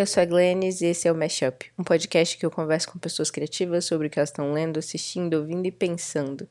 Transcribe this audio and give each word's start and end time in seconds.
eu 0.00 0.06
sou 0.06 0.22
a 0.22 0.24
Glennis 0.24 0.80
e 0.80 0.86
esse 0.86 1.06
é 1.06 1.12
o 1.12 1.14
Mashup, 1.14 1.66
um 1.78 1.84
podcast 1.84 2.38
que 2.38 2.46
eu 2.46 2.50
converso 2.50 2.90
com 2.90 2.98
pessoas 2.98 3.30
criativas 3.30 3.84
sobre 3.84 4.06
o 4.06 4.10
que 4.10 4.18
elas 4.18 4.30
estão 4.30 4.50
lendo, 4.50 4.78
assistindo, 4.78 5.34
ouvindo 5.34 5.66
e 5.66 5.70
pensando. 5.70 6.48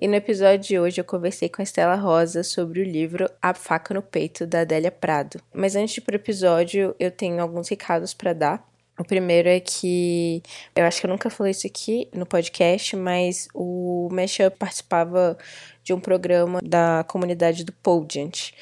E 0.00 0.06
no 0.06 0.14
episódio 0.14 0.68
de 0.68 0.78
hoje 0.78 1.00
eu 1.00 1.04
conversei 1.04 1.48
com 1.48 1.60
a 1.60 1.64
Estela 1.64 1.96
Rosa 1.96 2.44
sobre 2.44 2.80
o 2.80 2.84
livro 2.84 3.28
A 3.42 3.52
Faca 3.54 3.92
no 3.92 4.02
Peito, 4.02 4.46
da 4.46 4.60
Adélia 4.60 4.92
Prado. 4.92 5.40
Mas 5.52 5.74
antes 5.74 5.94
de 5.94 6.00
ir 6.00 6.04
pro 6.04 6.14
episódio, 6.14 6.94
eu 7.00 7.10
tenho 7.10 7.42
alguns 7.42 7.68
recados 7.68 8.14
para 8.14 8.32
dar. 8.32 8.68
O 8.96 9.04
primeiro 9.04 9.48
é 9.48 9.58
que 9.58 10.40
eu 10.76 10.84
acho 10.84 11.00
que 11.00 11.06
eu 11.06 11.10
nunca 11.10 11.28
falei 11.28 11.50
isso 11.50 11.66
aqui 11.66 12.08
no 12.14 12.24
podcast, 12.24 12.94
mas 12.94 13.48
o 13.52 14.08
Mashup 14.12 14.56
participava 14.58 15.36
de 15.82 15.92
um 15.92 15.98
programa 15.98 16.60
da 16.62 17.04
comunidade 17.08 17.64
do 17.64 17.72
Podiant, 17.72 18.52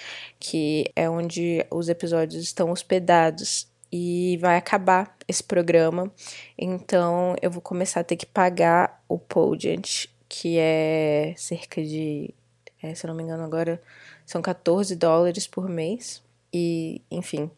que 0.41 0.91
é 0.97 1.11
onde 1.11 1.64
os 1.70 1.91
episódios 1.91 2.42
estão 2.42 2.70
hospedados 2.70 3.73
e 3.97 4.37
vai 4.39 4.57
acabar 4.57 5.16
esse 5.29 5.45
programa. 5.45 6.12
Então 6.59 7.37
eu 7.41 7.48
vou 7.48 7.62
começar 7.62 8.01
a 8.01 8.05
ter 8.05 8.17
que 8.17 8.27
pagar 8.27 9.01
o 9.09 9.17
Podiant, 9.17 10.09
que 10.29 10.59
é 10.59 11.33
cerca 11.37 11.80
de, 11.80 12.34
é, 12.83 12.93
se 12.93 13.07
eu 13.07 13.09
não 13.09 13.15
me 13.15 13.23
engano 13.23 13.45
agora, 13.45 13.80
são 14.27 14.43
14 14.43 14.97
dólares 14.97 15.47
por 15.47 15.69
mês. 15.69 16.20
E, 16.53 17.03
enfim, 17.09 17.48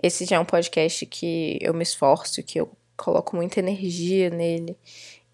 esse 0.00 0.24
já 0.24 0.36
é 0.36 0.38
um 0.38 0.44
podcast 0.44 1.04
que 1.06 1.58
eu 1.60 1.74
me 1.74 1.82
esforço, 1.82 2.44
que 2.44 2.60
eu 2.60 2.70
coloco 2.96 3.34
muita 3.34 3.58
energia 3.58 4.30
nele 4.30 4.76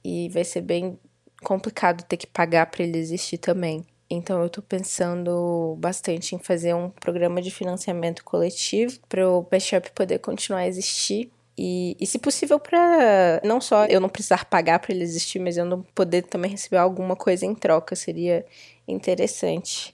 e 0.02 0.30
vai 0.30 0.44
ser 0.44 0.62
bem 0.62 0.98
complicado 1.42 2.04
ter 2.04 2.16
que 2.16 2.26
pagar 2.26 2.70
para 2.70 2.84
ele 2.84 2.96
existir 2.96 3.36
também. 3.36 3.84
Então 4.10 4.42
eu 4.42 4.48
tô 4.48 4.62
pensando 4.62 5.76
bastante 5.78 6.34
em 6.34 6.38
fazer 6.38 6.74
um 6.74 6.88
programa 6.88 7.42
de 7.42 7.50
financiamento 7.50 8.24
coletivo 8.24 8.98
para 9.08 9.28
o 9.28 9.42
Bishop 9.42 9.90
poder 9.92 10.18
continuar 10.18 10.60
a 10.60 10.66
existir. 10.66 11.30
E, 11.58 11.96
e 12.00 12.06
se 12.06 12.18
possível, 12.18 12.58
para 12.58 13.40
não 13.44 13.60
só 13.60 13.84
eu 13.86 14.00
não 14.00 14.08
precisar 14.08 14.44
pagar 14.46 14.78
para 14.78 14.94
ele 14.94 15.02
existir, 15.02 15.38
mas 15.40 15.56
eu 15.56 15.64
não 15.64 15.82
poder 15.94 16.22
também 16.22 16.52
receber 16.52 16.78
alguma 16.78 17.16
coisa 17.16 17.44
em 17.44 17.54
troca, 17.54 17.96
seria 17.96 18.46
interessante. 18.86 19.92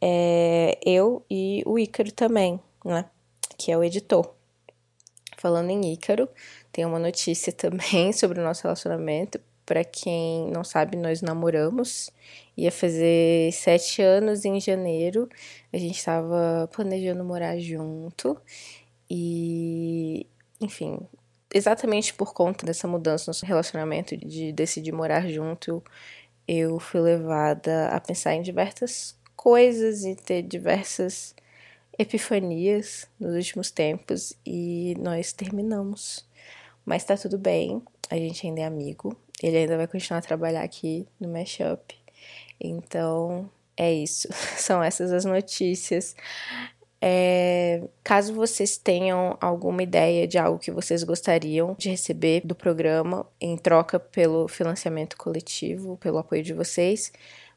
É, 0.00 0.78
eu 0.84 1.24
e 1.30 1.62
o 1.64 1.78
Ícaro 1.78 2.12
também, 2.12 2.60
né? 2.84 3.06
Que 3.56 3.72
é 3.72 3.78
o 3.78 3.84
editor. 3.84 4.34
Falando 5.36 5.70
em 5.70 5.92
Ícaro, 5.92 6.28
tem 6.72 6.84
uma 6.84 6.98
notícia 6.98 7.52
também 7.54 8.12
sobre 8.12 8.40
o 8.40 8.44
nosso 8.44 8.64
relacionamento. 8.64 9.40
Para 9.68 9.84
quem 9.84 10.50
não 10.50 10.64
sabe, 10.64 10.96
nós 10.96 11.20
namoramos. 11.20 12.10
Ia 12.56 12.72
fazer 12.72 13.52
sete 13.52 14.00
anos 14.00 14.46
em 14.46 14.58
janeiro. 14.58 15.28
A 15.70 15.76
gente 15.76 15.98
estava 15.98 16.66
planejando 16.72 17.22
morar 17.22 17.58
junto. 17.58 18.40
E, 19.10 20.26
enfim, 20.58 20.98
exatamente 21.52 22.14
por 22.14 22.32
conta 22.32 22.64
dessa 22.64 22.88
mudança 22.88 23.30
no 23.30 23.46
relacionamento, 23.46 24.16
de 24.16 24.52
decidir 24.54 24.90
morar 24.90 25.28
junto, 25.28 25.84
eu 26.46 26.80
fui 26.80 27.00
levada 27.02 27.88
a 27.88 28.00
pensar 28.00 28.34
em 28.34 28.40
diversas 28.40 29.18
coisas 29.36 30.02
e 30.06 30.16
ter 30.16 30.40
diversas 30.40 31.34
epifanias 31.98 33.06
nos 33.20 33.34
últimos 33.34 33.70
tempos 33.70 34.32
e 34.46 34.96
nós 34.98 35.30
terminamos. 35.34 36.26
Mas 36.86 37.04
tá 37.04 37.18
tudo 37.18 37.36
bem, 37.36 37.82
a 38.08 38.16
gente 38.16 38.46
ainda 38.46 38.62
é 38.62 38.64
amigo. 38.64 39.14
Ele 39.42 39.56
ainda 39.56 39.76
vai 39.76 39.86
continuar 39.86 40.18
a 40.18 40.22
trabalhar 40.22 40.62
aqui 40.62 41.06
no 41.20 41.28
Mashup. 41.28 41.94
Então, 42.60 43.48
é 43.76 43.92
isso. 43.92 44.28
São 44.58 44.82
essas 44.82 45.12
as 45.12 45.24
notícias. 45.24 46.16
É, 47.00 47.80
caso 48.02 48.34
vocês 48.34 48.76
tenham 48.76 49.38
alguma 49.40 49.84
ideia 49.84 50.26
de 50.26 50.36
algo 50.36 50.58
que 50.58 50.72
vocês 50.72 51.04
gostariam 51.04 51.76
de 51.78 51.90
receber 51.90 52.40
do 52.44 52.56
programa 52.56 53.24
em 53.40 53.56
troca 53.56 54.00
pelo 54.00 54.48
financiamento 54.48 55.16
coletivo, 55.16 55.96
pelo 55.98 56.18
apoio 56.18 56.42
de 56.42 56.52
vocês, 56.52 57.12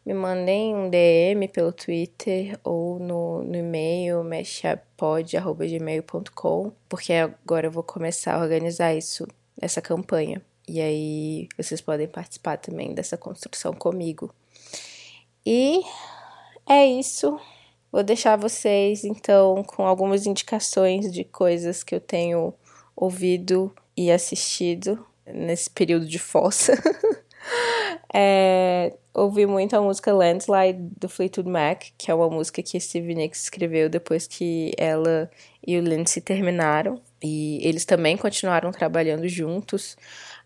me 0.05 0.13
mandem 0.13 0.75
um 0.75 0.89
DM 0.89 1.47
pelo 1.47 1.71
Twitter 1.71 2.59
ou 2.63 2.99
no, 2.99 3.43
no 3.43 3.55
e-mail 3.55 4.23
meshapod.gmail.com, 4.23 6.71
porque 6.89 7.13
agora 7.13 7.67
eu 7.67 7.71
vou 7.71 7.83
começar 7.83 8.35
a 8.35 8.41
organizar 8.41 8.95
isso, 8.95 9.27
essa 9.59 9.81
campanha. 9.81 10.41
E 10.71 10.79
aí 10.79 11.49
vocês 11.57 11.81
podem 11.81 12.07
participar 12.07 12.55
também 12.55 12.93
dessa 12.93 13.17
construção 13.17 13.73
comigo. 13.73 14.33
E 15.45 15.81
é 16.65 16.85
isso. 16.85 17.37
Vou 17.91 18.01
deixar 18.01 18.37
vocês 18.37 19.03
então 19.03 19.65
com 19.65 19.85
algumas 19.85 20.25
indicações 20.25 21.11
de 21.11 21.25
coisas 21.25 21.83
que 21.83 21.93
eu 21.93 21.99
tenho 21.99 22.53
ouvido 22.95 23.75
e 23.97 24.09
assistido 24.09 25.05
nesse 25.25 25.69
período 25.69 26.05
de 26.05 26.17
fossa. 26.17 26.71
é, 28.15 28.93
ouvi 29.13 29.45
muito 29.45 29.75
a 29.75 29.81
música 29.81 30.13
Landslide 30.13 30.79
do 30.97 31.09
Fleetwood 31.09 31.49
Mac, 31.49 31.83
que 31.97 32.09
é 32.09 32.13
uma 32.13 32.29
música 32.29 32.63
que 32.63 32.79
Stevie 32.79 33.15
Nicks 33.15 33.43
escreveu 33.43 33.89
depois 33.89 34.25
que 34.25 34.71
ela 34.77 35.29
e 35.67 35.77
o 35.77 35.81
Lindsay 35.81 36.21
terminaram. 36.23 37.01
E 37.21 37.59
eles 37.61 37.83
também 37.83 38.15
continuaram 38.15 38.71
trabalhando 38.71 39.27
juntos 39.27 39.97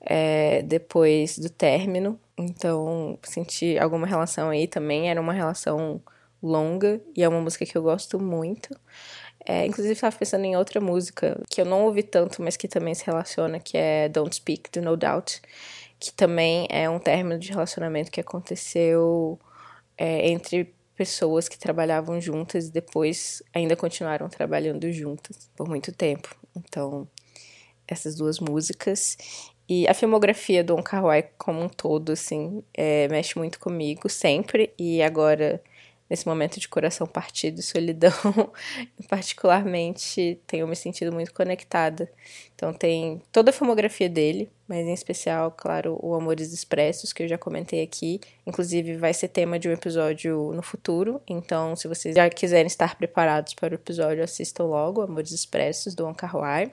é, 0.06 0.62
depois 0.62 1.38
do 1.38 1.50
término. 1.50 2.20
Então, 2.38 3.18
senti 3.24 3.78
alguma 3.78 4.06
relação 4.06 4.50
aí 4.50 4.68
também. 4.68 5.10
Era 5.10 5.20
uma 5.20 5.34
relação 5.34 6.02
longa 6.42 7.02
e 7.16 7.24
é 7.24 7.28
uma 7.28 7.42
música 7.42 7.66
que 7.66 7.76
eu 7.78 7.82
gosto 7.82 8.20
muito. 8.20 8.70
É, 9.48 9.66
inclusive, 9.66 9.94
estava 9.94 10.16
pensando 10.16 10.46
em 10.46 10.56
outra 10.56 10.80
música 10.80 11.40
que 11.50 11.62
eu 11.62 11.66
não 11.66 11.86
ouvi 11.86 12.04
tanto, 12.04 12.42
mas 12.42 12.56
que 12.58 12.68
também 12.68 12.94
se 12.94 13.06
relaciona, 13.06 13.60
que 13.60 13.78
é 13.78 14.10
Don't 14.10 14.36
Speak, 14.36 14.72
do 14.72 14.82
No 14.82 14.98
Doubt, 14.98 15.42
que 16.00 16.12
também 16.12 16.68
é 16.70 16.90
um 16.90 17.00
término 17.00 17.38
de 17.40 17.52
relacionamento 17.52 18.12
que 18.12 18.20
aconteceu 18.20 19.40
é, 19.98 20.30
entre 20.30 20.74
pessoas 20.96 21.50
que 21.50 21.60
trabalhavam 21.60 22.20
juntas 22.22 22.68
e 22.68 22.72
depois 22.72 23.44
ainda 23.54 23.76
continuaram 23.76 24.30
trabalhando 24.30 24.92
juntas 24.92 25.50
por 25.56 25.68
muito 25.68 25.92
tempo. 25.92 26.36
Então, 26.56 27.08
essas 27.88 28.16
duas 28.16 28.40
músicas. 28.40 29.18
E 29.68 29.88
a 29.88 29.94
filmografia 29.94 30.64
do 30.64 30.74
Wong 30.76 30.84
Kar-wai 30.84 31.30
como 31.38 31.62
um 31.62 31.70
todo, 31.70 32.12
assim, 32.12 32.64
é, 32.74 33.08
mexe 33.08 33.38
muito 33.38 33.60
comigo 33.60 34.10
sempre. 34.10 34.74
E 34.78 35.02
agora 35.02 35.62
nesse 36.10 36.28
momento 36.28 36.60
de 36.60 36.68
coração 36.68 37.08
partido 37.08 37.60
e 37.60 37.64
solidão, 37.64 38.12
particularmente 39.10 40.40
tenho 40.46 40.68
me 40.68 40.76
sentido 40.76 41.12
muito 41.12 41.34
conectada. 41.34 42.12
Então 42.54 42.74
tem 42.74 43.22
toda 43.32 43.50
a 43.50 43.54
filmografia 43.54 44.08
dele, 44.08 44.50
mas 44.68 44.86
em 44.86 44.94
especial, 44.94 45.52
claro, 45.52 45.98
o 46.02 46.14
Amores 46.14 46.54
Expressos, 46.54 47.12
que 47.12 47.24
eu 47.24 47.28
já 47.28 47.38
comentei 47.38 47.82
aqui. 47.82 48.20
Inclusive 48.46 48.98
vai 48.98 49.14
ser 49.14 49.30
tema 49.30 49.58
de 49.58 49.68
um 49.68 49.72
episódio 49.72 50.52
no 50.54 50.62
futuro, 50.62 51.22
então 51.28 51.76
se 51.76 51.88
vocês 51.88 52.16
já 52.16 52.30
quiserem 52.30 52.68
estar 52.68 52.96
preparados 52.96 53.54
para 53.54 53.74
o 53.74 53.76
episódio, 53.76 54.24
assistam 54.24 54.66
logo 54.66 55.02
Amores 55.02 55.32
Expressos, 55.32 55.96
do 55.96 56.06
Wong 56.06 56.16
Kar-wai. 56.16 56.72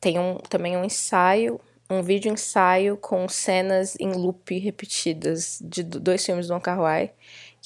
Tem 0.00 0.18
um, 0.18 0.36
também 0.36 0.76
um 0.76 0.84
ensaio 0.84 1.58
um 1.90 2.02
vídeo 2.02 2.32
ensaio 2.32 2.96
com 2.96 3.28
cenas 3.28 3.96
em 4.00 4.12
loop 4.12 4.58
repetidas 4.58 5.58
de 5.62 5.82
dois 5.82 6.24
filmes 6.24 6.46
do 6.46 6.54
Wong 6.54 6.64
Kar-wai 6.64 7.12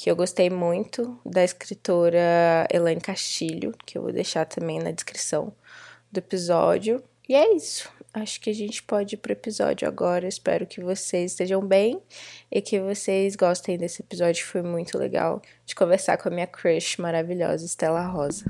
que 0.00 0.08
eu 0.08 0.14
gostei 0.14 0.48
muito 0.48 1.18
da 1.26 1.42
escritora 1.42 2.68
Elaine 2.72 3.00
Castilho, 3.00 3.74
que 3.84 3.98
eu 3.98 4.02
vou 4.02 4.12
deixar 4.12 4.44
também 4.44 4.78
na 4.78 4.92
descrição 4.92 5.52
do 6.10 6.18
episódio. 6.18 7.02
E 7.28 7.34
é 7.34 7.56
isso. 7.56 7.90
Acho 8.14 8.40
que 8.40 8.48
a 8.48 8.54
gente 8.54 8.80
pode 8.80 9.16
ir 9.16 9.18
pro 9.18 9.32
episódio 9.32 9.88
agora. 9.88 10.28
Espero 10.28 10.68
que 10.68 10.80
vocês 10.80 11.32
estejam 11.32 11.60
bem 11.60 12.00
e 12.48 12.62
que 12.62 12.78
vocês 12.78 13.34
gostem 13.34 13.76
desse 13.76 14.00
episódio. 14.00 14.46
Foi 14.46 14.62
muito 14.62 14.96
legal 14.96 15.42
de 15.66 15.74
conversar 15.74 16.16
com 16.16 16.28
a 16.28 16.32
minha 16.32 16.46
crush 16.46 16.98
maravilhosa, 16.98 17.66
Estela 17.66 18.06
Rosa. 18.06 18.44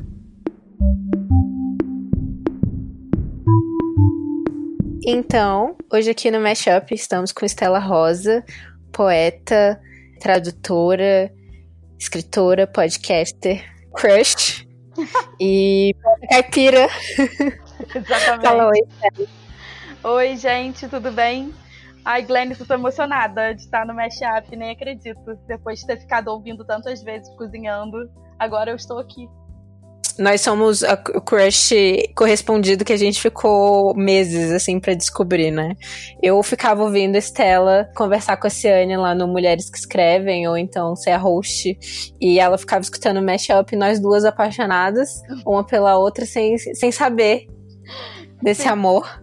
Então, 5.11 5.75
hoje 5.91 6.11
aqui 6.11 6.31
no 6.31 6.39
Mashup 6.39 6.95
estamos 6.95 7.33
com 7.33 7.47
Estela 7.47 7.79
Rosa, 7.79 8.45
poeta, 8.93 9.81
tradutora, 10.21 11.33
escritora, 11.99 12.67
podcaster, 12.67 13.65
crush 13.95 14.69
e 15.41 15.97
caipira. 16.29 16.89
Exatamente. 17.95 18.43
Fala 18.43 18.69
oi, 18.69 19.29
Oi, 20.05 20.37
gente, 20.37 20.87
tudo 20.87 21.11
bem? 21.11 21.55
Ai, 22.05 22.21
Glenn, 22.21 22.53
tô 22.55 22.75
emocionada 22.75 23.55
de 23.55 23.63
estar 23.63 23.87
no 23.87 23.95
Mashup, 23.95 24.55
nem 24.55 24.73
acredito. 24.73 25.39
Depois 25.47 25.79
de 25.79 25.87
ter 25.87 26.01
ficado 26.01 26.29
ouvindo 26.29 26.67
tantas 26.67 27.03
vezes 27.03 27.31
cozinhando, 27.31 28.11
agora 28.39 28.73
eu 28.73 28.77
estou 28.77 28.99
aqui. 28.99 29.27
Nós 30.19 30.41
somos 30.41 30.83
o 30.83 31.21
crush 31.21 31.73
correspondido 32.15 32.85
que 32.85 32.93
a 32.93 32.97
gente 32.97 33.21
ficou 33.21 33.95
meses, 33.95 34.51
assim, 34.51 34.81
para 34.81 34.95
descobrir, 34.95 35.53
né? 35.53 35.77
Eu 36.21 36.43
ficava 36.43 36.83
ouvindo 36.83 37.17
Estela 37.17 37.89
conversar 37.95 38.37
com 38.37 38.49
a 38.49 38.51
Ciane 38.51 38.97
lá 38.97 39.15
no 39.15 39.29
Mulheres 39.29 39.71
que 39.71 39.79
Escrevem, 39.79 40.49
ou 40.49 40.59
então 40.59 40.97
ser 40.97 41.11
a 41.11 41.19
host, 41.19 41.79
e 42.21 42.41
ela 42.41 42.59
ficava 42.59 42.83
escutando 42.83 43.19
o 43.19 43.23
mashup, 43.23 43.77
nós 43.77 44.01
duas 44.01 44.25
apaixonadas, 44.25 45.23
uma 45.47 45.65
pela 45.65 45.97
outra, 45.97 46.27
sem, 46.27 46.59
sem 46.59 46.91
saber 46.91 47.47
desse 48.43 48.67
amor. 48.67 49.23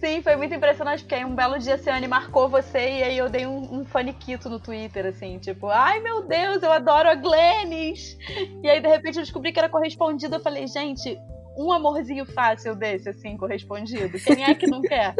Sim, 0.00 0.22
foi 0.22 0.36
muito 0.36 0.54
impressionante, 0.54 1.02
porque 1.02 1.16
aí 1.16 1.24
um 1.24 1.34
belo 1.34 1.58
dia 1.58 1.74
a 1.74 1.78
Ciane 1.78 2.06
marcou 2.06 2.48
você 2.48 2.78
e 2.78 3.02
aí 3.02 3.18
eu 3.18 3.28
dei 3.28 3.46
um, 3.46 3.80
um 3.80 3.84
faniquito 3.84 4.48
no 4.48 4.60
Twitter, 4.60 5.06
assim, 5.06 5.38
tipo, 5.38 5.66
ai 5.66 5.98
meu 6.00 6.22
Deus, 6.22 6.62
eu 6.62 6.70
adoro 6.70 7.08
a 7.08 7.16
Glennis! 7.16 8.16
E 8.62 8.68
aí 8.68 8.80
de 8.80 8.86
repente 8.86 9.16
eu 9.16 9.24
descobri 9.24 9.52
que 9.52 9.58
era 9.58 9.68
correspondido, 9.68 10.36
eu 10.36 10.40
falei, 10.40 10.68
gente, 10.68 11.18
um 11.56 11.72
amorzinho 11.72 12.24
fácil 12.24 12.76
desse, 12.76 13.08
assim, 13.08 13.36
correspondido, 13.36 14.20
quem 14.20 14.44
é 14.44 14.54
que 14.54 14.68
não 14.68 14.80
quer? 14.82 15.16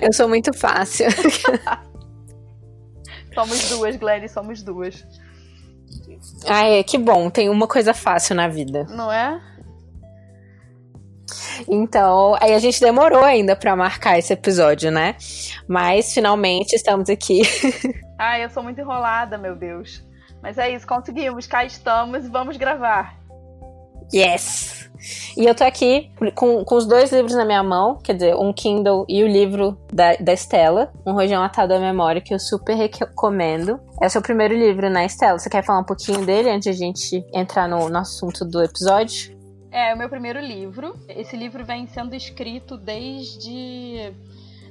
Eu 0.00 0.12
sou 0.12 0.28
muito 0.28 0.52
fácil. 0.52 1.06
somos 3.34 3.68
duas, 3.68 3.96
Glennis, 3.96 4.32
somos 4.32 4.62
duas. 4.62 5.06
Ai, 6.46 6.82
que 6.82 6.96
bom, 6.96 7.28
tem 7.28 7.48
uma 7.48 7.68
coisa 7.68 7.92
fácil 7.92 8.34
na 8.34 8.48
vida. 8.48 8.84
Não 8.90 9.12
é? 9.12 9.40
Então, 11.68 12.36
aí 12.40 12.52
a 12.52 12.58
gente 12.58 12.80
demorou 12.80 13.22
ainda 13.22 13.54
para 13.56 13.74
marcar 13.76 14.18
esse 14.18 14.32
episódio, 14.32 14.90
né? 14.90 15.16
Mas 15.68 16.12
finalmente 16.12 16.74
estamos 16.74 17.08
aqui. 17.08 17.42
Ai, 18.18 18.44
eu 18.44 18.50
sou 18.50 18.62
muito 18.62 18.80
enrolada, 18.80 19.36
meu 19.38 19.56
Deus. 19.56 20.02
Mas 20.42 20.58
é 20.58 20.70
isso, 20.70 20.86
conseguimos, 20.86 21.46
cá 21.46 21.64
estamos 21.64 22.24
e 22.24 22.28
vamos 22.28 22.56
gravar. 22.56 23.16
Yes! 24.12 24.90
E 25.36 25.44
eu 25.44 25.54
tô 25.54 25.64
aqui 25.64 26.10
com, 26.34 26.64
com 26.64 26.74
os 26.76 26.86
dois 26.86 27.12
livros 27.12 27.34
na 27.34 27.44
minha 27.44 27.62
mão, 27.62 27.98
quer 27.98 28.14
dizer, 28.14 28.34
um 28.36 28.52
Kindle 28.52 29.04
e 29.08 29.22
o 29.22 29.26
livro 29.26 29.78
da, 29.92 30.14
da 30.16 30.32
Estela, 30.32 30.92
Um 31.04 31.12
Rojão 31.12 31.42
Atado 31.42 31.74
à 31.74 31.78
Memória, 31.78 32.20
que 32.22 32.32
eu 32.32 32.38
super 32.38 32.74
recomendo. 32.74 33.78
É 34.00 34.06
o 34.06 34.10
seu 34.10 34.22
primeiro 34.22 34.54
livro, 34.54 34.88
né, 34.88 35.04
Estela? 35.04 35.38
Você 35.38 35.50
quer 35.50 35.64
falar 35.64 35.80
um 35.80 35.84
pouquinho 35.84 36.24
dele 36.24 36.50
antes 36.50 36.64
de 36.64 36.70
a 36.70 36.86
gente 36.86 37.26
entrar 37.34 37.68
no, 37.68 37.88
no 37.88 37.98
assunto 37.98 38.44
do 38.44 38.62
episódio? 38.62 39.33
É, 39.74 39.92
o 39.92 39.98
meu 39.98 40.08
primeiro 40.08 40.38
livro. 40.38 40.96
Esse 41.08 41.36
livro 41.36 41.64
vem 41.64 41.88
sendo 41.88 42.14
escrito 42.14 42.76
desde. 42.78 44.14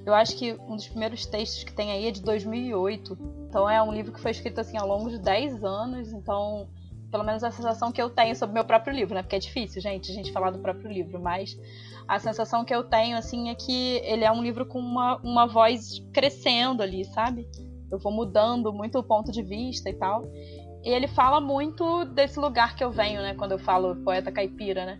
Eu 0.05 0.13
acho 0.13 0.37
que 0.37 0.53
um 0.53 0.77
dos 0.77 0.87
primeiros 0.87 1.25
textos 1.25 1.65
que 1.65 1.73
tem 1.73 1.91
aí 1.91 2.07
é 2.07 2.11
de 2.11 2.21
2008. 2.21 3.17
Então 3.49 3.69
é 3.69 3.83
um 3.83 3.91
livro 3.91 4.13
que 4.13 4.21
foi 4.21 4.31
escrito 4.31 4.61
assim 4.61 4.77
ao 4.77 4.87
longo 4.87 5.09
de 5.09 5.19
10 5.19 5.61
anos. 5.61 6.13
Então, 6.13 6.69
pelo 7.11 7.25
menos 7.25 7.43
a 7.43 7.51
sensação 7.51 7.91
que 7.91 8.01
eu 8.01 8.09
tenho 8.09 8.33
sobre 8.33 8.51
o 8.51 8.53
meu 8.53 8.63
próprio 8.63 8.95
livro, 8.95 9.13
né? 9.13 9.21
Porque 9.21 9.35
é 9.35 9.39
difícil, 9.39 9.81
gente, 9.81 10.09
a 10.09 10.13
gente 10.13 10.31
falar 10.31 10.51
do 10.51 10.59
próprio 10.59 10.89
livro, 10.89 11.19
mas 11.19 11.59
a 12.07 12.17
sensação 12.17 12.63
que 12.63 12.73
eu 12.73 12.85
tenho, 12.85 13.17
assim, 13.17 13.49
é 13.49 13.55
que 13.55 13.99
ele 14.05 14.23
é 14.23 14.31
um 14.31 14.41
livro 14.41 14.65
com 14.65 14.79
uma, 14.79 15.17
uma 15.17 15.45
voz 15.45 15.99
crescendo 16.13 16.81
ali, 16.81 17.03
sabe? 17.03 17.45
Eu 17.91 17.99
vou 17.99 18.11
mudando 18.11 18.71
muito 18.71 18.97
o 18.97 19.03
ponto 19.03 19.33
de 19.33 19.43
vista 19.43 19.89
e 19.89 19.93
tal. 19.93 20.23
E 20.83 20.89
ele 20.89 21.07
fala 21.07 21.39
muito 21.39 22.03
desse 22.05 22.37
lugar 22.37 22.75
que 22.75 22.83
eu 22.83 22.91
venho, 22.91 23.21
né? 23.21 23.33
Quando 23.35 23.53
eu 23.53 23.59
falo 23.59 23.95
poeta 24.03 24.31
caipira, 24.31 24.85
né? 24.85 24.99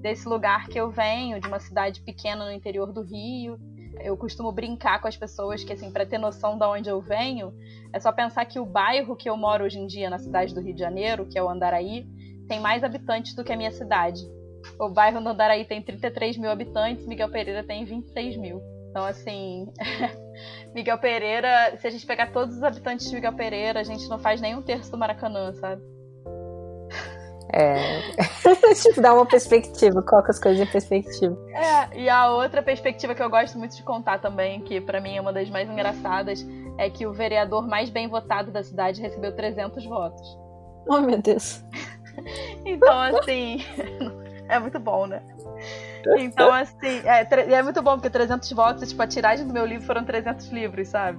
Desse 0.00 0.28
lugar 0.28 0.68
que 0.68 0.78
eu 0.78 0.90
venho, 0.90 1.40
de 1.40 1.48
uma 1.48 1.58
cidade 1.58 2.00
pequena 2.02 2.44
no 2.44 2.52
interior 2.52 2.92
do 2.92 3.02
Rio. 3.02 3.58
Eu 4.00 4.16
costumo 4.16 4.52
brincar 4.52 5.00
com 5.00 5.08
as 5.08 5.16
pessoas 5.16 5.64
que, 5.64 5.72
assim, 5.72 5.90
para 5.90 6.06
ter 6.06 6.18
noção 6.18 6.56
de 6.56 6.64
onde 6.64 6.88
eu 6.88 7.00
venho, 7.00 7.52
é 7.92 7.98
só 7.98 8.12
pensar 8.12 8.44
que 8.44 8.60
o 8.60 8.66
bairro 8.66 9.16
que 9.16 9.28
eu 9.28 9.36
moro 9.36 9.64
hoje 9.64 9.78
em 9.78 9.86
dia, 9.86 10.08
na 10.08 10.18
cidade 10.18 10.54
do 10.54 10.60
Rio 10.60 10.74
de 10.74 10.80
Janeiro, 10.80 11.26
que 11.26 11.38
é 11.38 11.42
o 11.42 11.48
Andaraí, 11.48 12.06
tem 12.48 12.60
mais 12.60 12.84
habitantes 12.84 13.34
do 13.34 13.42
que 13.42 13.52
a 13.52 13.56
minha 13.56 13.72
cidade. 13.72 14.22
O 14.78 14.88
bairro 14.88 15.20
do 15.20 15.28
Andaraí 15.28 15.64
tem 15.64 15.82
33 15.82 16.36
mil 16.36 16.50
habitantes, 16.50 17.06
Miguel 17.06 17.30
Pereira 17.30 17.64
tem 17.64 17.84
26 17.84 18.36
mil. 18.36 18.60
Então, 18.90 19.04
assim, 19.04 19.66
Miguel 20.74 20.98
Pereira, 20.98 21.76
se 21.76 21.86
a 21.86 21.90
gente 21.90 22.06
pegar 22.06 22.32
todos 22.32 22.56
os 22.56 22.62
habitantes 22.62 23.08
de 23.08 23.14
Miguel 23.14 23.34
Pereira, 23.34 23.80
a 23.80 23.84
gente 23.84 24.08
não 24.08 24.18
faz 24.18 24.40
nem 24.40 24.54
um 24.54 24.62
terço 24.62 24.90
do 24.90 24.98
Maracanã, 24.98 25.52
sabe? 25.54 25.82
É. 27.52 28.00
tipo, 28.82 29.00
dá 29.00 29.14
uma 29.14 29.26
perspectiva, 29.26 30.02
coloca 30.02 30.30
as 30.30 30.40
coisas 30.40 30.60
em 30.60 30.70
perspectiva. 30.70 31.36
É, 31.50 32.00
e 32.00 32.08
a 32.08 32.30
outra 32.30 32.62
perspectiva 32.62 33.14
que 33.14 33.22
eu 33.22 33.30
gosto 33.30 33.56
muito 33.58 33.76
de 33.76 33.82
contar 33.82 34.18
também, 34.18 34.60
que 34.60 34.80
para 34.80 35.00
mim 35.00 35.16
é 35.16 35.20
uma 35.20 35.32
das 35.32 35.48
mais 35.48 35.70
engraçadas, 35.70 36.44
é 36.76 36.90
que 36.90 37.06
o 37.06 37.12
vereador 37.12 37.68
mais 37.68 37.90
bem 37.90 38.08
votado 38.08 38.50
da 38.50 38.62
cidade 38.62 39.00
recebeu 39.00 39.34
300 39.34 39.84
votos. 39.86 40.38
Oh, 40.88 41.00
meu 41.00 41.22
Deus. 41.22 41.62
então, 42.66 43.00
assim, 43.00 43.58
é 44.48 44.58
muito 44.58 44.80
bom, 44.80 45.06
né? 45.06 45.22
Então, 46.18 46.52
assim, 46.52 47.02
é, 47.04 47.54
é 47.54 47.62
muito 47.62 47.82
bom, 47.82 47.92
porque 47.92 48.10
300 48.10 48.50
votos, 48.52 48.88
tipo, 48.88 49.02
a 49.02 49.06
tiragem 49.06 49.46
do 49.46 49.52
meu 49.52 49.64
livro 49.64 49.86
foram 49.86 50.04
300 50.04 50.48
livros, 50.48 50.88
sabe? 50.88 51.18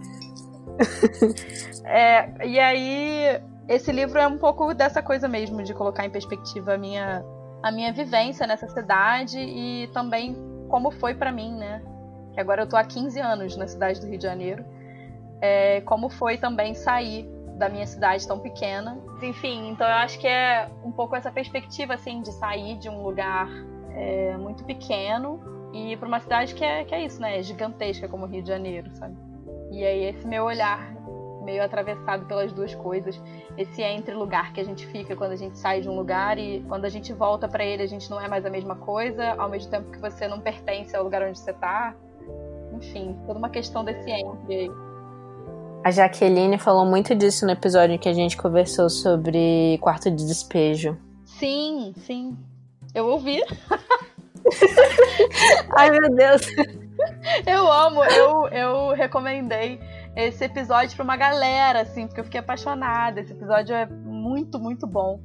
é, 1.85 2.47
e 2.47 2.59
aí, 2.59 3.41
esse 3.67 3.91
livro 3.91 4.19
é 4.19 4.27
um 4.27 4.37
pouco 4.37 4.73
dessa 4.73 5.01
coisa 5.01 5.27
mesmo, 5.27 5.63
de 5.63 5.73
colocar 5.73 6.05
em 6.05 6.09
perspectiva 6.09 6.73
a 6.73 6.77
minha, 6.77 7.23
a 7.63 7.71
minha 7.71 7.91
vivência 7.91 8.45
nessa 8.45 8.67
cidade 8.67 9.39
e 9.39 9.87
também 9.93 10.35
como 10.69 10.91
foi 10.91 11.15
para 11.15 11.31
mim, 11.31 11.55
né? 11.55 11.81
Que 12.33 12.39
agora 12.39 12.63
eu 12.63 12.67
tô 12.67 12.75
há 12.75 12.83
15 12.83 13.19
anos 13.19 13.55
na 13.55 13.67
cidade 13.67 13.99
do 14.01 14.07
Rio 14.07 14.17
de 14.17 14.23
Janeiro. 14.23 14.65
É, 15.41 15.81
como 15.81 16.09
foi 16.09 16.37
também 16.37 16.73
sair 16.73 17.29
da 17.57 17.69
minha 17.69 17.87
cidade 17.87 18.27
tão 18.27 18.39
pequena. 18.39 18.97
Enfim, 19.21 19.69
então 19.69 19.87
eu 19.87 19.95
acho 19.95 20.19
que 20.19 20.27
é 20.27 20.69
um 20.83 20.91
pouco 20.91 21.15
essa 21.15 21.31
perspectiva, 21.31 21.93
assim, 21.93 22.21
de 22.21 22.31
sair 22.33 22.77
de 22.77 22.89
um 22.89 23.01
lugar 23.01 23.47
é, 23.95 24.37
muito 24.37 24.63
pequeno 24.63 25.39
e 25.73 25.95
para 25.97 26.07
uma 26.07 26.19
cidade 26.19 26.53
que 26.53 26.63
é, 26.63 26.83
que 26.83 26.93
é 26.93 27.05
isso, 27.05 27.21
né? 27.21 27.39
É 27.39 27.43
gigantesca 27.43 28.07
como 28.07 28.25
o 28.25 28.27
Rio 28.27 28.41
de 28.41 28.49
Janeiro, 28.49 28.89
sabe? 28.93 29.15
E 29.71 29.83
aí 29.83 30.05
esse 30.05 30.27
meu 30.27 30.43
olhar 30.45 30.93
meio 31.43 31.63
atravessado 31.63 32.25
pelas 32.25 32.51
duas 32.51 32.73
coisas, 32.73 33.21
esse 33.55 33.81
entre 33.83 34.15
lugar 34.15 34.51
que 34.51 34.59
a 34.59 34.63
gente 34.63 34.85
fica 34.87 35.15
quando 35.15 35.31
a 35.31 35.35
gente 35.35 35.57
sai 35.57 35.79
de 35.79 35.87
um 35.87 35.95
lugar 35.95 36.39
e 36.39 36.65
quando 36.67 36.85
a 36.85 36.89
gente 36.89 37.13
volta 37.13 37.47
para 37.47 37.63
ele 37.63 37.83
a 37.83 37.87
gente 37.87 38.09
não 38.09 38.19
é 38.19 38.27
mais 38.27 38.45
a 38.45 38.49
mesma 38.49 38.75
coisa, 38.75 39.33
ao 39.37 39.47
mesmo 39.47 39.69
tempo 39.69 39.91
que 39.91 39.99
você 39.99 40.27
não 40.27 40.39
pertence 40.39 40.95
ao 40.95 41.03
lugar 41.03 41.21
onde 41.21 41.37
você 41.37 41.53
tá. 41.53 41.95
Enfim, 42.73 43.15
toda 43.25 43.37
uma 43.37 43.49
questão 43.49 43.85
desse 43.85 44.09
entre 44.09 44.55
aí. 44.55 44.71
A 45.83 45.91
Jaqueline 45.91 46.57
falou 46.57 46.83
muito 46.83 47.13
disso 47.13 47.45
no 47.45 47.51
episódio 47.51 47.99
que 47.99 48.09
a 48.09 48.13
gente 48.13 48.35
conversou 48.35 48.89
sobre 48.89 49.77
quarto 49.79 50.09
de 50.09 50.25
despejo. 50.25 50.97
Sim, 51.23 51.93
sim. 51.97 52.35
Eu 52.95 53.07
ouvi. 53.07 53.41
Ai, 55.77 55.91
meu 55.91 56.15
Deus. 56.15 56.41
Eu 57.45 57.69
amo, 57.71 58.03
eu, 58.05 58.47
eu 58.47 58.93
recomendei 58.93 59.79
esse 60.15 60.45
episódio 60.45 60.95
para 60.95 61.03
uma 61.03 61.17
galera, 61.17 61.81
assim, 61.81 62.07
porque 62.07 62.21
eu 62.21 62.23
fiquei 62.23 62.39
apaixonada. 62.39 63.19
Esse 63.19 63.33
episódio 63.33 63.75
é 63.75 63.85
muito, 63.85 64.57
muito 64.57 64.87
bom. 64.87 65.19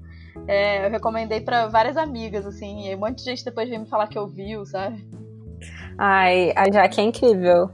É, 0.49 0.85
eu 0.85 0.91
recomendei 0.91 1.41
para 1.41 1.69
várias 1.69 1.97
amigas, 1.97 2.45
assim, 2.45 2.89
e 2.89 2.95
um 2.95 2.99
monte 2.99 3.19
de 3.19 3.25
gente 3.25 3.45
depois 3.45 3.69
veio 3.69 3.81
me 3.81 3.89
falar 3.89 4.09
que 4.09 4.19
ouviu, 4.19 4.67
sabe? 4.67 5.07
Ai, 5.97 6.53
a 6.57 6.71
Jaque 6.73 7.01
é 7.01 7.05
incrível. 7.05 7.71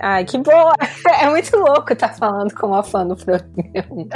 Ai, 0.00 0.24
que 0.24 0.38
boa! 0.38 0.74
É 1.20 1.30
muito 1.30 1.56
louco 1.56 1.92
estar 1.92 2.08
tá 2.08 2.14
falando 2.14 2.52
com 2.54 2.66
uma 2.66 2.82
fã 2.82 3.06
do 3.06 3.16
programa. 3.16 4.08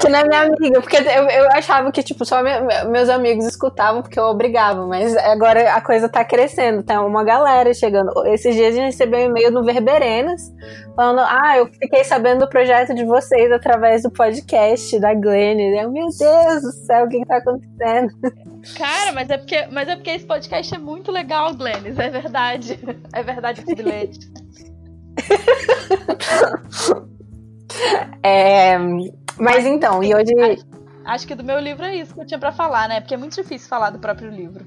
Que 0.00 0.08
não 0.08 0.18
é 0.18 0.26
minha 0.26 0.42
amiga, 0.42 0.80
porque 0.80 0.96
eu, 0.96 1.28
eu 1.28 1.48
achava 1.52 1.92
que, 1.92 2.02
tipo, 2.02 2.24
só 2.24 2.42
me, 2.42 2.50
meus 2.90 3.08
amigos 3.08 3.44
escutavam 3.44 4.02
porque 4.02 4.18
eu 4.18 4.24
obrigava, 4.24 4.86
mas 4.86 5.16
agora 5.16 5.74
a 5.74 5.80
coisa 5.80 6.08
tá 6.08 6.24
crescendo, 6.24 6.82
tem 6.82 6.96
uma 6.98 7.22
galera 7.22 7.72
chegando. 7.74 8.10
Esses 8.26 8.54
dias 8.54 8.72
a 8.72 8.76
gente 8.76 8.86
recebeu 8.86 9.20
um 9.20 9.24
e-mail 9.24 9.50
no 9.50 9.64
Verberenas, 9.64 10.52
falando, 10.94 11.20
ah, 11.20 11.58
eu 11.58 11.66
fiquei 11.66 12.04
sabendo 12.04 12.40
do 12.40 12.48
projeto 12.48 12.94
de 12.94 13.04
vocês 13.04 13.52
através 13.52 14.02
do 14.02 14.10
podcast 14.10 14.98
da 14.98 15.12
Glenn. 15.12 15.60
Eu, 15.60 15.92
meu 15.92 16.06
Deus 16.06 16.62
do 16.62 16.72
céu, 16.86 17.04
o 17.04 17.08
que, 17.08 17.18
que 17.18 17.26
tá 17.26 17.36
acontecendo? 17.36 18.12
Cara, 18.76 19.12
mas 19.12 19.30
é 19.30 19.36
porque, 19.36 19.66
mas 19.70 19.88
é 19.88 19.96
porque 19.96 20.10
esse 20.10 20.24
podcast 20.24 20.74
é 20.74 20.78
muito 20.78 21.12
legal, 21.12 21.54
Glennis, 21.54 21.98
é 21.98 22.08
verdade. 22.08 22.78
É 23.12 23.22
verdade 23.22 23.60
esse 23.60 23.74
bilhete. 23.76 24.18
é, 28.22 28.78
mas 29.38 29.66
então, 29.66 30.02
e 30.02 30.14
hoje. 30.14 30.32
Acho, 31.04 31.26
que 31.26 31.34
do 31.34 31.44
meu 31.44 31.60
livro 31.60 31.84
é 31.84 31.96
isso 31.96 32.12
que 32.14 32.20
eu 32.20 32.26
tinha 32.26 32.38
para 32.38 32.52
falar, 32.52 32.88
né? 32.88 33.00
Porque 33.00 33.14
é 33.14 33.16
muito 33.16 33.36
difícil 33.36 33.68
falar 33.68 33.90
do 33.90 33.98
próprio 33.98 34.30
livro. 34.30 34.66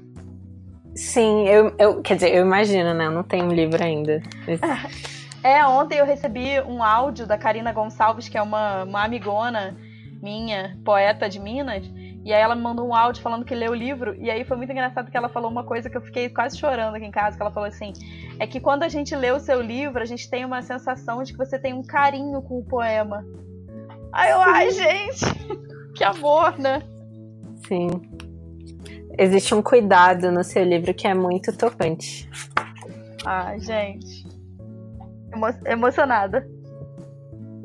Sim, 0.94 1.46
eu, 1.46 1.74
eu 1.78 2.00
quer 2.00 2.14
dizer, 2.14 2.34
eu 2.34 2.44
imagino, 2.44 2.94
né? 2.94 3.06
Eu 3.06 3.10
não 3.10 3.22
tenho 3.22 3.44
um 3.44 3.52
livro 3.52 3.82
ainda. 3.82 4.22
É, 5.42 5.64
ontem 5.66 5.98
eu 5.98 6.04
recebi 6.04 6.60
um 6.60 6.82
áudio 6.82 7.26
da 7.26 7.38
Karina 7.38 7.72
Gonçalves, 7.72 8.28
que 8.28 8.36
é 8.36 8.42
uma, 8.42 8.84
uma 8.84 9.04
amigona 9.04 9.74
minha, 10.22 10.76
poeta 10.84 11.28
de 11.28 11.40
Minas, 11.40 11.90
e 12.24 12.32
aí 12.32 12.42
ela 12.42 12.54
me 12.54 12.60
mandou 12.60 12.86
um 12.86 12.94
áudio 12.94 13.22
falando 13.22 13.44
que 13.44 13.54
leu 13.54 13.72
o 13.72 13.74
livro, 13.74 14.14
e 14.18 14.30
aí 14.30 14.44
foi 14.44 14.56
muito 14.56 14.70
engraçado 14.70 15.10
que 15.10 15.16
ela 15.16 15.28
falou 15.28 15.50
uma 15.50 15.64
coisa 15.64 15.88
que 15.88 15.96
eu 15.96 16.02
fiquei 16.02 16.28
quase 16.28 16.58
chorando 16.58 16.94
aqui 16.94 17.06
em 17.06 17.10
casa, 17.10 17.36
que 17.36 17.42
ela 17.42 17.50
falou 17.50 17.68
assim, 17.68 17.92
é 18.38 18.46
que 18.46 18.60
quando 18.60 18.82
a 18.82 18.88
gente 18.88 19.16
lê 19.16 19.30
o 19.30 19.40
seu 19.40 19.62
livro, 19.62 20.02
a 20.02 20.04
gente 20.04 20.28
tem 20.28 20.44
uma 20.44 20.60
sensação 20.60 21.22
de 21.22 21.32
que 21.32 21.38
você 21.38 21.58
tem 21.58 21.72
um 21.72 21.82
carinho 21.82 22.42
com 22.42 22.58
o 22.58 22.64
poema. 22.64 23.24
Aí 24.12 24.30
eu, 24.30 24.40
ai, 24.40 24.70
gente, 24.70 25.24
que 25.94 26.04
amor, 26.04 26.58
né? 26.58 26.82
Sim. 27.66 27.88
Existe 29.18 29.54
um 29.54 29.62
cuidado 29.62 30.32
no 30.32 30.42
seu 30.42 30.64
livro 30.64 30.94
que 30.94 31.06
é 31.06 31.14
muito 31.14 31.56
tocante. 31.56 32.28
Ai, 33.24 33.60
gente. 33.60 34.26
Emo 35.32 35.46
emocionada. 35.66 36.48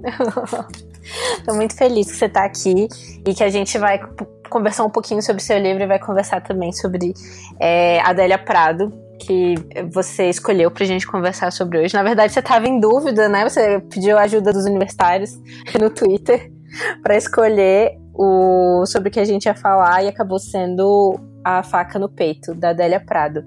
Tô 1.45 1.53
muito 1.53 1.75
feliz 1.75 2.11
que 2.11 2.17
você 2.17 2.27
tá 2.27 2.45
aqui 2.45 2.87
e 3.25 3.33
que 3.33 3.43
a 3.43 3.49
gente 3.49 3.77
vai 3.77 3.99
conversou 4.49 4.85
um 4.85 4.89
pouquinho 4.89 5.21
sobre 5.21 5.41
seu 5.41 5.57
livro 5.57 5.83
e 5.83 5.87
vai 5.87 5.99
conversar 5.99 6.41
também 6.41 6.71
sobre 6.71 7.13
é, 7.59 7.99
Adélia 8.01 8.37
Prado, 8.37 8.93
que 9.19 9.55
você 9.91 10.29
escolheu 10.29 10.69
pra 10.69 10.85
gente 10.85 11.07
conversar 11.07 11.51
sobre 11.51 11.79
hoje. 11.79 11.93
Na 11.93 12.03
verdade, 12.03 12.33
você 12.33 12.39
estava 12.39 12.67
em 12.67 12.79
dúvida, 12.79 13.29
né? 13.29 13.47
Você 13.47 13.79
pediu 13.89 14.17
a 14.17 14.21
ajuda 14.21 14.51
dos 14.51 14.65
universitários 14.65 15.39
no 15.79 15.89
Twitter 15.89 16.51
para 17.01 17.15
escolher 17.15 17.97
o 18.13 18.85
sobre 18.85 19.09
o 19.09 19.11
que 19.11 19.19
a 19.19 19.25
gente 19.25 19.45
ia 19.45 19.55
falar 19.55 20.03
e 20.03 20.07
acabou 20.07 20.39
sendo 20.39 21.19
a 21.43 21.61
faca 21.61 21.99
no 21.99 22.09
peito 22.09 22.55
da 22.55 22.69
Adélia 22.69 22.99
Prado. 22.99 23.43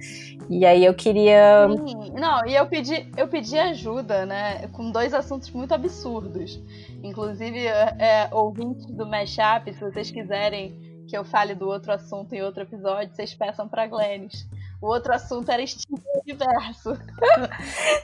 E 0.48 0.64
aí 0.64 0.84
eu 0.84 0.94
queria. 0.94 1.68
Sim. 1.86 2.12
Não, 2.12 2.46
e 2.46 2.54
eu 2.54 2.66
pedi, 2.66 3.10
eu 3.16 3.28
pedi 3.28 3.58
ajuda, 3.58 4.24
né? 4.24 4.68
Com 4.68 4.90
dois 4.90 5.12
assuntos 5.12 5.50
muito 5.50 5.74
absurdos. 5.74 6.62
Inclusive, 7.02 7.66
é, 7.66 8.28
ouvintes 8.32 8.86
do 8.86 9.04
Mashup, 9.04 9.72
se 9.72 9.80
vocês 9.80 10.10
quiserem 10.10 10.88
que 11.08 11.16
eu 11.16 11.24
fale 11.24 11.54
do 11.54 11.66
outro 11.66 11.92
assunto 11.92 12.34
em 12.34 12.42
outro 12.42 12.62
episódio, 12.62 13.14
vocês 13.14 13.34
peçam 13.34 13.68
pra 13.68 13.86
Glennis. 13.86 14.46
O 14.80 14.86
outro 14.86 15.12
assunto 15.12 15.50
era 15.50 15.66
Steven 15.66 16.00
Universo. 16.24 16.96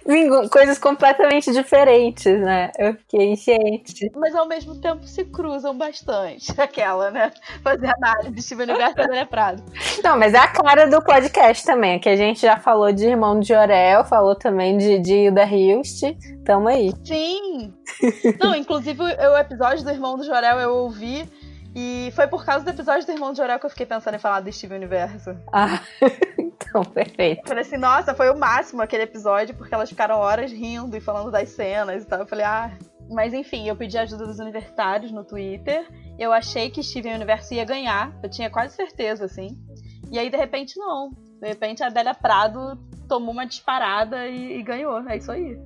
Coisas 0.50 0.76
completamente 0.76 1.52
diferentes, 1.52 2.40
né? 2.40 2.73
Eu 2.76 2.95
fiquei, 2.95 3.37
gente. 3.37 4.11
Mas 4.16 4.35
ao 4.35 4.49
mesmo 4.49 4.81
tempo 4.81 5.07
se 5.07 5.25
cruzam 5.25 5.76
bastante. 5.76 6.52
Aquela, 6.61 7.12
né? 7.12 7.33
Fazer 7.62 7.93
análise 7.95 8.33
de 8.33 8.43
Steven 8.43 8.71
Universo 8.71 9.00
André 9.00 9.25
Prado. 9.25 9.62
Não, 10.02 10.19
mas 10.19 10.35
é 10.35 10.38
a 10.38 10.49
cara 10.49 10.87
do 10.87 11.00
podcast 11.00 11.64
também, 11.64 12.00
que 12.00 12.09
a 12.09 12.16
gente 12.16 12.40
já 12.40 12.57
falou 12.57 12.93
de 12.93 13.07
Irmão 13.07 13.38
de 13.38 13.54
Orel, 13.54 14.04
falou 14.04 14.35
também 14.35 14.76
de, 14.76 14.99
de 14.99 15.14
Hilda 15.14 15.45
Hilst. 15.45 16.02
Tamo 16.45 16.69
aí. 16.69 16.93
Sim! 17.04 17.73
Não, 18.40 18.54
inclusive 18.54 19.00
o 19.00 19.37
episódio 19.38 19.85
do 19.85 19.90
Irmão 19.90 20.16
do 20.16 20.25
Jorel 20.25 20.59
eu 20.59 20.75
ouvi 20.75 21.28
e 21.75 22.12
foi 22.14 22.28
por 22.28 22.45
causa 22.45 22.64
do 22.64 22.71
episódio 22.71 23.04
do 23.04 23.12
Irmão 23.12 23.33
de 23.33 23.38
Jorel 23.38 23.59
que 23.59 23.66
eu 23.66 23.71
fiquei 23.71 23.85
pensando 23.85 24.14
em 24.14 24.19
falar 24.19 24.40
do 24.40 24.52
Steven 24.52 24.76
Universo. 24.76 25.37
Ah, 25.52 25.83
então, 26.38 26.85
perfeito. 26.85 27.40
Eu 27.43 27.49
falei 27.49 27.62
assim, 27.62 27.76
nossa, 27.76 28.14
foi 28.14 28.31
o 28.31 28.38
máximo 28.38 28.81
aquele 28.81 29.02
episódio, 29.02 29.57
porque 29.57 29.75
elas 29.75 29.88
ficaram 29.88 30.16
horas 30.16 30.52
rindo 30.52 30.97
e 30.97 31.00
falando 31.00 31.33
das 31.33 31.49
cenas 31.49 32.04
e 32.04 32.07
tal. 32.07 32.21
Eu 32.21 32.26
falei, 32.26 32.45
ah. 32.45 32.71
Mas 33.11 33.35
enfim, 33.35 33.69
eu 33.69 33.76
pedi 33.76 33.99
ajuda 33.99 34.25
dos 34.25 34.38
universitários 34.38 35.11
no 35.11 35.25
Twitter. 35.25 35.87
Eu 36.19 36.33
achei 36.33 36.71
que 36.71 36.83
Steven 36.83 37.14
Universo 37.14 37.52
ia 37.52 37.64
ganhar. 37.64 38.16
Eu 38.23 38.31
tinha 38.31 38.49
quase 38.49 38.76
certeza, 38.76 39.25
assim. 39.25 39.59
E 40.11 40.19
aí, 40.19 40.31
de 40.31 40.37
repente, 40.37 40.78
não. 40.78 41.11
De 41.40 41.49
repente, 41.49 41.83
a 41.83 41.88
Adélia 41.88 42.14
Prado 42.14 42.78
tomou 43.09 43.33
uma 43.33 43.45
disparada 43.45 44.26
e, 44.28 44.59
e 44.59 44.62
ganhou. 44.62 45.07
É 45.09 45.16
isso 45.16 45.31
aí. 45.31 45.59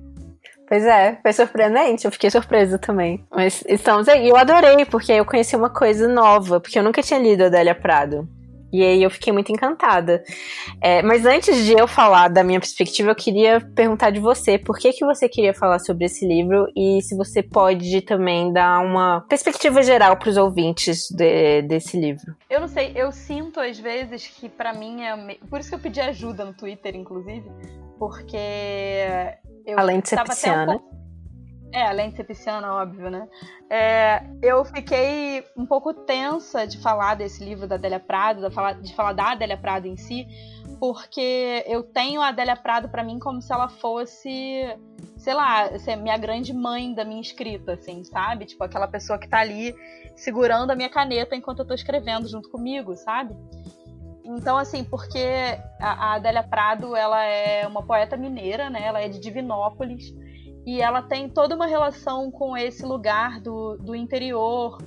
Pois 0.69 0.85
é, 0.85 1.17
foi 1.23 1.33
surpreendente, 1.33 2.05
eu 2.05 2.11
fiquei 2.11 2.29
surpresa 2.29 2.77
também. 2.77 3.25
Mas 3.31 3.63
estamos 3.67 4.07
aí. 4.07 4.29
Eu 4.29 4.37
adorei, 4.37 4.85
porque 4.85 5.11
eu 5.11 5.25
conheci 5.25 5.55
uma 5.55 5.71
coisa 5.71 6.07
nova, 6.07 6.59
porque 6.59 6.77
eu 6.77 6.83
nunca 6.83 7.01
tinha 7.01 7.19
lido 7.19 7.45
Adélia 7.45 7.73
Prado. 7.73 8.29
E 8.71 8.83
aí 8.83 9.01
eu 9.01 9.09
fiquei 9.09 9.33
muito 9.33 9.51
encantada. 9.51 10.23
É, 10.79 11.01
mas 11.01 11.25
antes 11.25 11.65
de 11.65 11.73
eu 11.73 11.87
falar 11.87 12.27
da 12.27 12.43
minha 12.43 12.59
perspectiva, 12.59 13.09
eu 13.09 13.15
queria 13.15 13.59
perguntar 13.59 14.11
de 14.11 14.19
você, 14.19 14.59
por 14.59 14.77
que, 14.77 14.93
que 14.93 15.03
você 15.03 15.27
queria 15.27 15.55
falar 15.55 15.79
sobre 15.79 16.05
esse 16.05 16.23
livro 16.23 16.67
e 16.75 17.01
se 17.01 17.15
você 17.15 17.41
pode 17.41 18.01
também 18.01 18.53
dar 18.53 18.79
uma 18.85 19.21
perspectiva 19.21 19.81
geral 19.81 20.17
para 20.17 20.29
os 20.29 20.37
ouvintes 20.37 21.09
de, 21.09 21.63
desse 21.63 21.99
livro. 21.99 22.35
Eu 22.47 22.59
não 22.59 22.67
sei, 22.67 22.91
eu 22.95 23.11
sinto 23.11 23.59
às 23.59 23.79
vezes 23.79 24.27
que 24.27 24.47
para 24.47 24.71
mim 24.71 25.01
é... 25.01 25.35
Por 25.49 25.59
isso 25.59 25.69
que 25.69 25.75
eu 25.75 25.79
pedi 25.79 25.99
ajuda 25.99 26.45
no 26.45 26.53
Twitter, 26.53 26.95
inclusive, 26.95 27.49
porque 27.97 28.37
eu 29.71 29.79
além 29.79 29.99
de 29.99 30.09
ser 30.09 30.23
pisciana. 30.23 30.73
Um 30.73 30.79
pouco... 30.79 30.99
É, 31.71 31.83
além 31.83 32.09
de 32.09 32.15
ser 32.15 32.23
pisciana, 32.23 32.73
óbvio, 32.73 33.11
né? 33.11 33.27
É, 33.69 34.23
eu 34.41 34.65
fiquei 34.65 35.43
um 35.55 35.67
pouco 35.67 35.93
tensa 35.93 36.65
de 36.65 36.79
falar 36.79 37.15
desse 37.15 37.43
livro 37.43 37.67
da 37.67 37.75
Adélia 37.75 37.99
Prado, 37.99 38.47
de 38.47 38.53
falar, 38.53 38.73
de 38.73 38.95
falar 38.95 39.13
da 39.13 39.31
Adélia 39.31 39.55
Prado 39.57 39.85
em 39.85 39.95
si, 39.95 40.25
porque 40.79 41.63
eu 41.67 41.83
tenho 41.83 42.21
a 42.21 42.29
Adélia 42.29 42.55
Prado 42.55 42.89
para 42.89 43.03
mim 43.03 43.19
como 43.19 43.39
se 43.39 43.53
ela 43.53 43.69
fosse, 43.69 44.75
sei 45.17 45.33
lá, 45.35 45.77
ser 45.77 45.95
minha 45.95 46.17
grande 46.17 46.53
mãe 46.53 46.91
da 46.93 47.05
minha 47.05 47.21
escrita, 47.21 47.73
assim, 47.73 48.03
sabe? 48.03 48.45
Tipo, 48.45 48.63
aquela 48.63 48.87
pessoa 48.87 49.19
que 49.19 49.27
tá 49.27 49.39
ali 49.39 49.75
segurando 50.15 50.71
a 50.71 50.75
minha 50.75 50.89
caneta 50.89 51.35
enquanto 51.35 51.59
eu 51.59 51.67
tô 51.67 51.75
escrevendo 51.75 52.27
junto 52.27 52.49
comigo, 52.49 52.95
sabe? 52.95 53.35
Então, 54.37 54.57
assim, 54.57 54.83
porque 54.83 55.25
a, 55.79 56.13
Adélia 56.13 56.43
Prado, 56.43 56.95
ela 56.95 57.23
é 57.23 57.65
uma 57.65 57.81
poeta 57.81 58.15
mineira, 58.15 58.69
né? 58.69 58.85
Ela 58.85 59.01
é 59.01 59.09
de 59.09 59.19
Divinópolis 59.19 60.13
e 60.65 60.81
ela 60.81 61.01
tem 61.01 61.27
toda 61.27 61.55
uma 61.55 61.65
relação 61.65 62.29
com 62.29 62.55
esse 62.55 62.85
lugar 62.85 63.41
do, 63.41 63.77
do 63.77 63.95
interior, 63.95 64.77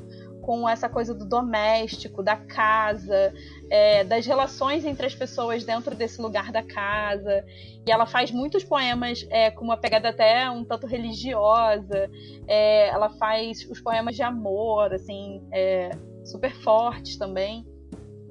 com 0.43 0.69
essa 0.69 0.89
coisa 0.89 1.13
do 1.13 1.25
doméstico, 1.25 2.23
da 2.23 2.37
casa, 2.37 3.35
é, 3.69 4.05
das 4.05 4.25
relações 4.27 4.85
entre 4.85 5.07
as 5.07 5.15
pessoas 5.15 5.65
dentro 5.65 5.95
desse 5.97 6.23
lugar 6.23 6.53
da 6.53 6.63
casa. 6.63 7.45
E 7.85 7.91
ela 7.91 8.07
faz 8.07 8.31
muitos 8.31 8.63
poemas 8.63 9.27
é, 9.29 9.51
com 9.51 9.65
uma 9.65 9.77
pegada 9.77 10.11
até 10.11 10.49
um 10.51 10.65
tanto 10.65 10.87
religiosa. 10.87 12.09
É, 12.47 12.89
ela 12.91 13.11
faz 13.11 13.69
os 13.69 13.81
poemas 13.81 14.15
de 14.15 14.23
amor, 14.23 14.93
assim, 14.93 15.43
é, 15.51 15.91
super 16.25 16.55
fortes 16.63 17.17
também. 17.17 17.72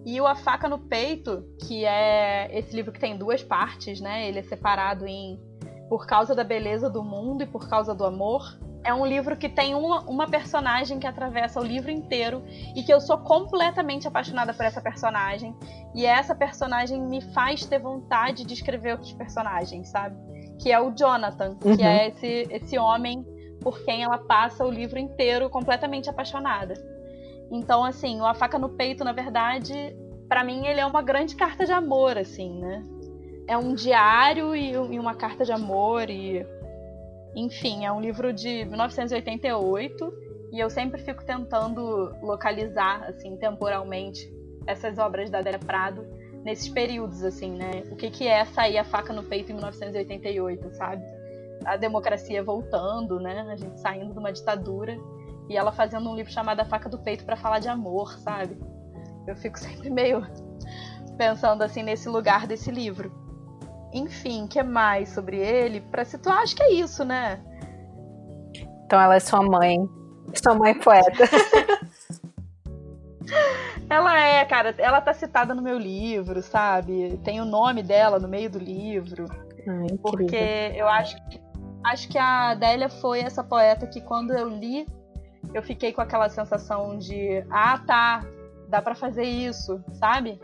E 0.05 0.19
o 0.19 0.25
A 0.25 0.35
Faca 0.35 0.67
no 0.67 0.79
Peito, 0.79 1.45
que 1.67 1.85
é 1.85 2.49
esse 2.57 2.75
livro 2.75 2.91
que 2.91 2.99
tem 2.99 3.17
duas 3.17 3.43
partes, 3.43 4.01
né? 4.01 4.27
Ele 4.27 4.39
é 4.39 4.43
separado 4.43 5.05
em 5.05 5.39
Por 5.87 6.07
causa 6.07 6.33
da 6.33 6.43
beleza 6.43 6.89
do 6.89 7.03
mundo 7.03 7.43
e 7.43 7.45
por 7.45 7.69
causa 7.69 7.93
do 7.93 8.05
amor. 8.05 8.41
É 8.83 8.91
um 8.91 9.05
livro 9.05 9.37
que 9.37 9.47
tem 9.47 9.75
uma, 9.75 10.01
uma 10.01 10.27
personagem 10.27 10.97
que 10.97 11.05
atravessa 11.05 11.59
o 11.59 11.63
livro 11.63 11.91
inteiro 11.91 12.43
e 12.75 12.81
que 12.81 12.91
eu 12.91 12.99
sou 12.99 13.19
completamente 13.19 14.07
apaixonada 14.07 14.53
por 14.55 14.65
essa 14.65 14.81
personagem. 14.81 15.55
E 15.93 16.05
essa 16.05 16.33
personagem 16.33 16.99
me 16.99 17.21
faz 17.33 17.63
ter 17.63 17.77
vontade 17.77 18.43
de 18.43 18.53
escrever 18.55 18.93
outros 18.93 19.13
personagens, 19.13 19.89
sabe? 19.89 20.17
Que 20.59 20.71
é 20.71 20.79
o 20.79 20.91
Jonathan, 20.91 21.57
uhum. 21.63 21.77
que 21.77 21.83
é 21.83 22.07
esse, 22.07 22.47
esse 22.49 22.79
homem 22.79 23.23
por 23.61 23.83
quem 23.85 24.03
ela 24.03 24.17
passa 24.17 24.65
o 24.65 24.71
livro 24.71 24.97
inteiro 24.97 25.49
completamente 25.49 26.09
apaixonada. 26.09 26.73
Então, 27.51 27.83
assim, 27.83 28.21
o 28.21 28.25
A 28.25 28.33
Faca 28.33 28.57
no 28.57 28.69
Peito, 28.69 29.03
na 29.03 29.11
verdade, 29.11 29.93
para 30.29 30.43
mim 30.43 30.65
ele 30.65 30.79
é 30.79 30.85
uma 30.85 31.01
grande 31.01 31.35
carta 31.35 31.65
de 31.65 31.73
amor, 31.73 32.17
assim, 32.17 32.57
né? 32.59 32.81
É 33.45 33.57
um 33.57 33.75
diário 33.75 34.55
e, 34.55 34.71
e 34.71 34.97
uma 34.99 35.13
carta 35.13 35.43
de 35.43 35.51
amor 35.51 36.09
e 36.09 36.45
enfim, 37.35 37.85
é 37.85 37.91
um 37.91 37.99
livro 37.99 38.31
de 38.31 38.65
1988 38.65 40.13
e 40.53 40.59
eu 40.59 40.69
sempre 40.69 41.01
fico 41.01 41.25
tentando 41.25 42.13
localizar 42.21 43.03
assim 43.09 43.35
temporalmente 43.37 44.33
essas 44.67 44.97
obras 44.97 45.29
da 45.29 45.39
Adélia 45.39 45.59
Prado 45.59 46.05
nesses 46.43 46.69
períodos 46.69 47.23
assim, 47.23 47.51
né? 47.51 47.83
O 47.91 47.95
que 47.97 48.09
que 48.09 48.27
é 48.27 48.45
sair 48.45 48.77
a 48.77 48.83
faca 48.85 49.11
no 49.11 49.23
peito 49.23 49.51
em 49.51 49.55
1988, 49.55 50.71
sabe? 50.75 51.03
A 51.65 51.75
democracia 51.75 52.41
voltando, 52.41 53.19
né? 53.19 53.47
A 53.49 53.55
gente 53.55 53.79
saindo 53.79 54.13
de 54.13 54.19
uma 54.19 54.31
ditadura 54.31 54.97
e 55.49 55.57
ela 55.57 55.71
fazendo 55.71 56.09
um 56.09 56.15
livro 56.15 56.31
chamado 56.31 56.59
A 56.59 56.65
Faca 56.65 56.89
do 56.89 56.99
Peito 56.99 57.25
para 57.25 57.35
falar 57.35 57.59
de 57.59 57.67
amor, 57.67 58.17
sabe? 58.19 58.57
Eu 59.27 59.35
fico 59.35 59.57
sempre 59.59 59.89
meio 59.89 60.25
pensando 61.17 61.61
assim 61.61 61.83
nesse 61.83 62.09
lugar 62.09 62.47
desse 62.47 62.71
livro. 62.71 63.11
Enfim, 63.93 64.47
que 64.47 64.61
mais 64.63 65.09
sobre 65.09 65.37
ele? 65.37 65.81
Para 65.81 66.05
situar, 66.05 66.39
acho 66.39 66.55
que 66.55 66.63
é 66.63 66.73
isso, 66.73 67.03
né? 67.03 67.41
Então 68.85 68.99
ela 68.99 69.15
é 69.15 69.19
sua 69.19 69.41
mãe, 69.41 69.77
sua 70.41 70.55
mãe 70.55 70.73
poeta. 70.73 71.25
ela 73.89 74.17
é, 74.17 74.45
cara, 74.45 74.73
ela 74.77 75.01
tá 75.01 75.13
citada 75.13 75.53
no 75.53 75.61
meu 75.61 75.77
livro, 75.77 76.41
sabe? 76.41 77.19
Tem 77.23 77.41
o 77.41 77.45
nome 77.45 77.83
dela 77.83 78.17
no 78.17 78.27
meio 78.27 78.49
do 78.49 78.59
livro. 78.59 79.25
Ah, 79.67 79.85
porque 80.01 80.73
eu 80.75 80.87
acho 80.87 81.15
que 81.29 81.41
acho 81.83 82.09
que 82.09 82.17
a 82.17 82.51
Adélia 82.51 82.89
foi 82.89 83.21
essa 83.21 83.43
poeta 83.43 83.87
que 83.87 84.01
quando 84.01 84.33
eu 84.33 84.47
li 84.47 84.85
eu 85.53 85.61
fiquei 85.61 85.91
com 85.91 86.01
aquela 86.01 86.29
sensação 86.29 86.97
de, 86.97 87.43
ah, 87.49 87.77
tá, 87.79 88.25
dá 88.67 88.81
para 88.81 88.95
fazer 88.95 89.23
isso, 89.23 89.83
sabe? 89.93 90.39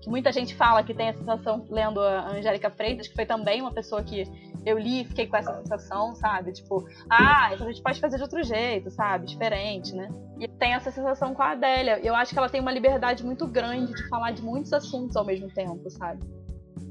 Que 0.00 0.08
muita 0.08 0.32
gente 0.32 0.54
fala 0.54 0.82
que 0.82 0.94
tem 0.94 1.10
a 1.10 1.14
sensação 1.14 1.66
lendo 1.68 2.00
a 2.00 2.28
Angélica 2.30 2.70
Freitas, 2.70 3.08
que 3.08 3.14
foi 3.14 3.26
também 3.26 3.60
uma 3.60 3.72
pessoa 3.72 4.02
que 4.02 4.24
eu 4.64 4.78
li 4.78 5.02
e 5.02 5.04
fiquei 5.04 5.26
com 5.26 5.36
essa 5.36 5.54
sensação, 5.54 6.14
sabe? 6.14 6.52
Tipo, 6.52 6.84
ah, 7.10 7.50
então 7.52 7.66
a 7.66 7.70
gente 7.70 7.82
pode 7.82 8.00
fazer 8.00 8.16
de 8.16 8.22
outro 8.22 8.42
jeito, 8.42 8.90
sabe? 8.90 9.26
Diferente, 9.26 9.94
né? 9.94 10.08
E 10.38 10.48
tem 10.48 10.74
essa 10.74 10.90
sensação 10.90 11.34
com 11.34 11.42
a 11.42 11.50
Adélia. 11.52 12.00
Eu 12.02 12.14
acho 12.14 12.32
que 12.32 12.38
ela 12.38 12.48
tem 12.48 12.60
uma 12.60 12.72
liberdade 12.72 13.24
muito 13.24 13.46
grande 13.46 13.92
de 13.94 14.08
falar 14.08 14.32
de 14.32 14.42
muitos 14.42 14.72
assuntos 14.72 15.16
ao 15.16 15.24
mesmo 15.24 15.48
tempo, 15.48 15.88
sabe? 15.90 16.20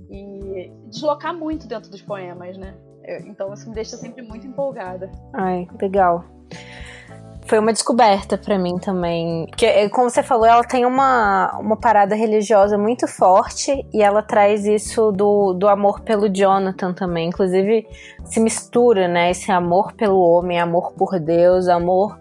E 0.10 0.72
deslocar 0.88 1.34
muito 1.34 1.68
dentro 1.68 1.90
dos 1.90 2.02
poemas, 2.02 2.58
né? 2.58 2.76
Então 3.26 3.54
isso 3.54 3.68
me 3.68 3.76
deixa 3.76 3.98
sempre 3.98 4.22
muito 4.22 4.46
empolgada. 4.46 5.10
Ai, 5.34 5.68
legal 5.82 6.26
foi 7.52 7.60
uma 7.60 7.74
descoberta 7.74 8.38
para 8.38 8.58
mim 8.58 8.78
também. 8.78 9.46
Porque, 9.48 9.66
é, 9.66 9.90
como 9.90 10.10
você 10.10 10.24
falou, 10.24 10.46
ela 10.46 10.64
tem 10.64 10.86
uma, 10.86 11.52
uma 11.60 11.76
parada 11.76 12.16
religiosa 12.16 12.78
muito 12.78 13.10
forte 13.10 13.86
e 13.94 14.02
ela 14.02 14.24
traz 14.24 14.66
isso 14.66 15.12
do, 15.12 15.52
do 15.52 15.68
amor 15.68 16.00
pelo 16.00 16.30
Jonathan 16.34 16.94
também. 16.94 17.28
Inclusive, 17.28 17.86
se 18.24 18.40
mistura, 18.40 19.10
né? 19.10 19.32
Esse 19.32 19.52
amor 19.52 19.92
pelo 19.92 20.18
homem, 20.22 20.62
amor 20.62 20.94
por 20.94 21.20
Deus, 21.20 21.68
amor 21.68 22.18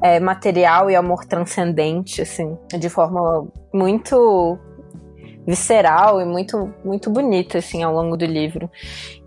é, 0.00 0.18
material 0.18 0.90
e 0.90 0.96
amor 0.96 1.26
transcendente, 1.26 2.20
assim, 2.20 2.58
de 2.76 2.88
forma 2.88 3.46
muito 3.72 4.58
visceral 5.46 6.20
e 6.20 6.24
muito, 6.24 6.72
muito 6.84 7.10
bonita, 7.10 7.58
assim, 7.58 7.82
ao 7.82 7.92
longo 7.92 8.16
do 8.16 8.24
livro. 8.24 8.70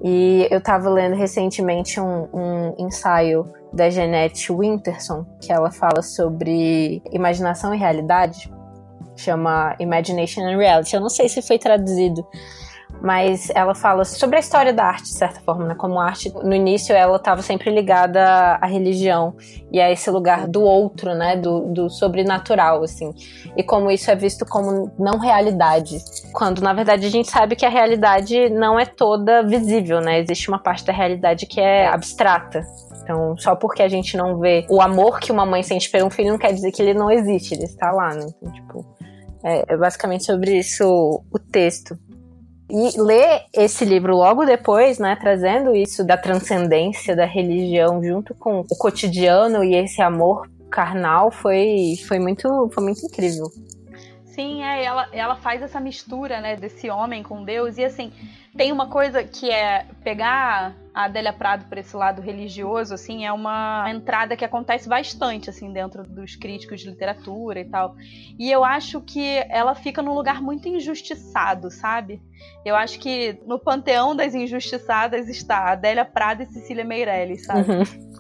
E 0.04 0.48
eu 0.50 0.60
estava 0.60 0.90
lendo 0.90 1.16
recentemente 1.16 2.00
um, 2.00 2.28
um 2.34 2.76
ensaio 2.78 3.46
da 3.74 3.90
Jeanette 3.90 4.52
Winterson, 4.52 5.26
que 5.42 5.52
ela 5.52 5.72
fala 5.72 6.02
sobre 6.02 7.02
imaginação 7.12 7.74
e 7.74 7.78
realidade, 7.78 8.52
chama 9.16 9.76
Imagination 9.80 10.42
and 10.42 10.58
Reality. 10.58 10.96
Eu 10.96 11.02
não 11.02 11.10
sei 11.10 11.28
se 11.28 11.42
foi 11.42 11.58
traduzido 11.58 12.26
mas 13.02 13.50
ela 13.54 13.76
fala 13.76 14.04
sobre 14.04 14.38
a 14.38 14.40
história 14.40 14.74
da 14.74 14.86
arte, 14.86 15.04
de 15.04 15.18
certa 15.18 15.40
forma, 15.42 15.66
né? 15.66 15.76
Como 15.76 16.00
a 16.00 16.06
arte, 16.06 16.34
no 16.44 16.54
início, 16.54 16.96
ela 16.96 17.18
estava 17.18 17.42
sempre 17.42 17.70
ligada 17.70 18.58
à 18.62 18.66
religião 18.66 19.36
e 19.72 19.80
a 19.80 19.92
esse 19.92 20.10
lugar 20.10 20.48
do 20.48 20.62
outro, 20.62 21.14
né? 21.14 21.36
Do, 21.36 21.72
do 21.74 21.90
sobrenatural, 21.90 22.84
assim. 22.84 23.12
E 23.56 23.64
como 23.64 23.92
isso 23.92 24.10
é 24.10 24.16
visto 24.16 24.46
como 24.46 24.92
não 24.98 25.20
realidade. 25.20 25.98
Quando, 26.34 26.62
na 26.62 26.74
verdade, 26.74 27.06
a 27.06 27.10
gente 27.10 27.30
sabe 27.30 27.56
que 27.56 27.66
a 27.66 27.70
realidade 27.70 28.50
não 28.50 28.80
é 28.80 28.86
toda 28.86 29.44
visível, 29.44 30.02
né? 30.02 30.20
Existe 30.20 30.50
uma 30.50 30.60
parte 30.60 30.86
da 30.86 30.94
realidade 30.94 31.46
que 31.46 31.60
é 31.60 31.88
abstrata. 31.88 32.62
Então, 33.04 33.38
só 33.38 33.56
porque 33.56 33.84
a 33.84 33.88
gente 33.88 34.18
não 34.18 34.40
vê 34.40 34.66
o 34.68 34.82
amor 34.82 35.20
que 35.20 35.32
uma 35.32 35.46
mãe 35.46 35.62
sente 35.62 35.92
por 35.92 36.02
um 36.02 36.10
filho, 36.10 36.32
não 36.32 36.40
quer 36.40 36.52
dizer 36.52 36.72
que 36.72 36.82
ele 36.82 36.96
não 36.96 37.12
existe, 37.12 37.54
ele 37.54 37.66
está 37.66 37.92
lá, 37.92 38.16
né? 38.16 38.26
Então, 38.42 38.52
tipo, 38.52 38.86
é, 39.44 39.74
é 39.74 39.78
basicamente 39.78 40.26
sobre 40.26 40.58
isso 40.58 40.84
o 41.32 41.40
texto. 41.40 41.96
E 42.70 43.00
ler 43.00 43.44
esse 43.54 43.86
livro 43.86 44.16
logo 44.16 44.44
depois, 44.44 44.98
né, 44.98 45.16
trazendo 45.16 45.76
isso 45.76 46.04
da 46.04 46.18
transcendência 46.18 47.16
da 47.16 47.26
religião 47.26 48.04
junto 48.04 48.34
com 48.34 48.62
o 48.62 48.76
cotidiano 48.78 49.64
e 49.64 49.76
esse 49.76 50.02
amor 50.02 50.50
carnal 50.70 51.30
foi, 51.32 51.96
foi, 52.08 52.18
muito, 52.18 52.70
foi 52.74 52.84
muito 52.84 53.06
incrível. 53.06 53.46
Sim, 54.26 54.64
é, 54.64 54.84
ela, 54.84 55.08
ela 55.14 55.36
faz 55.36 55.62
essa 55.62 55.80
mistura, 55.80 56.42
né, 56.42 56.56
desse 56.56 56.90
homem 56.90 57.24
com 57.24 57.46
Deus. 57.46 57.78
E 57.78 57.86
assim, 57.86 58.12
tem 58.58 58.72
uma 58.72 58.88
coisa 58.88 59.24
que 59.24 59.50
é 59.50 59.86
pegar 60.04 60.76
a 60.94 61.06
Adélia 61.06 61.34
Prado 61.34 61.66
por 61.66 61.78
esse 61.78 61.96
lado 61.96 62.22
religioso, 62.22 62.94
assim, 62.94 63.26
é 63.26 63.32
uma 63.32 63.86
entrada 63.90 64.38
que 64.38 64.46
acontece 64.46 64.88
bastante, 64.88 65.50
assim, 65.50 65.74
dentro 65.74 66.04
dos 66.04 66.38
críticos 66.38 66.80
de 66.80 66.90
literatura 66.90 67.60
e 67.60 67.66
tal. 67.66 67.96
E 68.40 68.50
eu 68.50 68.64
acho 68.64 69.02
que 69.02 69.44
ela 69.50 69.76
fica 69.76 70.02
num 70.02 70.14
lugar 70.14 70.42
muito 70.42 70.70
injustiçado, 70.70 71.70
sabe? 71.70 72.22
Eu 72.64 72.78
acho 72.78 72.98
que 73.00 73.38
no 73.46 73.60
panteão 73.60 74.16
das 74.16 74.34
injustiçadas 74.34 75.28
está 75.28 75.72
Adélia 75.74 76.06
Prado 76.06 76.44
e 76.44 76.46
Cecília 76.46 76.86
Meirelles, 76.86 77.46
sabe? 77.46 77.70
Uhum 77.70 78.16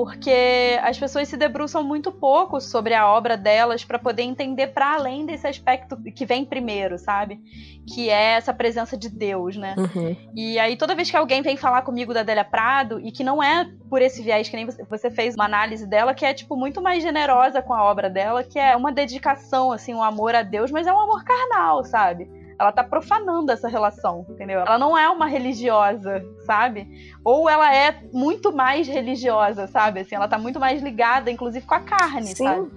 porque 0.00 0.78
as 0.82 0.98
pessoas 0.98 1.28
se 1.28 1.36
debruçam 1.36 1.84
muito 1.84 2.10
pouco 2.10 2.58
sobre 2.58 2.94
a 2.94 3.06
obra 3.06 3.36
delas 3.36 3.84
para 3.84 3.98
poder 3.98 4.22
entender 4.22 4.68
para 4.68 4.94
além 4.94 5.26
desse 5.26 5.46
aspecto 5.46 5.94
que 6.14 6.24
vem 6.24 6.42
primeiro, 6.42 6.96
sabe? 6.96 7.38
Que 7.86 8.08
é 8.08 8.32
essa 8.32 8.54
presença 8.54 8.96
de 8.96 9.10
Deus, 9.10 9.58
né? 9.58 9.74
Uhum. 9.76 10.16
E 10.34 10.58
aí 10.58 10.74
toda 10.74 10.94
vez 10.94 11.10
que 11.10 11.18
alguém 11.18 11.42
vem 11.42 11.54
falar 11.54 11.82
comigo 11.82 12.14
da 12.14 12.20
Adélia 12.20 12.46
Prado 12.46 12.98
e 12.98 13.12
que 13.12 13.22
não 13.22 13.42
é 13.42 13.70
por 13.90 14.00
esse 14.00 14.22
viés 14.22 14.48
que 14.48 14.56
nem 14.56 14.66
você, 14.88 15.10
fez 15.10 15.34
uma 15.34 15.44
análise 15.44 15.86
dela 15.86 16.14
que 16.14 16.24
é 16.24 16.32
tipo 16.32 16.56
muito 16.56 16.80
mais 16.80 17.02
generosa 17.02 17.60
com 17.60 17.74
a 17.74 17.84
obra 17.84 18.08
dela, 18.08 18.42
que 18.42 18.58
é 18.58 18.74
uma 18.74 18.90
dedicação 18.90 19.70
assim, 19.70 19.92
um 19.92 20.02
amor 20.02 20.34
a 20.34 20.42
Deus, 20.42 20.70
mas 20.70 20.86
é 20.86 20.92
um 20.94 20.98
amor 20.98 21.22
carnal, 21.24 21.84
sabe? 21.84 22.39
Ela 22.60 22.72
tá 22.72 22.84
profanando 22.84 23.50
essa 23.50 23.68
relação, 23.68 24.26
entendeu? 24.28 24.60
Ela 24.60 24.78
não 24.78 24.96
é 24.96 25.08
uma 25.08 25.26
religiosa, 25.26 26.22
sabe? 26.44 26.86
Ou 27.24 27.48
ela 27.48 27.74
é 27.74 28.02
muito 28.12 28.54
mais 28.54 28.86
religiosa, 28.86 29.66
sabe? 29.66 30.00
Assim, 30.00 30.14
ela 30.14 30.28
tá 30.28 30.36
muito 30.36 30.60
mais 30.60 30.82
ligada, 30.82 31.30
inclusive, 31.30 31.64
com 31.64 31.74
a 31.74 31.80
carne, 31.80 32.26
Sim. 32.26 32.44
sabe? 32.44 32.70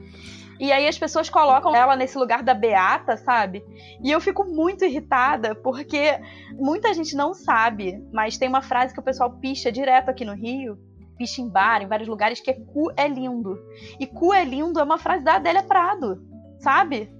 E 0.57 0.71
aí 0.71 0.88
as 0.88 0.97
pessoas 0.97 1.29
colocam 1.29 1.75
ela 1.75 1.97
nesse 1.97 2.17
lugar 2.17 2.43
da 2.43 2.53
beata, 2.53 3.17
sabe? 3.17 3.62
E 4.01 4.10
eu 4.10 4.21
fico 4.21 4.45
muito 4.45 4.86
irritada 4.86 5.53
porque 5.53 6.17
muita 6.53 6.93
gente 6.93 7.13
não 7.13 7.34
sabe, 7.34 8.01
mas 8.13 8.38
tem 8.38 8.47
uma 8.47 8.62
frase 8.62 8.93
que 8.93 8.99
o 9.01 9.03
pessoal 9.03 9.31
picha 9.31 9.69
direto 9.69 10.07
aqui 10.07 10.23
no 10.23 10.34
Rio, 10.34 10.77
picha 11.17 11.41
em 11.41 11.49
bar, 11.49 11.81
em 11.81 11.88
vários 11.88 12.07
lugares, 12.07 12.39
que 12.39 12.51
é 12.51 12.53
cu 12.53 12.89
é 12.95 13.05
lindo. 13.05 13.60
E 13.99 14.07
cu 14.07 14.34
é 14.34 14.45
lindo 14.45 14.79
é 14.79 14.84
uma 14.84 14.97
frase 14.97 15.25
da 15.25 15.36
Adélia 15.36 15.63
Prado, 15.63 16.23
sabe? 16.60 17.12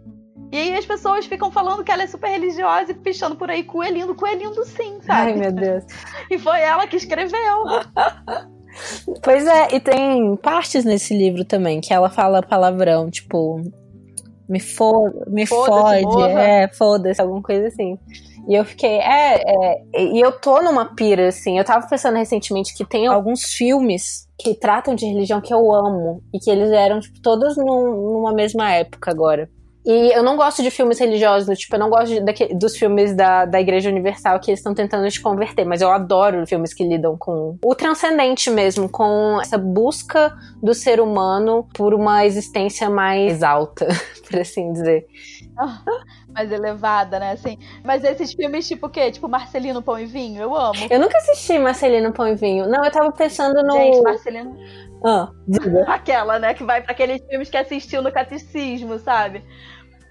E 0.54 0.56
aí 0.56 0.78
as 0.78 0.86
pessoas 0.86 1.26
ficam 1.26 1.50
falando 1.50 1.84
que 1.84 1.92
ela 1.92 2.04
é 2.04 2.08
super 2.08 2.30
religiosa 2.30 2.92
e 2.92 2.94
pichando 2.94 3.36
por 3.36 3.50
aí 3.50 3.64
coelhinho, 3.64 4.14
coelhinho 4.14 4.54
sim, 4.64 5.00
sabe? 5.02 5.32
Ai, 5.32 5.34
meu 5.34 5.52
Deus. 5.52 5.84
E 6.30 6.38
foi 6.38 6.62
ela 6.62 6.86
que 6.86 6.96
escreveu. 6.96 7.64
pois 9.24 9.48
é, 9.48 9.76
e 9.76 9.80
tem 9.80 10.36
partes 10.36 10.86
nesse 10.86 11.18
livro 11.18 11.44
também 11.44 11.82
que 11.82 11.92
ela 11.92 12.08
fala 12.08 12.44
palavrão, 12.44 13.10
tipo, 13.10 13.62
me, 14.48 14.60
fo 14.60 15.12
me 15.28 15.48
fode, 15.48 16.22
é, 16.38 16.68
foda-se, 16.68 17.20
alguma 17.20 17.42
coisa 17.42 17.68
assim. 17.70 17.98
E 18.48 18.54
eu 18.54 18.64
fiquei, 18.64 19.00
é, 19.00 19.42
é, 19.42 19.84
e 19.98 20.20
eu 20.20 20.34
tô 20.34 20.62
numa 20.62 20.94
pira, 20.94 21.30
assim. 21.30 21.58
Eu 21.58 21.66
tava 21.66 21.88
pensando 21.88 22.18
recentemente 22.18 22.76
que 22.76 22.86
tem 22.86 23.08
alguns 23.08 23.54
filmes 23.54 24.28
que 24.38 24.54
tratam 24.54 24.94
de 24.94 25.08
religião 25.08 25.42
que 25.42 25.54
eu 25.54 25.74
amo 25.74 26.22
e 26.32 26.38
que 26.38 26.52
eles 26.52 26.70
eram, 26.70 27.00
tipo, 27.00 27.20
todos 27.22 27.58
num, 27.58 28.14
numa 28.14 28.34
mesma 28.34 28.72
época 28.72 29.10
agora. 29.10 29.50
E 29.86 30.12
eu 30.16 30.24
não 30.24 30.38
gosto 30.38 30.64
de 30.64 30.72
filmes 30.72 30.98
religiosos, 30.98 31.60
tipo, 31.60 31.76
eu 31.76 31.80
não 31.80 31.90
gosto 31.90 32.24
de, 32.24 32.54
dos 32.54 32.78
filmes 32.78 33.14
da, 33.14 33.46
da 33.46 33.60
Igreja 33.60 33.90
Universal 33.90 34.40
que 34.40 34.50
eles 34.50 34.60
estão 34.60 34.74
tentando 34.74 35.10
te 35.10 35.22
converter, 35.22 35.66
mas 35.66 35.82
eu 35.82 35.92
adoro 35.92 36.46
filmes 36.48 36.74
que 36.74 36.88
lidam 36.88 37.18
com 37.18 37.58
o 37.64 37.76
transcendente 37.76 38.50
mesmo, 38.50 38.88
com 38.88 39.40
essa 39.42 39.58
busca 39.58 40.34
do 40.62 40.74
ser 40.74 41.02
humano 41.02 41.68
por 41.74 41.94
uma 41.94 42.26
existência 42.26 42.90
mais 42.90 43.44
alta, 43.44 43.88
por 44.30 44.40
assim 44.40 44.72
dizer. 44.72 45.06
mais 46.34 46.52
elevada, 46.52 47.20
né? 47.20 47.32
Assim. 47.32 47.58
Mas 47.84 48.04
esses 48.04 48.34
filmes, 48.34 48.68
tipo 48.68 48.88
o 48.88 48.90
quê? 48.90 49.12
Tipo 49.12 49.28
Marcelino 49.28 49.82
Pão 49.82 50.00
e 50.00 50.06
Vinho? 50.06 50.42
Eu 50.42 50.56
amo. 50.56 50.80
Eu 50.90 51.00
nunca 51.00 51.18
assisti 51.18 51.60
Marcelino 51.60 52.12
Pão 52.12 52.28
e 52.28 52.36
Vinho. 52.36 52.68
Não, 52.68 52.84
eu 52.84 52.92
tava 52.92 53.12
pensando 53.12 53.62
no. 53.64 53.74
Gente, 53.74 54.02
Marcelino. 54.02 54.58
Ah, 55.06 55.30
diga. 55.48 55.84
Aquela, 55.88 56.40
né? 56.40 56.54
Que 56.54 56.64
vai 56.64 56.82
para 56.82 56.92
aqueles 56.92 57.22
filmes 57.28 57.50
que 57.50 57.58
assistiu 57.58 58.02
no 58.02 58.12
catecismo, 58.12 58.98
sabe? 59.00 59.44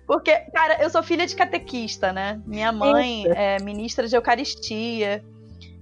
Porque, 0.07 0.35
cara, 0.53 0.83
eu 0.83 0.91
sou 0.91 1.03
filha 1.03 1.27
de 1.27 1.35
catequista, 1.35 2.13
né? 2.13 2.41
Minha 2.47 2.73
mãe 2.73 3.23
Isso. 3.23 3.33
é 3.35 3.59
ministra 3.63 4.07
de 4.07 4.15
Eucaristia. 4.15 5.25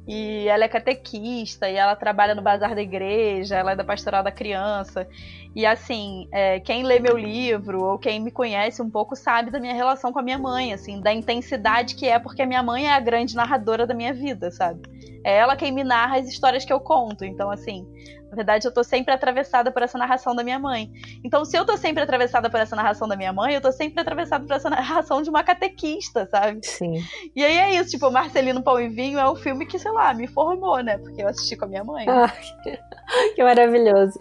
E 0.08 0.48
ela 0.48 0.64
é 0.64 0.68
catequista, 0.68 1.70
e 1.70 1.76
ela 1.76 1.94
trabalha 1.94 2.34
no 2.34 2.42
bazar 2.42 2.74
da 2.74 2.82
igreja, 2.82 3.54
ela 3.56 3.72
é 3.72 3.76
da 3.76 3.84
pastoral 3.84 4.24
da 4.24 4.32
criança. 4.32 5.06
E 5.54 5.64
assim, 5.64 6.26
é, 6.32 6.58
quem 6.58 6.82
lê 6.82 6.98
meu 6.98 7.16
livro, 7.16 7.84
ou 7.84 7.98
quem 7.98 8.18
me 8.18 8.30
conhece 8.30 8.80
um 8.82 8.90
pouco, 8.90 9.14
sabe 9.14 9.50
da 9.50 9.60
minha 9.60 9.74
relação 9.74 10.12
com 10.12 10.18
a 10.18 10.22
minha 10.22 10.38
mãe, 10.38 10.72
assim, 10.72 11.00
da 11.00 11.12
intensidade 11.12 11.94
que 11.94 12.08
é, 12.08 12.18
porque 12.18 12.42
a 12.42 12.46
minha 12.46 12.62
mãe 12.62 12.88
é 12.88 12.92
a 12.92 12.98
grande 12.98 13.36
narradora 13.36 13.86
da 13.86 13.94
minha 13.94 14.12
vida, 14.12 14.50
sabe? 14.50 14.80
É 15.24 15.36
ela 15.36 15.54
quem 15.54 15.70
me 15.70 15.84
narra 15.84 16.16
as 16.16 16.26
histórias 16.26 16.64
que 16.64 16.72
eu 16.72 16.80
conto. 16.80 17.24
Então, 17.24 17.50
assim, 17.50 17.86
na 18.30 18.36
verdade, 18.36 18.66
eu 18.66 18.72
tô 18.72 18.84
sempre 18.84 19.12
atravessada 19.12 19.72
por 19.72 19.82
essa 19.82 19.98
narração 19.98 20.36
da 20.36 20.44
minha 20.44 20.58
mãe. 20.58 20.90
Então, 21.24 21.44
se 21.44 21.56
eu 21.56 21.66
tô 21.66 21.76
sempre 21.76 22.02
atravessada 22.02 22.48
por 22.48 22.60
essa 22.60 22.76
narração 22.76 23.08
da 23.08 23.16
minha 23.16 23.32
mãe, 23.32 23.54
eu 23.54 23.60
tô 23.60 23.72
sempre 23.72 24.00
atravessada 24.00 24.46
por 24.46 24.54
essa 24.54 24.70
narração 24.70 25.20
de 25.20 25.28
uma 25.28 25.42
catequista, 25.42 26.26
sabe? 26.30 26.64
Sim. 26.64 27.02
E 27.34 27.44
aí 27.44 27.56
é 27.56 27.80
isso, 27.80 27.90
tipo, 27.90 28.08
Marcelino 28.08 28.62
Pão 28.62 28.80
e 28.80 28.88
Vinho 28.88 29.18
é 29.18 29.28
um 29.28 29.34
filme 29.34 29.66
que, 29.66 29.80
sei 29.80 29.90
lá, 29.90 30.14
me 30.14 30.28
formou, 30.28 30.80
né? 30.80 30.96
Porque 30.98 31.22
eu 31.22 31.28
assisti 31.28 31.56
com 31.56 31.64
a 31.64 31.68
minha 31.68 31.82
mãe. 31.82 32.06
Ah, 32.08 32.32
que 33.34 33.42
maravilhoso. 33.42 34.20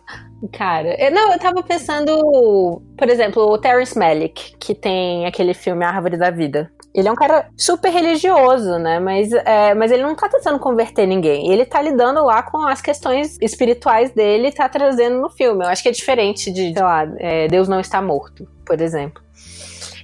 Cara, 0.52 1.00
eu, 1.00 1.12
não, 1.12 1.32
eu 1.32 1.40
tava 1.40 1.62
pensando, 1.62 2.82
por 2.98 3.10
exemplo, 3.10 3.44
o 3.44 3.58
Terrence 3.60 3.98
Malick, 3.98 4.58
que 4.58 4.74
tem 4.74 5.28
aquele 5.28 5.54
filme 5.54 5.86
A 5.86 5.90
Árvore 5.90 6.18
da 6.18 6.32
Vida. 6.32 6.72
Ele 6.94 7.08
é 7.08 7.12
um 7.12 7.16
cara 7.16 7.50
super 7.56 7.92
religioso, 7.92 8.80
né? 8.80 9.00
Mas, 9.00 9.32
é, 9.32 9.74
mas 9.76 9.92
ele 9.92 10.04
não 10.04 10.16
tá 10.16 10.28
tentando 10.28 10.58
converter 10.58 11.06
ninguém. 11.06 11.52
Ele 11.52 11.64
tá 11.66 11.82
lidando 11.82 12.24
lá 12.24 12.42
com 12.42 12.58
as 12.66 12.82
questões 12.82 13.38
espirituais 13.40 14.12
dele 14.12 14.48
e 14.48 14.52
tá 14.52 14.68
trazendo 14.68 15.22
no 15.22 15.30
filme. 15.30 15.64
Eu 15.64 15.70
acho 15.70 15.84
que 15.84 15.90
é 15.90 15.92
diferente 15.92 16.52
de, 16.52 16.74
sei 16.74 16.84
lá, 16.84 17.08
é, 17.18 17.48
Deus 17.48 17.68
não 17.68 17.80
está 17.80 18.02
morto, 18.02 18.48
por 18.66 18.82
exemplo. 18.82 19.22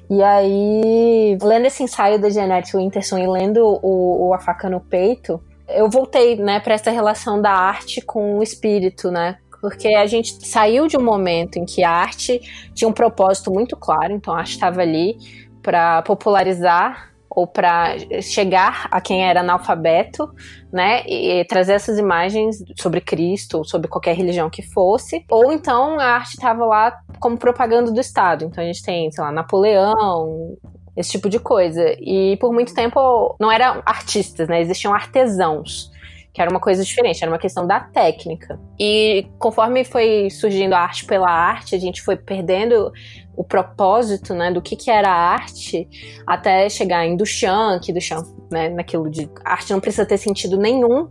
E 0.09 0.21
aí, 0.21 1.37
lendo 1.41 1.65
esse 1.65 1.81
ensaio 1.81 2.19
da 2.19 2.29
Jeanette 2.29 2.77
Winterson 2.77 3.17
e 3.17 3.27
lendo 3.27 3.79
o, 3.81 4.27
o 4.27 4.33
A 4.33 4.39
Faca 4.39 4.69
no 4.69 4.79
Peito, 4.79 5.41
eu 5.67 5.89
voltei, 5.89 6.35
né, 6.35 6.59
para 6.59 6.75
essa 6.75 6.91
relação 6.91 7.41
da 7.41 7.51
arte 7.51 8.01
com 8.01 8.37
o 8.37 8.43
espírito, 8.43 9.09
né? 9.09 9.37
Porque 9.59 9.87
a 9.95 10.05
gente 10.05 10.45
saiu 10.45 10.87
de 10.87 10.95
um 10.95 11.01
momento 11.01 11.57
em 11.57 11.65
que 11.65 11.83
a 11.83 11.89
arte 11.89 12.39
tinha 12.75 12.87
um 12.87 12.93
propósito 12.93 13.51
muito 13.51 13.75
claro, 13.75 14.13
então 14.13 14.31
a 14.31 14.39
arte 14.39 14.51
estava 14.51 14.81
ali 14.81 15.17
para 15.65 16.03
popularizar 16.03 17.09
ou 17.27 17.47
para 17.47 17.97
chegar 18.21 18.87
a 18.91 19.01
quem 19.01 19.27
era 19.27 19.39
analfabeto, 19.41 20.31
né, 20.71 21.03
e 21.05 21.43
trazer 21.45 21.73
essas 21.73 21.97
imagens 21.97 22.63
sobre 22.79 23.01
Cristo, 23.01 23.65
sobre 23.65 23.89
qualquer 23.89 24.15
religião 24.15 24.49
que 24.49 24.61
fosse, 24.61 25.25
ou 25.29 25.51
então 25.51 25.99
a 25.99 26.05
arte 26.05 26.35
estava 26.35 26.63
lá 26.63 26.97
como 27.19 27.37
propaganda 27.37 27.91
do 27.91 27.99
Estado. 27.99 28.45
Então 28.45 28.63
a 28.63 28.67
gente 28.67 28.81
tem, 28.83 29.11
sei 29.11 29.21
lá, 29.21 29.31
Napoleão, 29.31 30.55
esse 30.95 31.11
tipo 31.11 31.27
de 31.27 31.39
coisa. 31.39 31.83
E 31.99 32.37
por 32.37 32.53
muito 32.53 32.73
tempo 32.73 33.35
não 33.37 33.51
eram 33.51 33.81
artistas, 33.85 34.47
né, 34.47 34.61
existiam 34.61 34.93
artesãos 34.93 35.91
que 36.35 36.41
era 36.41 36.51
uma 36.51 36.59
coisa 36.59 36.83
diferente, 36.83 37.23
era 37.23 37.31
uma 37.31 37.39
questão 37.39 37.65
da 37.65 37.79
técnica. 37.79 38.59
E 38.77 39.25
conforme 39.39 39.85
foi 39.85 40.29
surgindo 40.29 40.73
a 40.73 40.79
arte 40.79 41.05
pela 41.05 41.29
arte, 41.29 41.73
a 41.73 41.79
gente 41.79 42.01
foi 42.01 42.17
perdendo 42.17 42.91
o 43.37 43.43
propósito, 43.43 44.33
né, 44.33 44.51
do 44.51 44.61
que, 44.61 44.75
que 44.75 44.91
era 44.91 45.09
a 45.09 45.15
arte, 45.15 45.87
até 46.27 46.67
chegar 46.67 47.05
em 47.05 47.15
Duchamp, 47.15 47.81
que 47.81 47.93
Duchamp, 47.93 48.27
né, 48.51 48.67
naquilo 48.67 49.09
de 49.09 49.29
arte 49.45 49.71
não 49.71 49.79
precisa 49.79 50.05
ter 50.05 50.17
sentido 50.17 50.57
nenhum. 50.57 51.07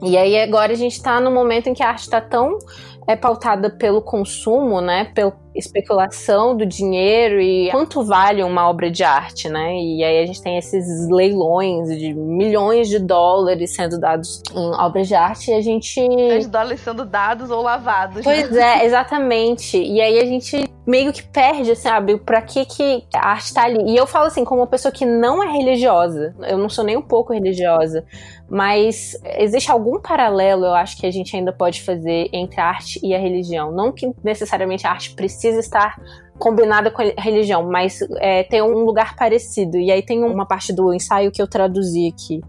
E 0.00 0.16
aí 0.16 0.38
agora 0.38 0.72
a 0.72 0.76
gente 0.76 0.92
está 0.92 1.20
no 1.20 1.32
momento 1.32 1.68
em 1.68 1.74
que 1.74 1.82
a 1.82 1.88
arte 1.88 2.02
está 2.02 2.20
tão 2.20 2.56
é 3.06 3.16
pautada 3.16 3.70
pelo 3.70 4.00
consumo, 4.02 4.80
né, 4.80 5.10
pela 5.14 5.36
especulação 5.54 6.56
do 6.56 6.66
dinheiro 6.66 7.40
e 7.40 7.70
quanto 7.70 8.02
vale 8.02 8.42
uma 8.42 8.68
obra 8.68 8.90
de 8.90 9.04
arte, 9.04 9.48
né? 9.48 9.76
E 9.76 10.02
aí 10.02 10.22
a 10.22 10.26
gente 10.26 10.42
tem 10.42 10.58
esses 10.58 11.08
leilões 11.08 11.96
de 11.96 12.12
milhões 12.12 12.88
de 12.88 12.98
dólares 12.98 13.74
sendo 13.74 13.98
dados 13.98 14.42
em 14.52 14.70
obras 14.74 15.06
de 15.06 15.14
arte 15.14 15.52
e 15.52 15.54
a 15.54 15.60
gente 15.60 16.00
os 16.36 16.46
dólares 16.48 16.80
sendo 16.80 17.04
dados 17.04 17.50
ou 17.50 17.62
lavados. 17.62 18.22
Pois 18.24 18.50
né? 18.50 18.80
é, 18.80 18.84
exatamente. 18.84 19.78
E 19.80 20.00
aí 20.00 20.18
a 20.18 20.24
gente 20.24 20.68
meio 20.86 21.12
que 21.12 21.22
perde, 21.22 21.74
sabe, 21.76 22.18
pra 22.18 22.42
que 22.42 22.64
que 22.64 23.04
a 23.14 23.28
arte 23.28 23.54
tá 23.54 23.64
ali. 23.64 23.92
E 23.92 23.96
eu 23.96 24.06
falo 24.06 24.26
assim, 24.26 24.44
como 24.44 24.60
uma 24.60 24.66
pessoa 24.66 24.92
que 24.92 25.06
não 25.06 25.42
é 25.42 25.50
religiosa, 25.50 26.34
eu 26.42 26.58
não 26.58 26.68
sou 26.68 26.84
nem 26.84 26.96
um 26.96 27.02
pouco 27.02 27.32
religiosa, 27.32 28.04
mas 28.48 29.16
existe 29.38 29.70
algum 29.70 30.00
paralelo, 30.00 30.64
eu 30.66 30.74
acho 30.74 30.98
que 30.98 31.06
a 31.06 31.10
gente 31.10 31.34
ainda 31.36 31.52
pode 31.52 31.82
fazer 31.82 32.28
entre 32.32 32.60
a 32.60 32.66
arte 32.66 33.00
e 33.02 33.14
a 33.14 33.18
religião. 33.18 33.72
Não 33.72 33.90
que 33.90 34.12
necessariamente 34.22 34.86
a 34.86 34.90
arte 34.90 35.14
precisa 35.14 35.58
estar 35.58 36.00
combinada 36.38 36.90
com 36.90 37.02
a 37.02 37.20
religião, 37.20 37.62
mas 37.68 38.00
é, 38.18 38.42
tem 38.42 38.62
um 38.62 38.84
lugar 38.84 39.16
parecido. 39.16 39.78
E 39.78 39.90
aí 39.90 40.02
tem 40.02 40.22
uma 40.22 40.46
parte 40.46 40.72
do 40.72 40.92
ensaio 40.92 41.32
que 41.32 41.40
eu 41.40 41.46
traduzi 41.46 42.08
aqui. 42.08 42.40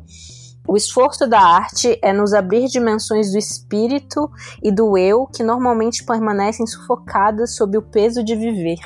O 0.68 0.76
esforço 0.76 1.28
da 1.28 1.40
arte 1.40 1.98
é 2.02 2.12
nos 2.12 2.34
abrir 2.34 2.68
dimensões 2.68 3.32
do 3.32 3.38
espírito 3.38 4.30
e 4.64 4.72
do 4.72 4.98
eu 4.98 5.28
que 5.28 5.44
normalmente 5.44 6.04
permanecem 6.04 6.66
sufocadas 6.66 7.56
sob 7.56 7.78
o 7.78 7.84
peso 7.84 8.24
de 8.24 8.36
viver. 8.36 8.80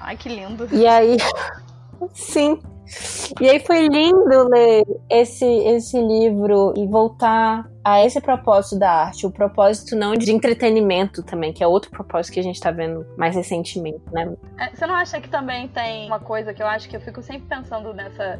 Ai, 0.00 0.16
que 0.16 0.28
lindo. 0.28 0.68
E 0.72 0.86
aí, 0.86 1.18
sim. 2.12 2.60
E 3.40 3.48
aí 3.48 3.60
foi 3.60 3.86
lindo 3.88 4.48
ler 4.48 4.84
esse, 5.08 5.44
esse 5.44 6.00
livro 6.00 6.74
e 6.76 6.86
voltar 6.86 7.70
a 7.84 8.04
esse 8.04 8.20
propósito 8.20 8.78
da 8.78 8.90
arte, 8.90 9.26
o 9.26 9.30
propósito 9.30 9.96
não 9.96 10.14
de 10.14 10.32
entretenimento 10.32 11.22
também, 11.22 11.52
que 11.52 11.62
é 11.62 11.66
outro 11.66 11.90
propósito 11.90 12.34
que 12.34 12.40
a 12.40 12.42
gente 12.42 12.60
tá 12.60 12.70
vendo 12.70 13.06
mais 13.16 13.34
recentemente, 13.34 14.02
né? 14.12 14.34
É, 14.58 14.70
você 14.70 14.86
não 14.86 14.94
acha 14.94 15.20
que 15.20 15.28
também 15.28 15.68
tem 15.68 16.06
uma 16.06 16.20
coisa 16.20 16.52
que 16.52 16.62
eu 16.62 16.66
acho 16.66 16.88
que 16.88 16.96
eu 16.96 17.00
fico 17.00 17.22
sempre 17.22 17.46
pensando 17.48 17.94
nessa 17.94 18.38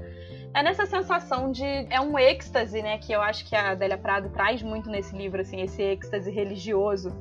é 0.52 0.64
nessa 0.64 0.84
sensação 0.84 1.52
de. 1.52 1.64
É 1.64 2.00
um 2.00 2.18
êxtase, 2.18 2.82
né? 2.82 2.98
Que 2.98 3.12
eu 3.12 3.22
acho 3.22 3.48
que 3.48 3.54
a 3.54 3.70
Adélia 3.70 3.96
Prado 3.96 4.30
traz 4.30 4.62
muito 4.62 4.90
nesse 4.90 5.16
livro, 5.16 5.40
assim, 5.40 5.60
esse 5.60 5.80
êxtase 5.80 6.30
religioso 6.30 7.16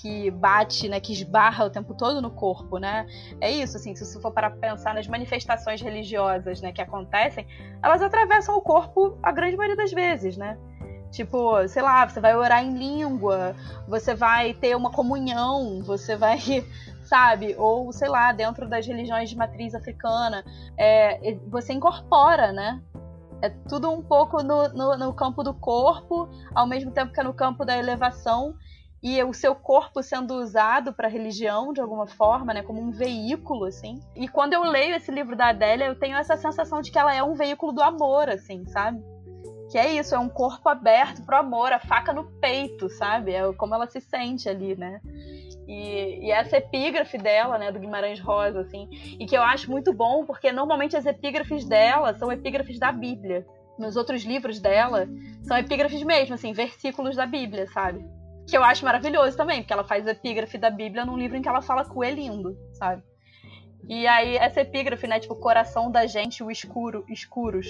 que 0.00 0.30
bate, 0.30 0.88
né? 0.88 1.00
Que 1.00 1.12
esbarra 1.12 1.64
o 1.64 1.70
tempo 1.70 1.94
todo 1.94 2.22
no 2.22 2.30
corpo, 2.30 2.78
né? 2.78 3.06
É 3.40 3.50
isso, 3.50 3.76
assim, 3.76 3.94
se 3.94 4.04
você 4.04 4.20
for 4.20 4.32
para 4.32 4.50
pensar 4.50 4.94
nas 4.94 5.08
manifestações 5.08 5.80
religiosas, 5.80 6.60
né, 6.60 6.72
que 6.72 6.80
acontecem, 6.80 7.46
elas 7.82 8.00
atravessam 8.00 8.56
o 8.56 8.60
corpo 8.60 9.18
a 9.22 9.32
grande 9.32 9.56
maioria 9.56 9.76
das 9.76 9.92
vezes, 9.92 10.36
né? 10.36 10.56
Tipo, 11.10 11.66
sei 11.68 11.82
lá, 11.82 12.06
você 12.06 12.20
vai 12.20 12.36
orar 12.36 12.62
em 12.62 12.74
língua, 12.74 13.56
você 13.88 14.14
vai 14.14 14.52
ter 14.54 14.76
uma 14.76 14.90
comunhão, 14.90 15.82
você 15.82 16.16
vai 16.16 16.38
sabe? 17.04 17.56
Ou, 17.58 17.90
sei 17.92 18.08
lá, 18.08 18.32
dentro 18.32 18.68
das 18.68 18.86
religiões 18.86 19.30
de 19.30 19.36
matriz 19.36 19.74
africana, 19.74 20.44
é, 20.76 21.36
você 21.48 21.72
incorpora, 21.72 22.52
né? 22.52 22.80
É 23.40 23.48
tudo 23.48 23.90
um 23.90 24.02
pouco 24.02 24.42
no, 24.42 24.68
no, 24.68 24.96
no, 24.96 25.14
campo 25.14 25.42
do 25.42 25.54
corpo, 25.54 26.28
ao 26.54 26.66
mesmo 26.66 26.90
tempo 26.90 27.12
que 27.12 27.20
é 27.20 27.22
no 27.22 27.32
campo 27.32 27.64
da 27.64 27.76
elevação, 27.76 28.54
e 29.02 29.22
o 29.22 29.32
seu 29.32 29.54
corpo 29.54 30.02
sendo 30.02 30.34
usado 30.34 30.92
para 30.92 31.08
religião 31.08 31.72
de 31.72 31.80
alguma 31.80 32.06
forma, 32.06 32.52
né, 32.52 32.62
como 32.62 32.80
um 32.80 32.90
veículo, 32.90 33.64
assim. 33.64 34.00
E 34.16 34.26
quando 34.26 34.54
eu 34.54 34.62
leio 34.64 34.96
esse 34.96 35.10
livro 35.10 35.36
da 35.36 35.48
Adélia, 35.48 35.86
eu 35.86 35.94
tenho 35.94 36.16
essa 36.16 36.36
sensação 36.36 36.80
de 36.80 36.90
que 36.90 36.98
ela 36.98 37.14
é 37.14 37.22
um 37.22 37.34
veículo 37.34 37.72
do 37.72 37.82
amor, 37.82 38.28
assim, 38.28 38.64
sabe? 38.66 39.00
Que 39.70 39.78
é 39.78 39.92
isso, 39.92 40.14
é 40.14 40.18
um 40.18 40.28
corpo 40.28 40.68
aberto 40.68 41.24
pro 41.24 41.36
amor, 41.36 41.72
a 41.72 41.78
faca 41.78 42.12
no 42.12 42.24
peito, 42.40 42.88
sabe? 42.88 43.34
É 43.34 43.52
como 43.52 43.74
ela 43.74 43.86
se 43.86 44.00
sente 44.00 44.48
ali, 44.48 44.74
né? 44.74 45.00
E, 45.68 46.26
e, 46.26 46.30
essa 46.30 46.56
epígrafe 46.56 47.18
dela, 47.18 47.58
né, 47.58 47.70
do 47.70 47.78
Guimarães 47.78 48.18
Rosa, 48.18 48.60
assim, 48.60 48.88
e 49.20 49.26
que 49.26 49.36
eu 49.36 49.42
acho 49.42 49.70
muito 49.70 49.92
bom, 49.92 50.24
porque 50.24 50.50
normalmente 50.50 50.96
as 50.96 51.04
epígrafes 51.04 51.66
dela 51.66 52.14
são 52.14 52.32
epígrafes 52.32 52.78
da 52.78 52.90
Bíblia. 52.90 53.46
Nos 53.78 53.94
outros 53.94 54.24
livros 54.24 54.58
dela, 54.58 55.06
são 55.42 55.56
epígrafes 55.56 56.02
mesmo, 56.02 56.34
assim, 56.34 56.52
versículos 56.52 57.14
da 57.14 57.26
Bíblia, 57.26 57.66
sabe? 57.68 58.02
Que 58.48 58.56
eu 58.56 58.64
acho 58.64 58.84
maravilhoso 58.84 59.36
também, 59.36 59.60
porque 59.60 59.72
ela 59.72 59.84
faz 59.84 60.06
epígrafe 60.06 60.56
da 60.56 60.70
Bíblia 60.70 61.04
num 61.04 61.18
livro 61.18 61.36
em 61.36 61.42
que 61.42 61.48
ela 61.48 61.60
fala 61.60 61.84
coelindo, 61.84 62.56
sabe? 62.72 63.02
E 63.88 64.06
aí, 64.06 64.36
essa 64.36 64.60
epígrafe, 64.60 65.06
né, 65.06 65.20
tipo, 65.20 65.34
coração 65.36 65.90
da 65.90 66.06
gente, 66.06 66.42
o 66.42 66.50
escuro, 66.50 67.04
escuros, 67.08 67.66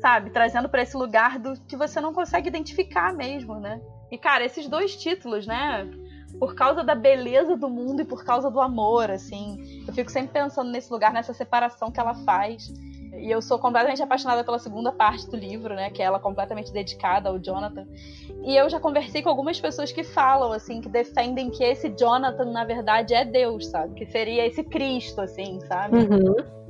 sabe? 0.00 0.30
Trazendo 0.30 0.68
para 0.68 0.82
esse 0.82 0.96
lugar 0.96 1.38
do 1.38 1.58
que 1.66 1.76
você 1.76 2.00
não 2.00 2.12
consegue 2.12 2.48
identificar 2.48 3.12
mesmo, 3.12 3.58
né? 3.58 3.80
E, 4.10 4.18
cara, 4.18 4.44
esses 4.44 4.68
dois 4.68 4.96
títulos, 4.96 5.46
né? 5.46 5.90
por 6.38 6.54
causa 6.54 6.82
da 6.82 6.94
beleza 6.94 7.56
do 7.56 7.68
mundo 7.68 8.02
e 8.02 8.04
por 8.04 8.24
causa 8.24 8.50
do 8.50 8.60
amor, 8.60 9.10
assim. 9.10 9.84
Eu 9.86 9.92
fico 9.92 10.10
sempre 10.10 10.32
pensando 10.32 10.70
nesse 10.70 10.90
lugar, 10.90 11.12
nessa 11.12 11.32
separação 11.32 11.90
que 11.90 12.00
ela 12.00 12.14
faz. 12.24 12.72
E 13.12 13.30
eu 13.30 13.42
sou 13.42 13.58
completamente 13.58 14.02
apaixonada 14.02 14.42
pela 14.42 14.58
segunda 14.58 14.90
parte 14.90 15.28
do 15.28 15.36
livro, 15.36 15.74
né? 15.74 15.90
Que 15.90 16.02
é 16.02 16.06
ela 16.06 16.18
completamente 16.18 16.72
dedicada 16.72 17.28
ao 17.28 17.38
Jonathan. 17.38 17.86
E 18.42 18.56
eu 18.56 18.68
já 18.70 18.80
conversei 18.80 19.22
com 19.22 19.28
algumas 19.28 19.60
pessoas 19.60 19.92
que 19.92 20.02
falam, 20.02 20.52
assim, 20.52 20.80
que 20.80 20.88
defendem 20.88 21.50
que 21.50 21.62
esse 21.62 21.90
Jonathan, 21.90 22.46
na 22.46 22.64
verdade, 22.64 23.14
é 23.14 23.24
Deus, 23.24 23.66
sabe? 23.68 23.94
Que 23.94 24.06
seria 24.06 24.46
esse 24.46 24.64
Cristo, 24.64 25.20
assim, 25.20 25.60
sabe? 25.60 25.98
Uhum. 25.98 26.62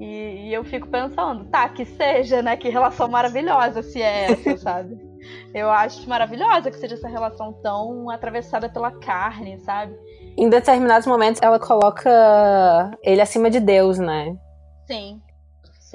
E, 0.00 0.48
e, 0.48 0.54
eu 0.54 0.62
fico 0.64 0.88
pensando, 0.88 1.44
tá, 1.46 1.68
que 1.68 1.84
seja, 1.84 2.42
né? 2.42 2.56
Que 2.56 2.68
relação 2.68 3.08
maravilhosa 3.08 3.82
se 3.82 4.02
é 4.02 4.32
essa, 4.32 4.56
sabe? 4.58 4.98
Eu 5.54 5.70
acho 5.70 6.08
maravilhosa 6.08 6.70
que 6.70 6.76
seja 6.76 6.94
essa 6.94 7.08
relação 7.08 7.52
tão 7.62 8.10
atravessada 8.10 8.68
pela 8.68 8.90
carne, 8.90 9.58
sabe? 9.60 9.96
Em 10.36 10.50
determinados 10.50 11.06
momentos 11.06 11.40
ela 11.40 11.58
coloca 11.58 12.90
ele 13.02 13.20
acima 13.20 13.48
de 13.48 13.58
Deus, 13.58 13.98
né? 13.98 14.36
Sim. 14.86 15.20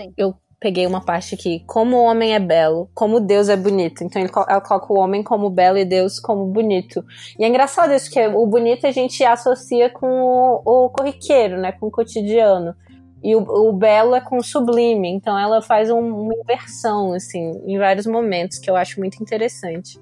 Sim. 0.02 0.14
Eu 0.18 0.36
peguei 0.62 0.86
uma 0.86 1.02
parte 1.02 1.34
aqui. 1.34 1.64
Como 1.66 1.98
o 1.98 2.04
homem 2.04 2.36
é 2.36 2.40
belo, 2.40 2.90
como 2.94 3.20
Deus 3.20 3.50
é 3.50 3.58
bonito. 3.58 4.04
Então 4.04 4.22
ela 4.22 4.62
coloca 4.62 4.94
o 4.94 5.00
homem 5.00 5.24
como 5.24 5.50
belo 5.50 5.78
e 5.78 5.84
Deus 5.84 6.20
como 6.20 6.46
bonito. 6.46 7.04
E 7.38 7.44
é 7.44 7.48
engraçado 7.48 7.94
isso, 7.94 8.12
que 8.12 8.26
o 8.28 8.46
bonito 8.46 8.86
a 8.86 8.92
gente 8.92 9.24
associa 9.24 9.90
com 9.90 10.08
o, 10.08 10.62
o 10.64 10.90
corriqueiro, 10.90 11.58
né? 11.58 11.72
Com 11.72 11.88
o 11.88 11.92
cotidiano. 11.92 12.76
E 13.24 13.36
o, 13.36 13.42
o, 13.42 13.74
belo 13.74 14.16
é 14.16 14.22
com 14.22 14.38
o 14.38 14.44
sublime, 14.44 15.08
então 15.08 15.38
ela 15.38 15.62
faz 15.62 15.92
um, 15.92 16.00
uma 16.00 16.34
inversão, 16.34 17.14
assim, 17.14 17.62
em 17.68 17.78
vários 17.78 18.08
momentos, 18.08 18.58
que 18.58 18.68
eu 18.68 18.76
acho 18.76 19.00
muito 19.00 19.22
interessante. 19.22 20.00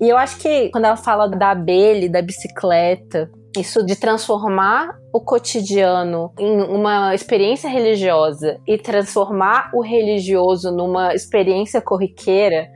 E 0.00 0.08
eu 0.08 0.16
acho 0.16 0.38
que 0.38 0.70
quando 0.70 0.86
ela 0.86 0.96
fala 0.96 1.28
da 1.28 1.50
abelha, 1.50 2.08
da 2.08 2.22
bicicleta, 2.22 3.30
isso 3.56 3.84
de 3.84 3.96
transformar 3.96 4.98
o 5.12 5.20
cotidiano 5.20 6.32
em 6.38 6.62
uma 6.62 7.14
experiência 7.14 7.68
religiosa 7.68 8.58
e 8.66 8.78
transformar 8.78 9.70
o 9.74 9.82
religioso 9.82 10.70
numa 10.70 11.14
experiência 11.14 11.80
corriqueira 11.80 12.68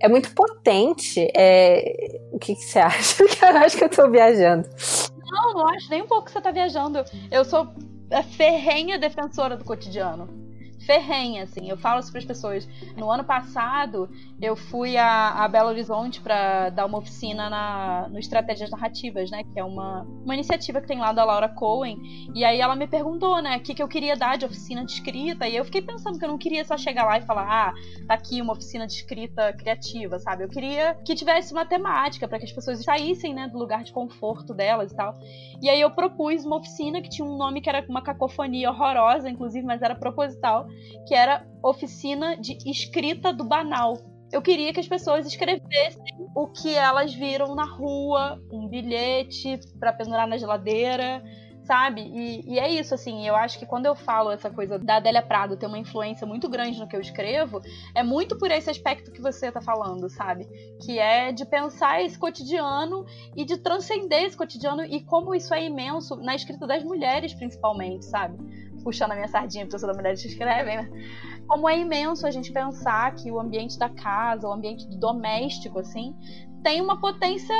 é 0.00 0.08
muito 0.08 0.34
potente. 0.34 1.26
É... 1.36 2.18
O 2.32 2.38
que, 2.38 2.54
que 2.54 2.62
você 2.62 2.78
acha? 2.80 3.22
eu 3.22 3.56
acho 3.58 3.76
que 3.76 3.84
eu 3.84 3.88
tô 3.88 4.10
viajando. 4.10 4.68
Não, 5.30 5.54
não 5.54 5.68
acho 5.68 5.90
nem 5.90 6.02
um 6.02 6.06
pouco 6.06 6.26
que 6.26 6.32
você 6.32 6.40
tá 6.40 6.50
viajando. 6.50 7.04
Eu 7.30 7.44
sou 7.44 7.68
a 8.10 8.22
ferrenha 8.22 8.98
defensora 8.98 9.56
do 9.56 9.64
cotidiano 9.64 10.45
ferrenha, 10.86 11.42
assim. 11.42 11.68
Eu 11.68 11.76
falo 11.76 12.00
isso 12.00 12.10
para 12.10 12.20
as 12.20 12.24
pessoas. 12.24 12.66
No 12.96 13.10
ano 13.10 13.24
passado, 13.24 14.08
eu 14.40 14.54
fui 14.54 14.96
a, 14.96 15.44
a 15.44 15.48
Belo 15.48 15.68
Horizonte 15.68 16.20
para 16.20 16.70
dar 16.70 16.86
uma 16.86 16.98
oficina 16.98 17.50
na, 17.50 18.08
no 18.08 18.18
Estratégias 18.18 18.70
Narrativas, 18.70 19.30
né? 19.30 19.42
Que 19.42 19.58
é 19.58 19.64
uma, 19.64 20.06
uma 20.24 20.34
iniciativa 20.34 20.80
que 20.80 20.86
tem 20.86 20.98
lá 20.98 21.12
da 21.12 21.24
Laura 21.24 21.48
Cohen. 21.48 21.98
E 22.34 22.44
aí 22.44 22.60
ela 22.60 22.76
me 22.76 22.86
perguntou, 22.86 23.42
né, 23.42 23.56
o 23.56 23.60
que, 23.60 23.74
que 23.74 23.82
eu 23.82 23.88
queria 23.88 24.16
dar 24.16 24.38
de 24.38 24.44
oficina 24.44 24.84
de 24.84 24.92
escrita. 24.92 25.48
E 25.48 25.56
eu 25.56 25.64
fiquei 25.64 25.82
pensando 25.82 26.18
que 26.18 26.24
eu 26.24 26.28
não 26.28 26.38
queria 26.38 26.64
só 26.64 26.78
chegar 26.78 27.04
lá 27.04 27.18
e 27.18 27.22
falar, 27.22 27.46
ah, 27.48 27.74
tá 28.06 28.14
aqui 28.14 28.40
uma 28.40 28.52
oficina 28.52 28.86
de 28.86 28.92
escrita 28.92 29.52
criativa, 29.52 30.18
sabe? 30.18 30.44
Eu 30.44 30.48
queria 30.48 30.94
que 31.04 31.14
tivesse 31.14 31.52
uma 31.52 31.66
temática 31.66 32.28
para 32.28 32.38
que 32.38 32.44
as 32.44 32.52
pessoas 32.52 32.82
saíssem, 32.84 33.34
né, 33.34 33.48
do 33.48 33.58
lugar 33.58 33.82
de 33.82 33.92
conforto 33.92 34.54
delas 34.54 34.92
e 34.92 34.96
tal. 34.96 35.18
E 35.60 35.68
aí 35.68 35.80
eu 35.80 35.90
propus 35.90 36.44
uma 36.44 36.56
oficina 36.56 37.00
que 37.00 37.08
tinha 37.08 37.26
um 37.26 37.36
nome 37.36 37.60
que 37.60 37.68
era 37.68 37.84
uma 37.88 38.02
cacofonia 38.02 38.70
horrorosa, 38.70 39.28
inclusive, 39.28 39.66
mas 39.66 39.82
era 39.82 39.94
proposital, 39.94 40.68
que 41.06 41.14
era 41.14 41.46
Oficina 41.62 42.36
de 42.36 42.58
Escrita 42.66 43.32
do 43.32 43.44
Banal. 43.44 43.98
Eu 44.32 44.42
queria 44.42 44.72
que 44.72 44.80
as 44.80 44.88
pessoas 44.88 45.26
escrevessem 45.26 46.02
o 46.34 46.48
que 46.48 46.74
elas 46.74 47.14
viram 47.14 47.54
na 47.54 47.64
rua, 47.64 48.40
um 48.50 48.68
bilhete 48.68 49.58
para 49.78 49.92
pendurar 49.92 50.26
na 50.26 50.36
geladeira, 50.36 51.22
sabe? 51.66 52.00
E, 52.00 52.54
e, 52.54 52.58
é 52.58 52.70
isso, 52.70 52.94
assim, 52.94 53.26
eu 53.26 53.34
acho 53.34 53.58
que 53.58 53.66
quando 53.66 53.86
eu 53.86 53.94
falo 53.94 54.30
essa 54.30 54.48
coisa 54.48 54.78
da 54.78 54.96
Adélia 54.96 55.20
Prado 55.20 55.56
ter 55.56 55.66
uma 55.66 55.78
influência 55.78 56.26
muito 56.26 56.48
grande 56.48 56.78
no 56.78 56.86
que 56.86 56.94
eu 56.94 57.00
escrevo, 57.00 57.60
é 57.94 58.02
muito 58.02 58.38
por 58.38 58.50
esse 58.50 58.70
aspecto 58.70 59.10
que 59.10 59.20
você 59.20 59.50
tá 59.50 59.60
falando, 59.60 60.08
sabe? 60.08 60.46
Que 60.80 60.98
é 60.98 61.32
de 61.32 61.44
pensar 61.44 62.02
esse 62.02 62.16
cotidiano 62.16 63.04
e 63.34 63.44
de 63.44 63.58
transcender 63.58 64.24
esse 64.24 64.36
cotidiano 64.36 64.84
e 64.84 65.02
como 65.02 65.34
isso 65.34 65.52
é 65.52 65.64
imenso 65.64 66.14
na 66.16 66.36
escrita 66.36 66.66
das 66.66 66.84
mulheres, 66.84 67.34
principalmente, 67.34 68.04
sabe? 68.04 68.38
Puxando 68.86 69.10
a 69.10 69.14
minha 69.16 69.26
sardinha, 69.26 69.64
porque 69.64 69.74
eu 69.74 69.80
sou 69.80 69.88
da 69.88 69.96
mulher 69.96 70.14
que 70.14 70.28
escrevem, 70.28 70.76
né? 70.76 70.88
Como 71.48 71.68
é 71.68 71.76
imenso 71.76 72.24
a 72.24 72.30
gente 72.30 72.52
pensar 72.52 73.12
que 73.16 73.32
o 73.32 73.40
ambiente 73.40 73.76
da 73.76 73.88
casa, 73.88 74.48
o 74.48 74.52
ambiente 74.52 74.86
doméstico, 75.00 75.80
assim, 75.80 76.14
tem 76.62 76.80
uma 76.80 77.00
potência 77.00 77.52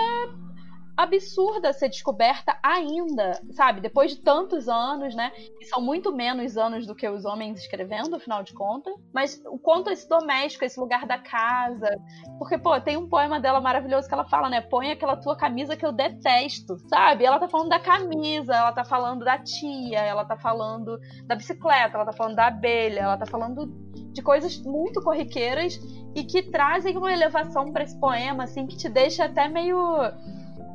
absurda 0.97 1.73
ser 1.73 1.89
descoberta 1.89 2.59
ainda, 2.63 3.39
sabe? 3.51 3.81
Depois 3.81 4.13
de 4.13 4.23
tantos 4.23 4.69
anos, 4.69 5.15
né? 5.15 5.31
E 5.61 5.67
são 5.67 5.81
muito 5.81 6.13
menos 6.13 6.57
anos 6.57 6.87
do 6.87 6.95
que 6.95 7.09
os 7.09 7.25
homens 7.25 7.61
escrevendo, 7.61 8.17
afinal 8.17 8.43
de 8.43 8.55
contas. 8.55 8.95
Mas 9.13 9.43
o 9.47 9.59
quanto 9.59 9.91
esse 9.91 10.09
doméstico, 10.09 10.65
esse 10.65 10.81
lugar 10.81 11.07
da 11.07 11.19
casa. 11.19 11.91
Porque, 12.39 12.57
pô, 12.57 12.81
tem 12.81 12.97
um 12.97 13.09
poema 13.09 13.39
dela 13.39 13.61
maravilhoso 13.61 14.09
que 14.09 14.15
ela 14.15 14.25
fala, 14.25 14.49
né? 14.49 14.61
Põe 14.63 14.93
aquela 14.93 15.17
tua 15.17 15.37
camisa 15.37 15.77
que 15.77 15.85
eu 15.85 15.93
detesto, 15.93 16.79
sabe? 16.89 17.25
Ela 17.25 17.39
tá 17.39 17.49
falando 17.49 17.69
da 17.69 17.81
camisa, 17.81 18.55
ela 18.55 18.73
tá 18.73 18.85
falando 18.85 19.25
da 19.25 19.39
tia, 19.39 20.01
ela 20.01 20.25
tá 20.25 20.37
falando 20.37 20.99
da 21.25 21.35
bicicleta, 21.35 21.97
ela 21.97 22.07
tá 22.07 22.13
falando 22.13 22.37
da 22.37 22.47
abelha, 22.47 23.01
ela 23.01 23.17
tá 23.19 23.27
falando 23.27 23.67
de 24.13 24.23
coisas 24.23 24.57
muito 24.63 25.03
corriqueiras 25.03 25.79
e 26.15 26.25
que 26.25 26.43
trazem 26.43 26.97
uma 26.97 27.13
elevação 27.13 27.71
para 27.71 27.85
esse 27.85 27.99
poema, 28.01 28.45
assim, 28.45 28.67
que 28.67 28.77
te 28.77 28.89
deixa 28.89 29.27
até 29.27 29.47
meio 29.47 29.79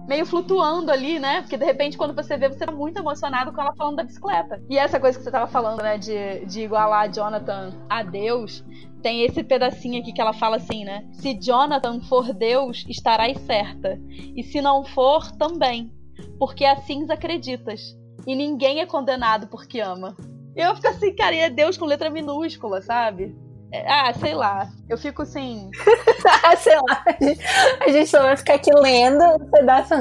meio 0.07 0.25
flutuando 0.25 0.91
ali, 0.91 1.19
né? 1.19 1.41
Porque 1.41 1.57
de 1.57 1.65
repente, 1.65 1.97
quando 1.97 2.13
você 2.13 2.37
vê, 2.37 2.49
você 2.49 2.65
tá 2.65 2.71
muito 2.71 2.99
emocionado 2.99 3.51
com 3.51 3.61
ela 3.61 3.73
falando 3.73 3.97
da 3.97 4.03
bicicleta. 4.03 4.61
E 4.69 4.77
essa 4.77 4.99
coisa 4.99 5.17
que 5.17 5.23
você 5.23 5.31
tava 5.31 5.47
falando, 5.47 5.81
né, 5.81 5.97
de, 5.97 6.45
de 6.45 6.61
igualar 6.61 7.11
Jonathan 7.11 7.71
a 7.89 8.03
Deus, 8.03 8.63
tem 9.01 9.23
esse 9.23 9.43
pedacinho 9.43 10.01
aqui 10.01 10.13
que 10.13 10.21
ela 10.21 10.33
fala 10.33 10.57
assim, 10.57 10.83
né? 10.83 11.05
Se 11.13 11.33
Jonathan 11.33 12.01
for 12.01 12.33
Deus, 12.33 12.85
estarás 12.87 13.39
certa. 13.41 13.99
E 14.35 14.43
se 14.43 14.61
não 14.61 14.83
for, 14.83 15.31
também. 15.31 15.91
Porque 16.37 16.65
assim 16.65 17.05
acreditas. 17.09 17.97
E 18.27 18.35
ninguém 18.35 18.79
é 18.79 18.85
condenado 18.85 19.47
porque 19.47 19.79
ama. 19.79 20.15
Eu 20.55 20.75
fico 20.75 20.87
assim, 20.87 21.15
cara, 21.15 21.35
e 21.35 21.39
é 21.39 21.49
Deus 21.49 21.77
com 21.77 21.85
letra 21.85 22.09
minúscula, 22.09 22.81
sabe? 22.81 23.35
Ah, 23.87 24.13
sei 24.13 24.33
lá. 24.33 24.69
Eu 24.89 24.97
fico 24.97 25.21
assim. 25.21 25.71
ah, 26.43 26.55
sei 26.57 26.75
lá. 26.75 27.03
A 27.85 27.89
gente 27.89 28.07
só 28.07 28.21
vai 28.21 28.35
ficar 28.35 28.55
aqui 28.55 28.71
lendo 28.73 29.23
um 29.23 29.49
pedaço. 29.49 29.93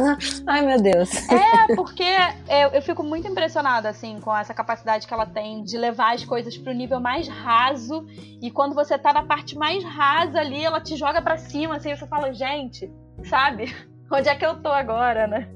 Ai, 0.47 0.67
meu 0.67 0.81
Deus. 0.81 1.11
É, 1.31 1.75
porque 1.77 2.03
eu, 2.49 2.71
eu 2.71 2.83
fico 2.83 3.03
muito 3.05 3.29
impressionada, 3.29 3.89
assim, 3.89 4.19
com 4.21 4.37
essa 4.37 4.53
capacidade 4.53 5.07
que 5.07 5.15
ela 5.15 5.27
tem 5.27 5.63
de 5.63 5.79
levar 5.79 6.15
as 6.15 6.25
coisas 6.25 6.57
pro 6.57 6.73
nível 6.73 6.99
mais 6.99 7.29
raso. 7.29 8.05
E 8.43 8.51
quando 8.51 8.75
você 8.75 8.99
tá 8.99 9.13
na 9.13 9.23
parte 9.23 9.57
mais 9.57 9.85
rasa 9.85 10.41
ali, 10.41 10.65
ela 10.65 10.81
te 10.81 10.97
joga 10.97 11.23
para 11.23 11.37
cima, 11.37 11.77
assim, 11.77 11.95
você 11.95 12.07
fala, 12.07 12.33
gente, 12.33 12.93
sabe? 13.25 13.75
Onde 14.11 14.29
é 14.29 14.35
que 14.35 14.45
eu 14.45 14.61
tô 14.61 14.69
agora, 14.69 15.29
né? 15.29 15.49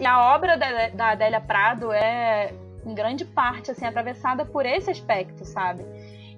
E 0.00 0.06
a 0.06 0.34
obra 0.34 0.56
da, 0.56 0.88
da 0.88 1.10
Adélia 1.10 1.40
Prado 1.40 1.92
é, 1.92 2.52
em 2.84 2.94
grande 2.94 3.24
parte, 3.24 3.70
assim, 3.70 3.84
atravessada 3.84 4.44
por 4.44 4.66
esse 4.66 4.90
aspecto, 4.90 5.44
sabe? 5.44 5.84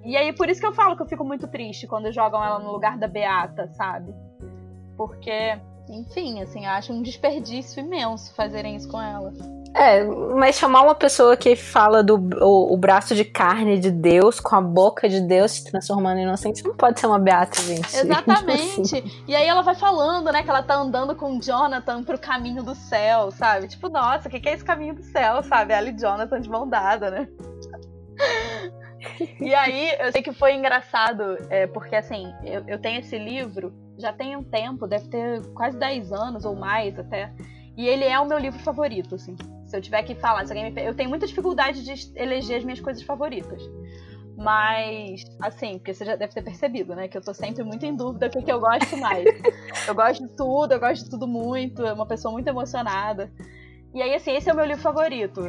E 0.05 0.17
aí, 0.17 0.33
por 0.33 0.49
isso 0.49 0.61
que 0.61 0.67
eu 0.67 0.73
falo 0.73 0.97
que 0.97 1.03
eu 1.03 1.07
fico 1.07 1.25
muito 1.25 1.47
triste 1.47 1.87
quando 1.87 2.13
jogam 2.13 2.43
ela 2.45 2.59
no 2.59 2.73
lugar 2.73 2.99
da 2.99 3.07
Beata, 3.07 3.69
sabe? 3.75 4.13
Porque, 4.97 5.59
enfim, 5.89 6.43
assim, 6.43 6.65
eu 6.65 6.71
acho 6.71 6.93
um 6.93 7.03
desperdício 7.03 7.81
imenso 7.81 8.35
fazerem 8.35 8.75
isso 8.75 8.89
com 8.89 9.01
ela. 9.01 9.33
É, 9.75 10.05
mas 10.05 10.57
chamar 10.57 10.83
uma 10.83 10.95
pessoa 10.95 11.35
que 11.35 11.57
fala 11.57 12.03
do 12.03 12.17
o, 12.43 12.75
o, 12.75 12.77
braço 12.77 13.15
de 13.15 13.25
carne 13.25 13.79
de 13.79 13.91
Deus 13.91 14.39
com 14.39 14.55
a 14.55 14.61
boca 14.61 15.09
de 15.09 15.19
Deus 15.19 15.53
se 15.53 15.65
transformando 15.65 16.19
em 16.19 16.25
inocente 16.25 16.63
não 16.63 16.75
pode 16.75 17.01
ser 17.01 17.07
uma 17.07 17.19
beata, 17.19 17.63
gente. 17.63 17.97
Exatamente. 17.97 18.83
Tipo 18.83 19.07
assim. 19.09 19.25
E 19.27 19.35
aí 19.35 19.47
ela 19.47 19.63
vai 19.63 19.75
falando, 19.75 20.31
né, 20.31 20.43
que 20.43 20.51
ela 20.51 20.63
tá 20.63 20.75
andando 20.75 21.17
com 21.17 21.41
Jonathan 21.41 22.03
pro 22.03 22.19
caminho 22.19 22.63
do 22.63 22.75
céu, 22.75 23.31
sabe? 23.31 23.67
Tipo, 23.67 23.89
nossa, 23.89 24.29
o 24.29 24.31
que, 24.31 24.41
que 24.41 24.49
é 24.51 24.53
esse 24.53 24.65
caminho 24.65 24.95
do 24.95 25.03
céu, 25.03 25.43
sabe? 25.43 25.73
Ela 25.73 25.89
e 25.89 25.99
Jonathan 25.99 26.39
de 26.39 26.51
mão 26.51 26.69
dada, 26.69 27.11
né? 27.11 27.29
E 29.41 29.55
aí, 29.55 29.91
eu 29.99 30.13
sei 30.13 30.23
que 30.23 30.33
foi 30.33 30.55
engraçado, 30.55 31.37
é, 31.51 31.67
porque 31.67 31.95
assim, 31.97 32.33
eu, 32.45 32.65
eu, 32.67 32.79
tenho 32.79 33.01
esse 33.01 33.19
livro 33.19 33.73
já 33.99 34.13
tem 34.13 34.37
um 34.37 34.43
tempo, 34.43 34.87
deve 34.87 35.09
ter 35.09 35.47
quase 35.53 35.79
10 35.79 36.13
anos 36.13 36.45
ou 36.45 36.55
mais 36.55 36.99
até. 36.99 37.33
E 37.77 37.87
ele 37.87 38.05
é 38.05 38.19
o 38.19 38.27
meu 38.27 38.39
livro 38.39 38.59
favorito, 38.61 39.15
assim. 39.15 39.37
Se 39.67 39.77
eu 39.77 39.81
tiver 39.81 40.03
que 40.03 40.15
falar, 40.15 40.47
se 40.47 40.53
alguém 40.53 40.71
me... 40.71 40.83
eu 40.83 40.95
tenho 40.95 41.09
muita 41.09 41.27
dificuldade 41.27 41.83
de 41.85 42.13
eleger 42.19 42.59
as 42.59 42.65
minhas 42.65 42.81
coisas 42.81 43.03
favoritas. 43.03 43.63
Mas, 44.37 45.25
assim, 45.41 45.79
porque 45.79 45.95
você 45.95 46.05
já 46.05 46.17
deve 46.17 46.33
ter 46.33 46.43
percebido, 46.43 46.95
né? 46.95 47.09
Que 47.09 47.17
eu 47.17 47.23
tô 47.23 47.33
sempre 47.33 47.63
muito 47.63 47.85
em 47.85 47.95
dúvida 47.95 48.27
o 48.27 48.31
que, 48.31 48.43
que 48.43 48.53
eu 48.53 48.61
gosto 48.61 48.97
mais. 48.97 49.25
eu 49.87 49.95
gosto 49.95 50.27
de 50.27 50.35
tudo, 50.35 50.73
eu 50.73 50.81
gosto 50.81 51.05
de 51.05 51.11
tudo 51.11 51.27
muito, 51.27 51.85
é 51.87 51.93
uma 51.93 52.07
pessoa 52.07 52.33
muito 52.33 52.49
emocionada. 52.49 53.31
E 53.95 54.03
aí, 54.03 54.15
assim, 54.15 54.33
esse 54.33 54.49
é 54.49 54.53
o 54.53 54.57
meu 54.57 54.65
livro 54.65 54.83
favorito. 54.83 55.43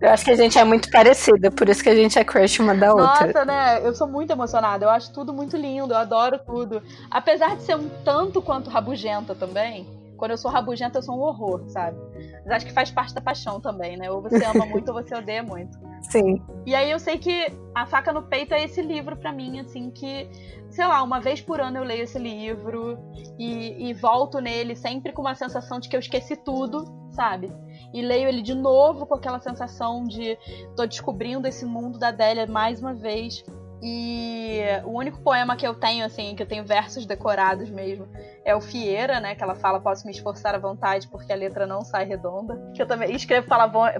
Eu 0.00 0.10
acho 0.10 0.24
que 0.24 0.30
a 0.30 0.36
gente 0.36 0.58
é 0.58 0.64
muito 0.64 0.90
parecida, 0.90 1.50
por 1.50 1.68
isso 1.68 1.82
que 1.82 1.90
a 1.90 1.94
gente 1.94 2.18
é 2.18 2.24
crush 2.24 2.60
uma 2.60 2.74
da 2.74 2.90
outra. 2.92 3.26
Nossa, 3.26 3.44
né? 3.44 3.86
Eu 3.86 3.94
sou 3.94 4.08
muito 4.08 4.30
emocionada. 4.30 4.86
Eu 4.86 4.90
acho 4.90 5.12
tudo 5.12 5.32
muito 5.32 5.56
lindo, 5.58 5.92
eu 5.92 5.98
adoro 5.98 6.38
tudo. 6.38 6.82
Apesar 7.10 7.56
de 7.56 7.62
ser 7.62 7.76
um 7.76 7.88
tanto 8.02 8.40
quanto 8.40 8.70
rabugenta 8.70 9.34
também, 9.34 9.86
quando 10.16 10.30
eu 10.32 10.38
sou 10.38 10.50
rabugenta, 10.50 10.98
eu 10.98 11.02
sou 11.02 11.16
um 11.16 11.20
horror, 11.20 11.64
sabe? 11.68 11.98
Mas 12.44 12.56
acho 12.56 12.66
que 12.66 12.72
faz 12.72 12.90
parte 12.90 13.14
da 13.14 13.20
paixão 13.20 13.60
também, 13.60 13.96
né? 13.96 14.10
Ou 14.10 14.22
você 14.22 14.42
ama 14.44 14.64
muito 14.64 14.88
ou 14.88 14.94
você 14.94 15.14
odeia 15.14 15.42
muito. 15.42 15.78
Sim. 16.10 16.42
E 16.64 16.74
aí 16.74 16.90
eu 16.90 16.98
sei 16.98 17.18
que 17.18 17.52
A 17.74 17.84
Faca 17.84 18.10
no 18.12 18.22
Peito 18.22 18.54
é 18.54 18.64
esse 18.64 18.80
livro 18.80 19.16
para 19.16 19.32
mim, 19.32 19.60
assim, 19.60 19.90
que, 19.90 20.30
sei 20.70 20.86
lá, 20.86 21.02
uma 21.02 21.20
vez 21.20 21.42
por 21.42 21.60
ano 21.60 21.78
eu 21.78 21.84
leio 21.84 22.04
esse 22.04 22.18
livro 22.18 22.98
e, 23.38 23.90
e 23.90 23.92
volto 23.92 24.40
nele 24.40 24.74
sempre 24.74 25.12
com 25.12 25.20
uma 25.20 25.34
sensação 25.34 25.78
de 25.78 25.90
que 25.90 25.96
eu 25.96 26.00
esqueci 26.00 26.36
tudo, 26.36 26.84
sabe? 27.12 27.52
E 27.92 28.02
leio 28.02 28.28
ele 28.28 28.42
de 28.42 28.54
novo 28.54 29.06
com 29.06 29.14
aquela 29.14 29.40
sensação 29.40 30.04
de 30.04 30.38
tô 30.76 30.86
descobrindo 30.86 31.46
esse 31.46 31.64
mundo 31.64 31.98
da 31.98 32.08
Adélia 32.08 32.46
mais 32.46 32.80
uma 32.80 32.94
vez. 32.94 33.44
E 33.82 34.60
o 34.84 34.90
único 34.90 35.22
poema 35.22 35.56
que 35.56 35.66
eu 35.66 35.74
tenho, 35.74 36.04
assim, 36.04 36.34
que 36.34 36.42
eu 36.42 36.46
tenho 36.46 36.64
versos 36.66 37.06
decorados 37.06 37.70
mesmo, 37.70 38.06
é 38.44 38.54
o 38.54 38.60
Fieira, 38.60 39.20
né? 39.20 39.34
Que 39.34 39.42
ela 39.42 39.54
fala, 39.54 39.80
posso 39.80 40.04
me 40.04 40.12
esforçar 40.12 40.54
à 40.54 40.58
vontade 40.58 41.08
porque 41.08 41.32
a 41.32 41.36
letra 41.36 41.66
não 41.66 41.80
sai 41.82 42.04
redonda. 42.04 42.60
Que 42.74 42.82
eu 42.82 42.86
também 42.86 43.14
escrevo 43.14 43.48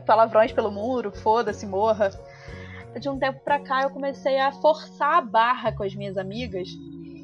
palavrões 0.05 0.53
pelo 0.53 0.71
muro, 0.71 1.11
foda-se, 1.11 1.67
morra. 1.67 2.11
De 3.01 3.09
um 3.09 3.19
tempo 3.19 3.41
pra 3.43 3.59
cá 3.59 3.83
eu 3.83 3.91
comecei 3.91 4.39
a 4.39 4.53
forçar 4.53 5.15
a 5.15 5.23
barra 5.23 5.73
com 5.73 5.83
as 5.83 5.95
minhas 5.95 6.19
amigas 6.19 6.69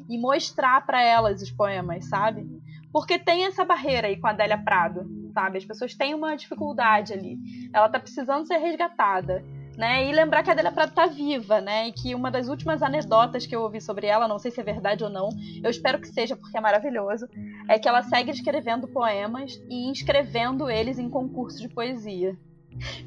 e 0.09 0.17
mostrar 0.17 0.83
para 0.83 1.03
elas 1.03 1.41
os 1.41 1.51
poemas, 1.51 2.05
sabe? 2.05 2.47
Porque 2.91 3.19
tem 3.19 3.45
essa 3.45 3.65
barreira 3.65 4.07
aí 4.07 4.17
com 4.17 4.27
a 4.27 4.31
Adélia 4.31 4.57
Prado 4.57 5.17
sabe? 5.37 5.59
As 5.59 5.65
pessoas 5.65 5.93
têm 5.93 6.15
uma 6.15 6.35
dificuldade 6.35 7.13
ali. 7.13 7.37
Ela 7.71 7.87
tá 7.87 7.99
precisando 7.99 8.47
ser 8.47 8.57
resgatada. 8.57 9.45
Né? 9.77 10.09
E 10.09 10.11
lembrar 10.11 10.41
que 10.41 10.49
a 10.49 10.53
Adélia 10.53 10.71
Prado 10.71 10.91
tá 10.91 11.05
viva, 11.05 11.61
né? 11.61 11.87
E 11.87 11.91
que 11.91 12.15
uma 12.15 12.31
das 12.31 12.47
últimas 12.47 12.81
anedotas 12.81 13.45
que 13.45 13.55
eu 13.55 13.61
ouvi 13.61 13.79
sobre 13.79 14.07
ela, 14.07 14.27
não 14.27 14.39
sei 14.39 14.49
se 14.49 14.59
é 14.59 14.63
verdade 14.63 15.03
ou 15.03 15.09
não, 15.11 15.29
eu 15.63 15.69
espero 15.69 16.01
que 16.01 16.07
seja 16.07 16.35
porque 16.35 16.57
é 16.57 16.59
maravilhoso, 16.61 17.29
é 17.69 17.77
que 17.77 17.87
ela 17.87 18.01
segue 18.01 18.31
escrevendo 18.31 18.87
poemas 18.87 19.61
e 19.69 19.87
inscrevendo 19.87 20.67
eles 20.67 20.97
em 20.97 21.07
concursos 21.07 21.61
de 21.61 21.69
poesia. 21.69 22.35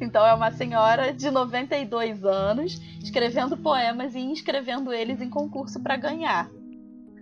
Então 0.01 0.25
é 0.25 0.33
uma 0.33 0.53
senhora 0.53 1.13
de 1.13 1.29
92 1.29 2.25
anos 2.25 2.81
escrevendo 3.03 3.57
poemas 3.57 4.15
e 4.15 4.21
inscrevendo 4.21 4.93
eles 4.93 5.21
em 5.21 5.29
concurso 5.29 5.81
para 5.83 5.97
ganhar 5.97 6.49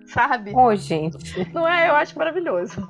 sabe? 0.12 0.52
Ô, 0.54 0.66
oh, 0.66 0.74
gente. 0.74 1.52
Não 1.52 1.66
é? 1.66 1.88
Eu 1.88 1.94
acho 1.94 2.16
maravilhoso. 2.18 2.88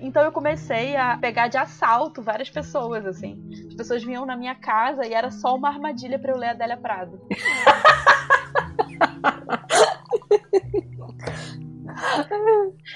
Então 0.00 0.22
eu 0.22 0.32
comecei 0.32 0.96
a 0.96 1.16
pegar 1.16 1.48
de 1.48 1.56
assalto 1.56 2.22
várias 2.22 2.50
pessoas, 2.50 3.06
assim. 3.06 3.42
As 3.68 3.74
pessoas 3.74 4.04
vinham 4.04 4.26
na 4.26 4.36
minha 4.36 4.54
casa 4.54 5.06
e 5.06 5.12
era 5.12 5.30
só 5.30 5.54
uma 5.56 5.68
armadilha 5.68 6.18
para 6.18 6.32
eu 6.32 6.36
ler 6.36 6.48
a 6.48 6.50
Adélia 6.50 6.76
Prado. 6.76 7.20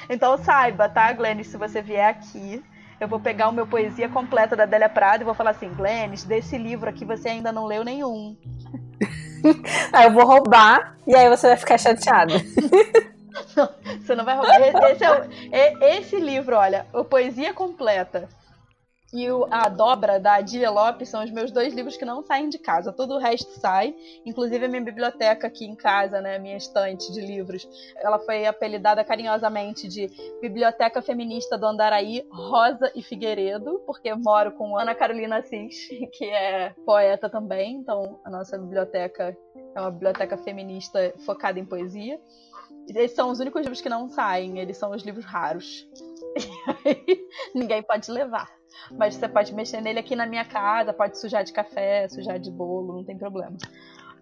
então 0.09 0.37
saiba, 0.39 0.89
tá, 0.89 1.13
Glennis, 1.13 1.49
se 1.49 1.57
você 1.57 1.83
vier 1.83 2.09
aqui, 2.09 2.63
eu 3.01 3.09
vou 3.09 3.19
pegar 3.19 3.49
o 3.49 3.53
meu 3.53 3.67
poesia 3.67 4.09
completa 4.09 4.55
da 4.55 4.63
Adélia 4.63 4.89
Prado 4.89 5.23
e 5.23 5.25
vou 5.25 5.35
falar 5.35 5.51
assim, 5.51 5.73
Glennis, 5.75 6.25
desse 6.25 6.57
livro 6.57 6.89
aqui 6.89 7.05
você 7.05 7.31
ainda 7.31 7.51
não 7.51 7.67
leu 7.67 7.85
nenhum. 7.85 8.37
aí 9.93 10.05
eu 10.07 10.13
vou 10.13 10.25
roubar 10.25 10.97
e 11.07 11.15
aí 11.17 11.29
você 11.29 11.49
vai 11.49 11.57
ficar 11.57 11.79
chateada. 11.79 12.35
Você 14.03 14.15
não 14.15 14.25
vai 14.25 14.37
roubar. 14.37 14.61
Esse, 14.61 15.05
é 15.05 15.11
o, 15.13 15.85
esse 15.85 16.17
livro, 16.19 16.57
olha, 16.57 16.87
o 16.93 17.05
Poesia 17.05 17.55
Completa. 17.55 18.29
e 19.13 19.31
o, 19.31 19.47
a 19.51 19.69
dobra 19.69 20.19
da 20.19 20.35
Adília 20.35 20.71
Lopes 20.71 21.09
são 21.09 21.23
os 21.23 21.31
meus 21.31 21.51
dois 21.51 21.75
livros 21.75 21.97
que 21.97 22.05
não 22.05 22.23
saem 22.23 22.49
de 22.49 22.59
casa. 22.59 22.93
Todo 22.93 23.15
o 23.15 23.19
resto 23.19 23.51
sai, 23.61 23.95
inclusive 24.25 24.65
a 24.65 24.69
minha 24.69 24.83
biblioteca 24.83 25.47
aqui 25.47 25.67
em 25.67 25.77
casa, 25.77 26.21
né, 26.21 26.39
minha 26.39 26.57
estante 26.57 27.13
de 27.13 27.21
livros. 27.21 27.69
Ela 27.97 28.19
foi 28.19 28.47
apelidada 28.47 29.05
carinhosamente 29.05 29.87
de 29.87 30.11
Biblioteca 30.41 31.03
Feminista 31.03 31.59
do 31.59 31.67
Andaraí, 31.67 32.27
Rosa 32.31 32.91
e 32.95 33.03
Figueiredo, 33.03 33.83
porque 33.87 34.15
moro 34.15 34.53
com 34.53 34.79
Ana 34.79 34.95
Carolina 34.95 35.39
Assis, 35.39 35.89
que 36.17 36.25
é 36.25 36.75
poeta 36.87 37.29
também, 37.29 37.77
então 37.77 38.19
a 38.25 38.31
nossa 38.31 38.57
biblioteca 38.59 39.37
é 39.75 39.81
uma 39.81 39.91
biblioteca 39.91 40.37
feminista 40.39 41.13
focada 41.25 41.61
em 41.61 41.65
poesia. 41.65 42.19
Esses 42.89 43.17
são 43.17 43.31
os 43.31 43.41
únicos 43.41 43.63
livros 43.63 43.81
que 43.81 43.89
não 43.89 44.09
saem, 44.09 44.59
eles 44.59 44.77
são 44.77 44.91
os 44.91 45.03
livros 45.03 45.25
raros. 45.25 45.89
ninguém 47.55 47.83
pode 47.83 48.11
levar. 48.11 48.51
Mas 48.91 49.15
você 49.15 49.29
pode 49.29 49.55
mexer 49.55 49.81
nele 49.81 49.99
aqui 49.99 50.17
na 50.17 50.27
minha 50.27 50.45
casa, 50.45 50.93
pode 50.93 51.19
sujar 51.19 51.45
de 51.45 51.53
café, 51.53 52.09
sujar 52.09 52.39
de 52.39 52.51
bolo, 52.51 52.97
não 52.97 53.05
tem 53.05 53.17
problema. 53.17 53.57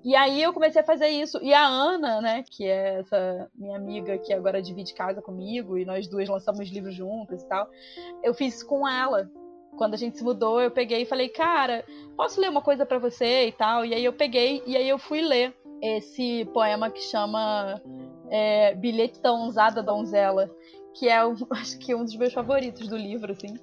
E 0.03 0.16
aí 0.16 0.42
eu 0.42 0.53
comecei 0.53 0.81
a 0.81 0.85
fazer 0.85 1.09
isso. 1.09 1.38
E 1.42 1.53
a 1.53 1.66
Ana, 1.66 2.20
né, 2.20 2.44
que 2.51 2.66
é 2.66 3.01
essa 3.01 3.51
minha 3.55 3.77
amiga 3.77 4.16
que 4.18 4.33
agora 4.33 4.62
divide 4.62 4.94
casa 4.94 5.20
comigo, 5.20 5.77
e 5.77 5.85
nós 5.85 6.09
duas 6.09 6.29
lançamos 6.29 6.68
livros 6.70 6.94
juntas 6.94 7.42
e 7.42 7.46
tal, 7.46 7.68
eu 8.23 8.33
fiz 8.35 8.57
isso 8.57 8.66
com 8.66 8.88
ela. 8.88 9.31
Quando 9.77 9.94
a 9.94 9.96
gente 9.96 10.18
se 10.18 10.25
mudou, 10.25 10.61
eu 10.61 10.70
peguei 10.70 11.03
e 11.03 11.07
falei, 11.07 11.29
cara, 11.29 11.85
posso 12.16 12.40
ler 12.40 12.51
uma 12.51 12.62
coisa 12.62 12.85
para 12.85 12.99
você 12.99 13.46
e 13.46 13.53
tal? 13.53 13.85
E 13.85 13.94
aí 13.94 14.05
eu 14.05 14.12
peguei 14.12 14.62
e 14.66 14.77
aí 14.77 14.88
eu 14.88 14.99
fui 14.99 15.20
ler 15.20 15.55
esse 15.83 16.44
poema 16.46 16.90
que 16.90 17.01
chama 17.01 17.81
é, 18.31 18.75
Bilhete 18.75 19.21
da 19.21 19.33
Onzada 19.33 19.83
Donzela, 19.83 20.51
que 20.95 21.09
é, 21.09 21.19
acho 21.51 21.79
que, 21.79 21.95
um 21.95 22.05
dos 22.05 22.16
meus 22.16 22.33
favoritos 22.33 22.88
do 22.88 22.97
livro, 22.97 23.33
assim. 23.33 23.55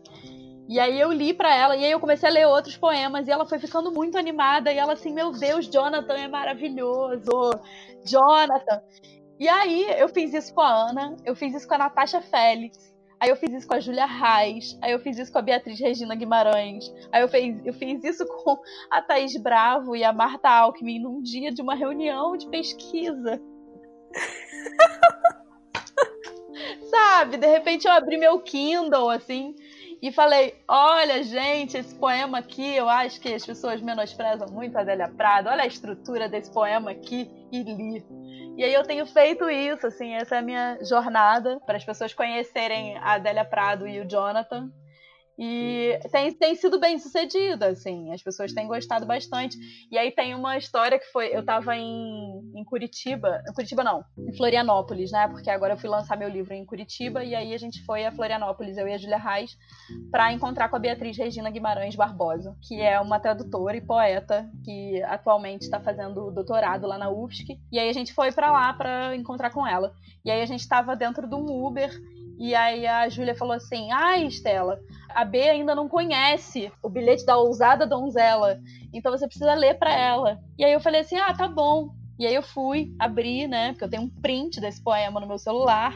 E 0.69 0.81
aí 0.81 0.99
eu 0.99 1.13
li 1.13 1.33
para 1.33 1.55
ela, 1.55 1.77
e 1.77 1.85
aí 1.85 1.91
eu 1.91 1.99
comecei 1.99 2.27
a 2.27 2.31
ler 2.31 2.45
outros 2.45 2.75
poemas, 2.75 3.27
e 3.27 3.31
ela 3.31 3.45
foi 3.45 3.57
ficando 3.57 3.89
muito 3.89 4.17
animada, 4.17 4.71
e 4.71 4.77
ela 4.77 4.93
assim, 4.93 5.13
meu 5.13 5.31
Deus, 5.31 5.65
Jonathan 5.67 6.15
é 6.15 6.27
maravilhoso, 6.27 7.51
Jonathan. 8.03 8.81
E 9.39 9.47
aí 9.47 9.85
eu 9.97 10.09
fiz 10.09 10.33
isso 10.33 10.53
com 10.53 10.61
a 10.61 10.89
Ana, 10.89 11.15
eu 11.23 11.35
fiz 11.35 11.55
isso 11.55 11.67
com 11.67 11.75
a 11.75 11.77
Natasha 11.77 12.19
Félix, 12.19 12.93
aí 13.17 13.29
eu 13.29 13.37
fiz 13.37 13.53
isso 13.53 13.67
com 13.67 13.75
a 13.75 13.79
Júlia 13.79 14.05
Reis, 14.05 14.77
aí 14.81 14.91
eu 14.91 14.99
fiz 14.99 15.17
isso 15.17 15.31
com 15.31 15.39
a 15.39 15.41
Beatriz 15.41 15.79
Regina 15.79 16.15
Guimarães, 16.15 16.91
aí 17.13 17.21
eu 17.21 17.29
fiz, 17.29 17.65
eu 17.65 17.73
fiz 17.73 18.03
isso 18.03 18.25
com 18.43 18.57
a 18.91 19.01
Thaís 19.01 19.37
Bravo 19.41 19.95
e 19.95 20.03
a 20.03 20.11
Marta 20.11 20.49
Alckmin 20.49 20.99
num 20.99 21.21
dia 21.21 21.49
de 21.49 21.61
uma 21.61 21.75
reunião 21.75 22.35
de 22.35 22.49
pesquisa. 22.49 23.41
Sabe? 26.89 27.37
De 27.37 27.47
repente 27.47 27.87
eu 27.87 27.91
abri 27.91 28.17
meu 28.17 28.39
Kindle, 28.39 29.09
assim, 29.09 29.55
e 30.01 30.11
falei: 30.11 30.55
olha, 30.67 31.23
gente, 31.23 31.77
esse 31.77 31.95
poema 31.95 32.39
aqui, 32.39 32.75
eu 32.75 32.87
acho 32.87 33.19
que 33.19 33.33
as 33.33 33.45
pessoas 33.45 33.81
menosprezam 33.81 34.47
muito 34.49 34.77
a 34.77 34.81
Adélia 34.81 35.09
Prado, 35.09 35.49
olha 35.49 35.63
a 35.63 35.67
estrutura 35.67 36.29
desse 36.29 36.51
poema 36.51 36.91
aqui, 36.91 37.29
e 37.51 37.63
li. 37.63 38.05
E 38.57 38.63
aí 38.63 38.73
eu 38.73 38.83
tenho 38.83 39.05
feito 39.05 39.49
isso, 39.49 39.85
assim, 39.85 40.13
essa 40.13 40.35
é 40.35 40.39
a 40.39 40.41
minha 40.41 40.79
jornada 40.81 41.59
para 41.65 41.77
as 41.77 41.85
pessoas 41.85 42.13
conhecerem 42.13 42.97
a 42.97 43.13
Adélia 43.13 43.45
Prado 43.45 43.87
e 43.87 43.99
o 43.99 44.09
Jonathan 44.09 44.71
e 45.37 45.99
tem, 46.11 46.33
tem 46.33 46.55
sido 46.55 46.79
bem 46.79 46.97
sucedida, 46.97 47.67
assim, 47.67 48.11
as 48.11 48.23
pessoas 48.23 48.53
têm 48.53 48.67
gostado 48.67 49.05
bastante. 49.05 49.55
E 49.91 49.97
aí 49.97 50.11
tem 50.11 50.33
uma 50.33 50.57
história 50.57 50.97
que 50.97 51.05
foi: 51.11 51.27
eu 51.27 51.45
tava 51.45 51.75
em, 51.75 52.41
em 52.55 52.63
Curitiba, 52.63 53.43
Curitiba 53.53 53.83
não, 53.83 54.03
em 54.17 54.35
Florianópolis, 54.35 55.11
né? 55.11 55.27
Porque 55.27 55.49
agora 55.49 55.73
eu 55.73 55.77
fui 55.77 55.89
lançar 55.89 56.17
meu 56.17 56.27
livro 56.27 56.53
em 56.53 56.65
Curitiba 56.65 57.23
e 57.23 57.35
aí 57.35 57.53
a 57.53 57.57
gente 57.57 57.85
foi 57.85 58.03
a 58.05 58.11
Florianópolis, 58.11 58.77
eu 58.77 58.87
e 58.87 58.93
a 58.93 58.97
Julia 58.97 59.17
Reis, 59.17 59.55
para 60.09 60.33
encontrar 60.33 60.69
com 60.69 60.75
a 60.75 60.79
Beatriz 60.79 61.15
Regina 61.15 61.51
Guimarães 61.51 61.95
Barbosa, 61.95 62.55
que 62.67 62.81
é 62.81 62.99
uma 62.99 63.19
tradutora 63.19 63.77
e 63.77 63.81
poeta 63.81 64.49
que 64.65 65.03
atualmente 65.03 65.63
está 65.63 65.79
fazendo 65.79 66.31
doutorado 66.31 66.87
lá 66.87 66.97
na 66.97 67.11
UFSC. 67.11 67.59
E 67.71 67.77
aí 67.77 67.89
a 67.89 67.93
gente 67.93 68.11
foi 68.11 68.31
para 68.31 68.51
lá 68.51 68.73
para 68.73 69.15
encontrar 69.15 69.51
com 69.51 69.67
ela. 69.67 69.93
E 70.25 70.31
aí 70.31 70.41
a 70.41 70.45
gente 70.47 70.61
estava 70.61 70.95
dentro 70.95 71.27
de 71.27 71.35
um 71.35 71.45
Uber 71.65 71.91
e 72.37 72.53
aí 72.53 72.85
a 72.85 73.09
Júlia 73.09 73.35
falou 73.35 73.53
assim: 73.53 73.91
Ai, 73.91 74.23
ah, 74.23 74.25
Estela, 74.25 74.79
a 75.09 75.25
B 75.25 75.49
ainda 75.49 75.73
não 75.73 75.89
conhece 75.89 76.71
o 76.83 76.89
bilhete 76.89 77.25
da 77.25 77.37
ousada 77.37 77.85
donzela, 77.85 78.59
então 78.93 79.11
você 79.11 79.27
precisa 79.27 79.53
ler 79.53 79.77
para 79.79 79.93
ela. 79.93 80.39
E 80.57 80.63
aí 80.63 80.71
eu 80.71 80.79
falei 80.79 81.01
assim: 81.01 81.17
Ah, 81.17 81.33
tá 81.33 81.47
bom. 81.47 81.89
E 82.19 82.25
aí 82.25 82.33
eu 82.33 82.41
fui, 82.41 82.95
abri, 82.97 83.47
né? 83.47 83.71
Porque 83.71 83.83
eu 83.83 83.89
tenho 83.89 84.03
um 84.03 84.09
print 84.09 84.59
desse 84.59 84.83
poema 84.83 85.19
no 85.19 85.27
meu 85.27 85.37
celular. 85.37 85.93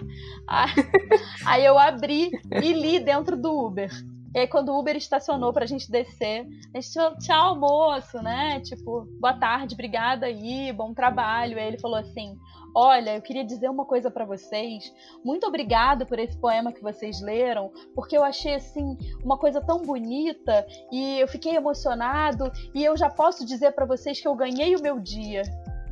Aí 1.43 1.65
eu 1.65 1.79
abri 1.79 2.29
e 2.61 2.73
li 2.73 2.99
dentro 2.99 3.35
do 3.35 3.49
Uber. 3.65 3.89
E 4.33 4.39
aí, 4.39 4.47
quando 4.47 4.69
o 4.69 4.79
Uber 4.79 4.95
estacionou 4.95 5.51
pra 5.51 5.65
gente 5.65 5.91
descer, 5.91 6.47
a 6.73 6.79
gente 6.79 6.93
falou, 6.93 7.17
tchau, 7.17 7.59
moço, 7.59 8.21
né? 8.21 8.59
Tipo, 8.61 9.05
boa 9.19 9.33
tarde, 9.33 9.73
obrigada 9.73 10.25
aí, 10.25 10.71
bom 10.71 10.93
trabalho. 10.93 11.57
E 11.57 11.59
aí 11.59 11.67
ele 11.67 11.79
falou 11.79 11.97
assim: 11.97 12.37
Olha, 12.73 13.15
eu 13.15 13.21
queria 13.21 13.43
dizer 13.43 13.69
uma 13.69 13.85
coisa 13.85 14.09
para 14.09 14.23
vocês. 14.23 14.93
Muito 15.23 15.45
obrigada 15.45 16.05
por 16.05 16.17
esse 16.17 16.37
poema 16.37 16.71
que 16.71 16.81
vocês 16.81 17.21
leram, 17.21 17.71
porque 17.93 18.17
eu 18.17 18.23
achei 18.23 18.55
assim 18.55 18.97
uma 19.23 19.37
coisa 19.37 19.59
tão 19.59 19.81
bonita 19.81 20.65
e 20.91 21.19
eu 21.19 21.27
fiquei 21.27 21.55
emocionado 21.55 22.49
e 22.73 22.83
eu 22.83 22.95
já 22.95 23.09
posso 23.09 23.45
dizer 23.45 23.73
para 23.73 23.85
vocês 23.85 24.21
que 24.21 24.27
eu 24.27 24.35
ganhei 24.35 24.75
o 24.75 24.81
meu 24.81 24.99
dia. 24.99 25.41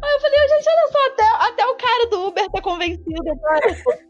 Aí 0.01 0.13
eu 0.13 0.21
falei, 0.21 0.47
gente, 0.47 0.69
olha 0.69 0.91
só, 0.91 1.07
até, 1.07 1.51
até 1.51 1.67
o 1.67 1.75
cara 1.75 2.09
do 2.09 2.27
Uber 2.27 2.49
tá 2.49 2.61
convencido 2.61 3.29
agora. 3.29 3.59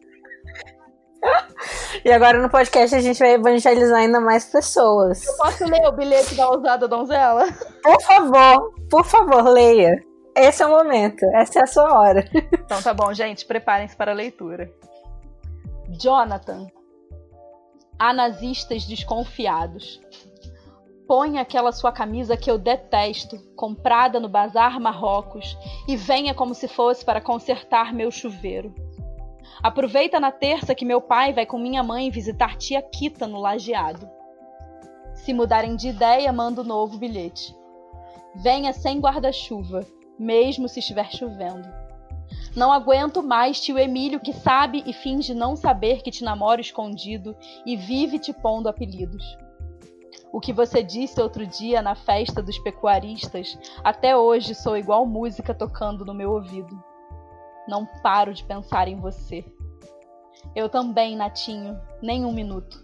E 2.05 2.11
agora 2.11 2.41
no 2.41 2.49
podcast 2.49 2.95
a 2.95 3.01
gente 3.01 3.19
vai 3.19 3.33
evangelizar 3.33 3.99
ainda 3.99 4.21
mais 4.21 4.45
pessoas. 4.45 5.25
Eu 5.25 5.35
posso 5.35 5.65
ler 5.65 5.85
o 5.87 5.91
bilhete 5.91 6.33
da 6.35 6.49
ousada 6.49 6.87
donzela? 6.87 7.45
Por 7.83 8.01
favor, 8.01 8.73
por 8.89 9.05
favor, 9.05 9.43
leia. 9.49 10.01
Esse 10.35 10.63
é 10.63 10.65
o 10.65 10.69
momento, 10.69 11.25
essa 11.35 11.59
é 11.59 11.63
a 11.63 11.67
sua 11.67 11.99
hora. 11.99 12.25
Então 12.69 12.81
tá 12.81 12.93
bom, 12.93 13.11
gente, 13.13 13.45
preparem-se 13.45 13.95
para 13.95 14.11
a 14.11 14.15
leitura. 14.15 14.71
Jonathan. 15.89 16.67
Há 17.97 18.13
nazistas 18.13 18.85
desconfiados. 18.85 19.99
Põe 21.07 21.39
aquela 21.39 21.71
sua 21.71 21.91
camisa 21.91 22.37
que 22.37 22.49
eu 22.49 22.59
detesto, 22.59 23.39
comprada 23.55 24.19
no 24.19 24.29
Bazar 24.29 24.79
Marrocos, 24.79 25.57
e 25.87 25.97
venha 25.97 26.35
como 26.35 26.53
se 26.53 26.67
fosse 26.67 27.03
para 27.03 27.19
consertar 27.19 27.91
meu 27.91 28.11
chuveiro. 28.11 28.73
Aproveita 29.61 30.19
na 30.19 30.31
terça 30.31 30.75
que 30.75 30.85
meu 30.85 31.01
pai 31.01 31.33
vai 31.33 31.45
com 31.45 31.57
minha 31.57 31.83
mãe 31.83 32.09
visitar 32.09 32.55
tia 32.57 32.81
Kita 32.81 33.27
no 33.27 33.39
lajeado. 33.39 34.09
Se 35.13 35.33
mudarem 35.33 35.75
de 35.75 35.89
ideia, 35.89 36.31
mando 36.31 36.63
novo 36.63 36.97
bilhete. 36.97 37.55
Venha 38.35 38.71
sem 38.71 38.99
guarda-chuva, 38.99 39.85
mesmo 40.17 40.69
se 40.69 40.79
estiver 40.79 41.11
chovendo. 41.11 41.67
Não 42.55 42.71
aguento 42.71 43.21
mais 43.21 43.59
tio 43.59 43.77
Emílio 43.77 44.19
que 44.19 44.33
sabe 44.33 44.83
e 44.85 44.93
finge 44.93 45.33
não 45.33 45.55
saber 45.55 46.01
que 46.01 46.11
te 46.11 46.23
namoro 46.23 46.61
escondido 46.61 47.35
e 47.65 47.75
vive 47.75 48.19
te 48.19 48.33
pondo 48.33 48.69
apelidos. 48.69 49.23
O 50.31 50.39
que 50.39 50.53
você 50.53 50.83
disse 50.83 51.19
outro 51.19 51.45
dia 51.45 51.81
na 51.81 51.95
festa 51.95 52.41
dos 52.41 52.57
pecuaristas, 52.59 53.57
até 53.83 54.15
hoje 54.15 54.53
sou 54.53 54.77
igual 54.77 55.05
música 55.05 55.53
tocando 55.53 56.05
no 56.05 56.13
meu 56.13 56.31
ouvido. 56.31 56.88
Não 57.69 57.85
paro 57.85 58.33
de 58.33 58.43
pensar 58.43 58.87
em 58.87 58.99
você. 58.99 59.45
Eu 60.55 60.67
também, 60.67 61.15
Natinho, 61.15 61.79
nem 62.01 62.25
um 62.25 62.31
minuto. 62.31 62.83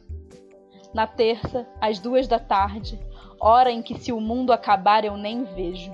Na 0.94 1.08
terça, 1.08 1.68
às 1.82 1.98
duas 1.98 2.28
da 2.28 2.38
tarde, 2.38 3.00
hora 3.40 3.72
em 3.72 3.82
que 3.82 3.98
se 3.98 4.14
o 4.14 4.22
mundo 4.22 4.54
acabar 4.54 5.04
eu 5.04 5.18
nem 5.18 5.44
vejo. 5.44 5.92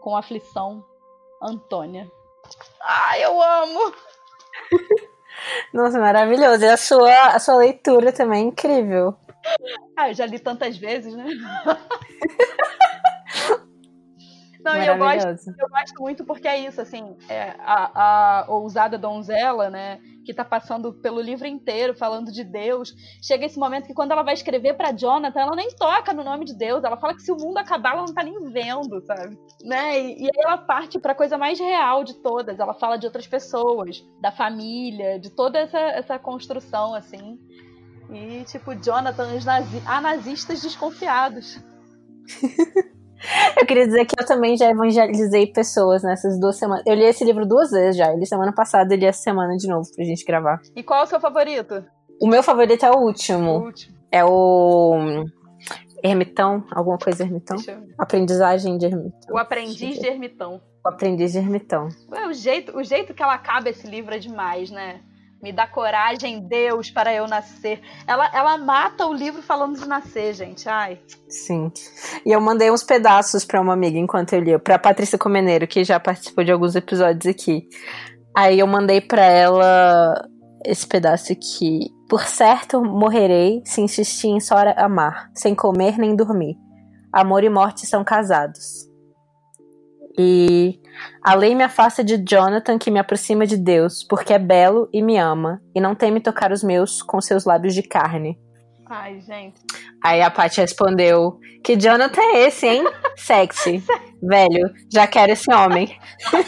Com 0.00 0.16
aflição, 0.16 0.84
Antônia. 1.40 2.10
Ai, 2.82 3.24
eu 3.24 3.40
amo! 3.40 3.94
Nossa, 5.72 6.00
maravilhoso. 6.00 6.64
E 6.64 6.68
a 6.68 6.76
sua, 6.76 7.26
a 7.28 7.38
sua 7.38 7.58
leitura 7.58 8.12
também 8.12 8.42
é 8.42 8.48
incrível. 8.48 9.14
Ah, 9.96 10.10
eu 10.10 10.14
já 10.14 10.26
li 10.26 10.40
tantas 10.40 10.76
vezes, 10.76 11.14
né? 11.14 11.26
Não, 14.64 14.76
e 14.76 14.86
eu 14.86 14.98
gosto, 14.98 15.54
eu 15.58 15.68
gosto 15.68 16.00
muito 16.02 16.24
porque 16.24 16.46
é 16.46 16.58
isso, 16.58 16.80
assim, 16.80 17.16
é, 17.28 17.54
a, 17.60 18.42
a 18.42 18.50
ousada 18.50 18.98
donzela, 18.98 19.70
né, 19.70 20.00
que 20.24 20.34
tá 20.34 20.44
passando 20.44 20.92
pelo 20.92 21.20
livro 21.20 21.46
inteiro 21.46 21.94
falando 21.94 22.30
de 22.30 22.44
Deus, 22.44 22.94
chega 23.22 23.46
esse 23.46 23.58
momento 23.58 23.86
que 23.86 23.94
quando 23.94 24.12
ela 24.12 24.22
vai 24.22 24.34
escrever 24.34 24.74
para 24.74 24.92
Jonathan, 24.92 25.40
ela 25.40 25.56
nem 25.56 25.70
toca 25.70 26.12
no 26.12 26.22
nome 26.22 26.44
de 26.44 26.54
Deus, 26.54 26.84
ela 26.84 26.96
fala 26.96 27.14
que 27.14 27.22
se 27.22 27.32
o 27.32 27.36
mundo 27.36 27.58
acabar, 27.58 27.92
ela 27.92 28.06
não 28.06 28.14
tá 28.14 28.22
nem 28.22 28.38
vendo, 28.50 29.00
sabe? 29.06 29.38
Né? 29.64 30.00
E, 30.00 30.22
e 30.22 30.24
aí 30.24 30.44
ela 30.44 30.58
parte 30.58 30.98
para 30.98 31.12
a 31.12 31.16
coisa 31.16 31.38
mais 31.38 31.58
real 31.58 32.04
de 32.04 32.14
todas, 32.14 32.58
ela 32.58 32.74
fala 32.74 32.96
de 32.96 33.06
outras 33.06 33.26
pessoas, 33.26 34.04
da 34.20 34.30
família, 34.30 35.18
de 35.18 35.30
toda 35.30 35.58
essa, 35.58 35.78
essa 35.78 36.18
construção, 36.18 36.94
assim. 36.94 37.38
E, 38.12 38.44
tipo, 38.44 38.74
Jonathan, 38.74 39.34
os 39.34 39.44
nazi 39.44 39.82
há 39.86 40.00
nazistas 40.00 40.60
desconfiados. 40.62 41.58
Eu 43.58 43.66
queria 43.66 43.86
dizer 43.86 44.04
que 44.06 44.14
eu 44.18 44.26
também 44.26 44.56
já 44.56 44.70
evangelizei 44.70 45.46
pessoas 45.46 46.02
nessas 46.02 46.38
duas 46.40 46.56
semanas. 46.56 46.82
Eu 46.86 46.94
li 46.94 47.04
esse 47.04 47.24
livro 47.24 47.46
duas 47.46 47.70
vezes 47.70 47.96
já. 47.96 48.10
Eu 48.10 48.18
li 48.18 48.26
semana 48.26 48.52
passada 48.52 48.94
e 48.94 48.96
li 48.96 49.06
essa 49.06 49.22
semana 49.22 49.56
de 49.56 49.68
novo 49.68 49.88
pra 49.94 50.04
gente 50.04 50.24
gravar. 50.24 50.60
E 50.74 50.82
qual 50.82 51.00
é 51.00 51.04
o 51.04 51.06
seu 51.06 51.20
favorito? 51.20 51.84
O 52.20 52.26
meu 52.26 52.42
favorito 52.42 52.84
é 52.84 52.90
o 52.90 52.98
último. 52.98 53.50
O 53.50 53.64
último. 53.66 53.96
É 54.10 54.24
o. 54.24 55.24
Ermitão, 56.02 56.64
alguma 56.72 56.96
coisa 56.96 57.22
ermitão? 57.22 57.58
Aprendizagem 57.98 58.78
de 58.78 58.86
ermitão. 58.86 59.34
O 59.34 59.38
aprendiz 59.38 59.98
de 59.98 60.06
ermitão. 60.06 60.62
O 60.82 60.88
aprendiz 60.88 61.32
de 61.32 61.38
ermitão. 61.38 61.88
Ué, 62.10 62.26
o 62.26 62.32
jeito, 62.32 62.74
o 62.74 62.82
jeito 62.82 63.12
que 63.12 63.22
ela 63.22 63.34
acaba 63.34 63.68
esse 63.68 63.86
livro 63.86 64.14
é 64.14 64.18
demais, 64.18 64.70
né? 64.70 65.02
Me 65.42 65.52
dá 65.52 65.66
coragem, 65.66 66.46
Deus, 66.46 66.90
para 66.90 67.14
eu 67.14 67.26
nascer. 67.26 67.80
Ela, 68.06 68.30
ela 68.34 68.58
mata 68.58 69.06
o 69.06 69.14
livro 69.14 69.40
falando 69.40 69.78
de 69.78 69.88
nascer, 69.88 70.34
gente. 70.34 70.68
Ai. 70.68 71.00
Sim. 71.28 71.72
E 72.26 72.30
eu 72.30 72.40
mandei 72.40 72.70
uns 72.70 72.82
pedaços 72.82 73.44
para 73.44 73.60
uma 73.60 73.72
amiga 73.72 73.98
enquanto 73.98 74.34
eu 74.34 74.40
lia, 74.40 74.58
para 74.58 74.78
Patrícia 74.78 75.18
Comeneiro, 75.18 75.66
que 75.66 75.82
já 75.82 75.98
participou 75.98 76.44
de 76.44 76.52
alguns 76.52 76.76
episódios 76.76 77.26
aqui. 77.26 77.66
Aí 78.36 78.58
eu 78.58 78.66
mandei 78.66 79.00
para 79.00 79.24
ela 79.24 80.28
esse 80.64 80.86
pedaço 80.86 81.32
aqui. 81.32 81.88
Por 82.08 82.22
certo, 82.24 82.82
morrerei 82.82 83.62
se 83.64 83.80
insistir 83.80 84.28
em 84.28 84.40
só 84.40 84.56
amar, 84.76 85.30
sem 85.34 85.54
comer 85.54 85.96
nem 85.96 86.14
dormir. 86.14 86.56
Amor 87.12 87.44
e 87.44 87.48
morte 87.48 87.86
são 87.86 88.04
casados. 88.04 88.89
E 90.22 90.78
a 91.24 91.34
lei 91.34 91.54
me 91.54 91.64
afasta 91.64 92.04
de 92.04 92.18
Jonathan, 92.18 92.78
que 92.78 92.90
me 92.90 92.98
aproxima 92.98 93.46
de 93.46 93.56
Deus, 93.56 94.04
porque 94.04 94.34
é 94.34 94.38
belo 94.38 94.86
e 94.92 95.00
me 95.00 95.16
ama, 95.16 95.62
e 95.74 95.80
não 95.80 95.94
teme 95.94 96.20
tocar 96.20 96.52
os 96.52 96.62
meus 96.62 97.00
com 97.00 97.22
seus 97.22 97.46
lábios 97.46 97.74
de 97.74 97.82
carne. 97.82 98.38
Ai, 98.86 99.18
gente. 99.20 99.62
Aí 100.04 100.20
a 100.20 100.30
Paty 100.30 100.60
respondeu: 100.60 101.40
Que 101.64 101.74
Jonathan 101.74 102.20
é 102.20 102.46
esse, 102.48 102.66
hein? 102.66 102.84
Sexy. 103.16 103.82
Velho, 104.22 104.74
já 104.92 105.06
quero 105.06 105.32
esse 105.32 105.50
homem. 105.50 105.98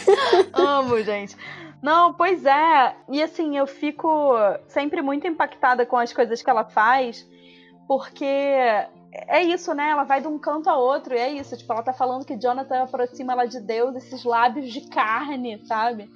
Amo, 0.53 1.01
gente. 1.01 1.35
Não, 1.81 2.13
pois 2.13 2.45
é. 2.45 2.95
E 3.09 3.23
assim, 3.23 3.57
eu 3.57 3.65
fico 3.65 4.35
sempre 4.67 5.01
muito 5.01 5.25
impactada 5.25 5.83
com 5.83 5.97
as 5.97 6.13
coisas 6.13 6.43
que 6.43 6.49
ela 6.49 6.65
faz, 6.65 7.27
porque 7.87 8.55
é 9.13 9.43
isso, 9.43 9.73
né? 9.73 9.89
Ela 9.89 10.03
vai 10.03 10.21
de 10.21 10.27
um 10.27 10.39
canto 10.39 10.69
a 10.69 10.77
outro, 10.77 11.13
e 11.13 11.19
é 11.19 11.31
isso. 11.31 11.55
Tipo, 11.55 11.73
ela 11.73 11.83
tá 11.83 11.93
falando 11.93 12.25
que 12.25 12.37
Jonathan 12.37 12.83
aproxima 12.83 13.33
ela 13.33 13.45
de 13.45 13.59
Deus, 13.59 13.95
esses 13.95 14.23
lábios 14.23 14.71
de 14.71 14.89
carne, 14.89 15.61
sabe? 15.65 16.09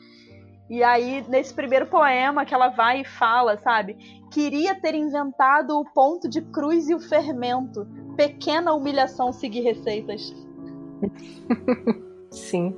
E 0.70 0.84
aí, 0.84 1.24
nesse 1.30 1.54
primeiro 1.54 1.88
poema 1.88 2.46
que 2.46 2.54
ela 2.54 2.70
vai 2.70 3.02
e 3.02 3.06
fala, 3.06 3.58
sabe? 3.58 3.96
Queria 4.32 4.76
ter 4.76 4.96
inventado 4.96 5.80
o 5.80 5.86
ponto 5.86 6.28
de 6.28 6.42
cruz 6.42 6.90
e 6.90 6.96
o 6.96 7.00
fermento. 7.00 7.88
Pequena 8.18 8.74
humilhação 8.74 9.32
seguir 9.32 9.62
receitas. 9.62 10.34
Sim. 12.32 12.76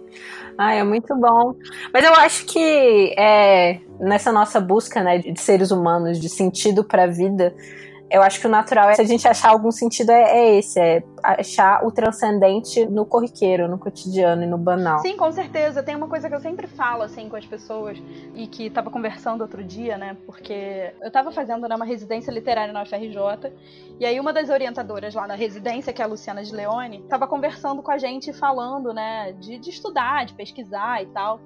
Ah, 0.57 0.73
é 0.73 0.83
muito 0.83 1.15
bom. 1.15 1.55
Mas 1.91 2.03
eu 2.03 2.13
acho 2.13 2.45
que 2.45 3.15
é, 3.17 3.79
nessa 3.99 4.31
nossa 4.31 4.59
busca 4.59 5.01
né, 5.01 5.17
de 5.17 5.39
seres 5.39 5.71
humanos, 5.71 6.19
de 6.19 6.29
sentido 6.29 6.83
para 6.83 7.05
a 7.05 7.07
vida, 7.07 7.55
eu 8.11 8.23
acho 8.23 8.39
que 8.39 8.47
o 8.47 8.49
natural 8.49 8.89
é, 8.89 8.95
se 8.95 9.01
a 9.01 9.05
gente 9.05 9.27
achar 9.27 9.49
algum 9.49 9.71
sentido, 9.71 10.11
é, 10.11 10.23
é, 10.23 10.57
esse, 10.57 10.79
é 10.79 11.03
achar 11.23 11.85
o 11.85 11.91
transcendente 11.91 12.85
no 12.85 13.05
corriqueiro, 13.05 13.67
no 13.67 13.77
cotidiano 13.77 14.43
e 14.43 14.47
no 14.47 14.57
banal. 14.57 14.99
Sim, 14.99 15.15
com 15.15 15.31
certeza. 15.31 15.83
Tem 15.83 15.95
uma 15.95 16.07
coisa 16.07 16.27
que 16.27 16.35
eu 16.35 16.39
sempre 16.39 16.67
falo, 16.67 17.03
assim, 17.03 17.29
com 17.29 17.35
as 17.35 17.45
pessoas, 17.45 18.01
e 18.33 18.47
que 18.47 18.69
tava 18.69 18.89
conversando 18.89 19.41
outro 19.41 19.63
dia, 19.63 19.97
né, 19.97 20.17
porque 20.25 20.93
eu 21.01 21.11
tava 21.11 21.31
fazendo 21.31 21.67
né, 21.67 21.75
uma 21.75 21.85
residência 21.85 22.31
literária 22.31 22.73
na 22.73 22.81
UFRJ, 22.81 23.53
e 23.99 24.05
aí 24.05 24.19
uma 24.19 24.33
das 24.33 24.49
orientadoras 24.49 25.13
lá 25.13 25.27
na 25.27 25.35
residência, 25.35 25.93
que 25.93 26.01
é 26.01 26.05
a 26.05 26.07
Luciana 26.07 26.43
de 26.43 26.53
Leone, 26.53 27.03
tava 27.07 27.27
conversando 27.27 27.83
com 27.83 27.91
a 27.91 27.97
gente, 27.97 28.33
falando, 28.33 28.93
né, 28.93 29.33
de, 29.33 29.59
de 29.59 29.69
estudar, 29.69 30.25
de 30.25 30.33
pesquisar 30.33 31.03
e 31.03 31.05
tal. 31.07 31.39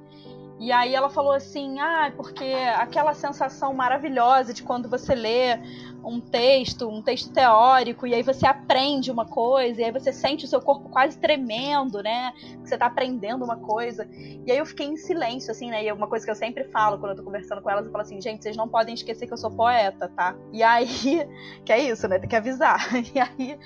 E 0.59 0.71
aí 0.71 0.93
ela 0.93 1.09
falou 1.09 1.33
assim: 1.33 1.79
ah, 1.79 2.11
porque 2.15 2.45
aquela 2.77 3.13
sensação 3.13 3.73
maravilhosa 3.73 4.53
de 4.53 4.63
quando 4.63 4.87
você 4.87 5.15
lê 5.15 5.59
um 6.03 6.19
texto, 6.19 6.87
um 6.87 7.01
texto 7.01 7.31
teórico, 7.31 8.05
e 8.05 8.13
aí 8.13 8.21
você 8.21 8.45
aprende 8.45 9.09
uma 9.09 9.25
coisa, 9.25 9.81
e 9.81 9.83
aí 9.85 9.91
você 9.91 10.11
sente 10.11 10.45
o 10.45 10.47
seu 10.47 10.61
corpo 10.61 10.89
quase 10.89 11.17
tremendo, 11.17 12.03
né? 12.03 12.33
Que 12.61 12.69
você 12.69 12.77
tá 12.77 12.85
aprendendo 12.85 13.43
uma 13.43 13.57
coisa. 13.57 14.07
E 14.45 14.51
aí 14.51 14.57
eu 14.57 14.65
fiquei 14.65 14.85
em 14.85 14.97
silêncio, 14.97 15.51
assim, 15.51 15.69
né? 15.69 15.83
E 15.83 15.87
é 15.87 15.93
uma 15.93 16.07
coisa 16.07 16.25
que 16.25 16.31
eu 16.31 16.35
sempre 16.35 16.65
falo 16.65 16.97
quando 16.97 17.11
eu 17.11 17.17
tô 17.17 17.23
conversando 17.23 17.61
com 17.61 17.69
elas, 17.69 17.85
eu 17.85 17.91
falo 17.91 18.03
assim, 18.03 18.21
gente, 18.21 18.43
vocês 18.43 18.57
não 18.57 18.67
podem 18.67 18.93
esquecer 18.93 19.27
que 19.27 19.33
eu 19.33 19.37
sou 19.37 19.51
poeta, 19.51 20.09
tá? 20.15 20.35
E 20.51 20.61
aí, 20.61 20.87
que 21.65 21.71
é 21.71 21.79
isso, 21.79 22.07
né? 22.07 22.19
Tem 22.19 22.29
que 22.29 22.35
avisar. 22.35 22.79
E 23.13 23.19
aí. 23.19 23.59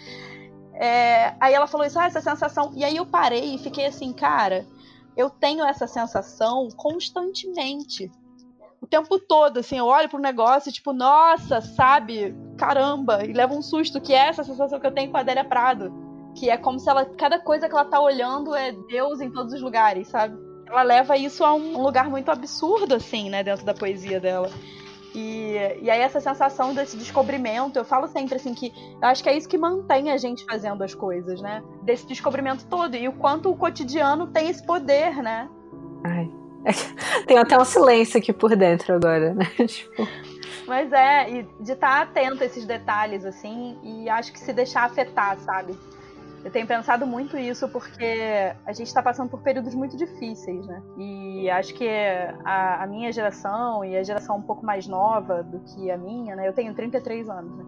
É, 0.79 1.35
aí 1.39 1.53
ela 1.55 1.65
falou 1.65 1.88
isso, 1.88 1.97
ah, 1.99 2.05
essa 2.05 2.21
sensação. 2.21 2.71
E 2.75 2.83
aí 2.83 2.97
eu 2.97 3.05
parei 3.05 3.55
e 3.55 3.57
fiquei 3.57 3.88
assim, 3.88 4.13
cara 4.13 4.65
eu 5.18 5.32
tenho 5.32 5.65
essa 5.65 5.88
sensação 5.88 6.70
constantemente. 6.78 8.09
O 8.80 8.86
tempo 8.86 9.18
todo, 9.18 9.57
assim, 9.57 9.80
eu 9.80 9.88
olho 9.88 10.07
pro 10.07 10.20
negócio 10.20 10.70
e, 10.70 10.72
tipo, 10.72 10.93
nossa, 10.93 11.59
sabe? 11.59 12.36
Caramba! 12.55 13.26
E 13.26 13.34
levo 13.34 13.57
um 13.57 13.61
susto, 13.63 13.99
que 13.99 14.13
é 14.13 14.28
essa 14.28 14.43
sensação 14.43 14.80
que 14.80 14.86
eu 14.86 14.93
tenho 14.93 15.09
com 15.09 15.18
a 15.18 15.22
Adélia 15.22 15.43
Prado. 15.43 15.91
Que 16.36 16.51
é 16.51 16.55
como 16.55 16.80
se 16.80 16.88
ela, 16.88 17.03
cada 17.03 17.39
coisa 17.39 17.68
que 17.68 17.74
ela 17.74 17.86
tá 17.86 17.99
olhando 17.99 18.55
é 18.55 18.72
Deus 18.72 19.20
em 19.20 19.32
todos 19.32 19.53
os 19.53 19.61
lugares, 19.61 20.07
sabe? 20.07 20.38
Ela 20.68 20.84
leva 20.84 21.18
isso 21.18 21.43
a 21.43 21.55
um 21.55 21.82
lugar 21.82 22.07
muito 22.07 22.30
absurdo, 22.30 22.93
assim, 22.93 23.30
né, 23.32 23.43
dentro 23.43 23.65
da 23.65 23.74
poesia 23.74 24.20
dela. 24.20 24.51
E, 25.20 25.80
e 25.82 25.89
aí 25.89 25.99
essa 25.99 26.22
sensação 26.22 26.76
desse 26.76 26.95
descobrimento, 26.95 27.80
eu 27.80 27.84
falo 27.84 28.07
sempre 28.07 28.36
assim 28.36 28.53
que 28.53 28.72
eu 29.01 29.07
acho 29.07 29.24
que 29.24 29.30
é 29.30 29.36
isso 29.36 29.49
que 29.49 29.57
mantém 29.57 30.11
a 30.11 30.18
gente 30.18 30.45
fazendo 30.45 30.84
as 30.84 30.93
coisas, 30.93 31.41
né? 31.41 31.63
Desse 31.82 32.05
descobrimento 32.05 32.68
todo 32.68 32.95
e 32.95 33.07
o 33.07 33.13
quanto 33.13 33.49
o 33.49 33.57
cotidiano 33.57 34.28
tem 34.28 34.47
esse 34.47 34.63
poder, 34.63 35.15
né? 35.24 35.49
Ai. 36.03 36.32
Tem 37.26 37.38
até 37.38 37.57
um 37.57 37.65
silêncio 37.65 38.20
aqui 38.20 38.32
por 38.32 38.55
dentro 38.55 38.93
agora, 38.93 39.34
né? 39.34 39.45
tipo... 39.65 40.07
Mas 40.68 40.91
é, 40.91 41.30
e 41.32 41.43
de 41.61 41.72
estar 41.72 41.88
tá 41.88 42.01
atento 42.01 42.43
a 42.43 42.45
esses 42.45 42.65
detalhes, 42.65 43.26
assim, 43.26 43.80
e 43.82 44.09
acho 44.09 44.34
que 44.34 44.39
se 44.39 44.51
deixar 44.51 44.84
afetar, 44.84 45.39
sabe? 45.39 45.76
Eu 46.43 46.51
tenho 46.51 46.67
pensado 46.67 47.05
muito 47.05 47.38
isso 47.38 47.67
porque 47.69 48.53
a 48.65 48.71
gente 48.71 48.88
está 48.88 49.01
passando 49.01 49.29
por 49.29 49.41
períodos 49.41 49.73
muito 49.73 49.97
difíceis, 49.97 50.65
né? 50.65 50.81
E 50.97 51.49
acho 51.49 51.73
que 51.73 51.88
a, 52.45 52.83
a, 52.83 52.88
minha 52.88 53.11
geração 53.11 53.83
e 53.83 53.97
a 53.97 54.03
geração 54.03 54.38
um 54.38 54.41
pouco 54.41 54.65
mais 54.65 54.88
nova 54.88 55.43
do 55.43 55.59
que 55.59 55.89
a 55.91 55.97
minha, 55.97 56.35
né? 56.35 56.47
Eu 56.47 56.53
tenho 56.53 56.73
33 56.73 57.29
anos, 57.29 57.57
né? 57.57 57.65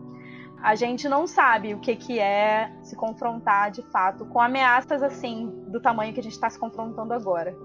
A 0.62 0.76
gente 0.76 1.08
não 1.08 1.26
sabe 1.26 1.74
o 1.74 1.80
que, 1.80 1.96
que 1.96 2.20
é 2.20 2.72
se 2.84 2.96
confrontar 2.96 3.72
de 3.72 3.82
fato 3.82 4.26
com 4.26 4.42
ameaças 4.42 5.02
assim, 5.02 5.48
do 5.68 5.82
tamanho 5.82 6.14
que 6.14 6.20
a 6.20 6.24
gente 6.24 6.34
está 6.34 6.50
se 6.50 6.60
confrontando 6.60 7.14
agora. 7.14 7.56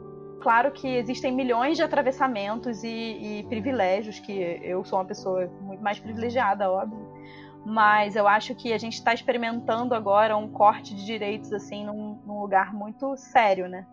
Claro 0.41 0.71
que 0.71 0.97
existem 0.97 1.33
milhões 1.33 1.77
de 1.77 1.83
atravessamentos 1.83 2.85
e, 2.85 2.89
e 2.89 3.47
privilégios, 3.49 4.21
que 4.21 4.33
eu 4.63 4.85
sou 4.85 4.99
uma 4.99 5.05
pessoa 5.05 5.51
muito 5.61 5.83
mais 5.83 5.99
privilegiada, 5.99 6.71
óbvio 6.71 7.14
mas 7.65 8.15
eu 8.15 8.29
acho 8.29 8.55
que 8.55 8.73
a 8.73 8.79
gente 8.79 8.95
está 8.95 9.15
experimentando 9.15 9.95
agora 9.95 10.37
um 10.37 10.49
corte 10.49 10.95
de 10.95 11.05
direitos 11.05 11.53
assim 11.53 11.85
num, 11.85 12.21
num, 12.27 12.41
lugar 12.41 12.75
muito 12.75 13.17
sério, 13.17 13.69
né? 13.69 13.87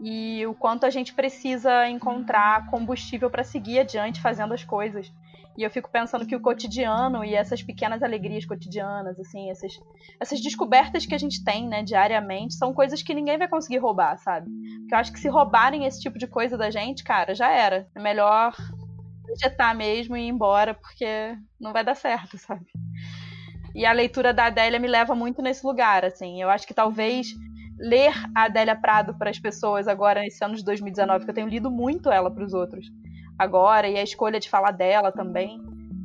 E 0.00 0.46
o 0.46 0.54
quanto 0.54 0.84
a 0.84 0.90
gente 0.90 1.14
precisa 1.14 1.88
encontrar 1.88 2.66
combustível 2.70 3.30
para 3.30 3.44
seguir 3.44 3.80
adiante 3.80 4.20
fazendo 4.20 4.52
as 4.52 4.62
coisas. 4.62 5.12
E 5.56 5.62
eu 5.62 5.70
fico 5.70 5.90
pensando 5.90 6.26
que 6.26 6.36
o 6.36 6.40
cotidiano 6.40 7.24
e 7.24 7.34
essas 7.34 7.62
pequenas 7.62 8.02
alegrias 8.02 8.44
cotidianas, 8.44 9.18
assim, 9.18 9.50
essas, 9.50 9.80
essas 10.20 10.40
descobertas 10.42 11.06
que 11.06 11.14
a 11.14 11.18
gente 11.18 11.42
tem, 11.42 11.66
né, 11.66 11.82
diariamente, 11.82 12.54
são 12.54 12.74
coisas 12.74 13.02
que 13.02 13.14
ninguém 13.14 13.38
vai 13.38 13.48
conseguir 13.48 13.78
roubar, 13.78 14.18
sabe? 14.18 14.50
Porque 14.80 14.94
eu 14.94 14.98
acho 14.98 15.12
que 15.12 15.18
se 15.18 15.28
roubarem 15.28 15.86
esse 15.86 16.00
tipo 16.00 16.18
de 16.18 16.26
coisa 16.26 16.58
da 16.58 16.70
gente, 16.70 17.02
cara, 17.02 17.34
já 17.34 17.50
era. 17.50 17.88
É 17.94 18.00
melhor 18.00 18.54
vegetar 19.26 19.76
mesmo 19.76 20.16
e 20.16 20.22
ir 20.22 20.28
embora, 20.28 20.74
porque 20.74 21.36
não 21.60 21.72
vai 21.72 21.84
dar 21.84 21.94
certo, 21.94 22.38
sabe? 22.38 22.66
E 23.74 23.84
a 23.84 23.92
leitura 23.92 24.32
da 24.32 24.46
Adélia 24.46 24.78
me 24.78 24.88
leva 24.88 25.14
muito 25.14 25.42
nesse 25.42 25.66
lugar, 25.66 26.04
assim. 26.04 26.40
Eu 26.40 26.48
acho 26.48 26.66
que 26.66 26.72
talvez 26.72 27.28
ler 27.78 28.12
a 28.34 28.44
Adélia 28.44 28.74
Prado 28.74 29.14
para 29.18 29.28
as 29.28 29.38
pessoas 29.38 29.86
agora, 29.86 30.20
nesse 30.20 30.42
ano 30.42 30.54
de 30.54 30.64
2019, 30.64 31.24
que 31.24 31.30
eu 31.30 31.34
tenho 31.34 31.48
lido 31.48 31.70
muito 31.70 32.10
ela 32.10 32.30
para 32.30 32.44
os 32.44 32.54
outros 32.54 32.86
agora, 33.38 33.86
e 33.86 33.98
a 33.98 34.02
escolha 34.02 34.40
de 34.40 34.48
falar 34.48 34.70
dela 34.70 35.12
também, 35.12 35.60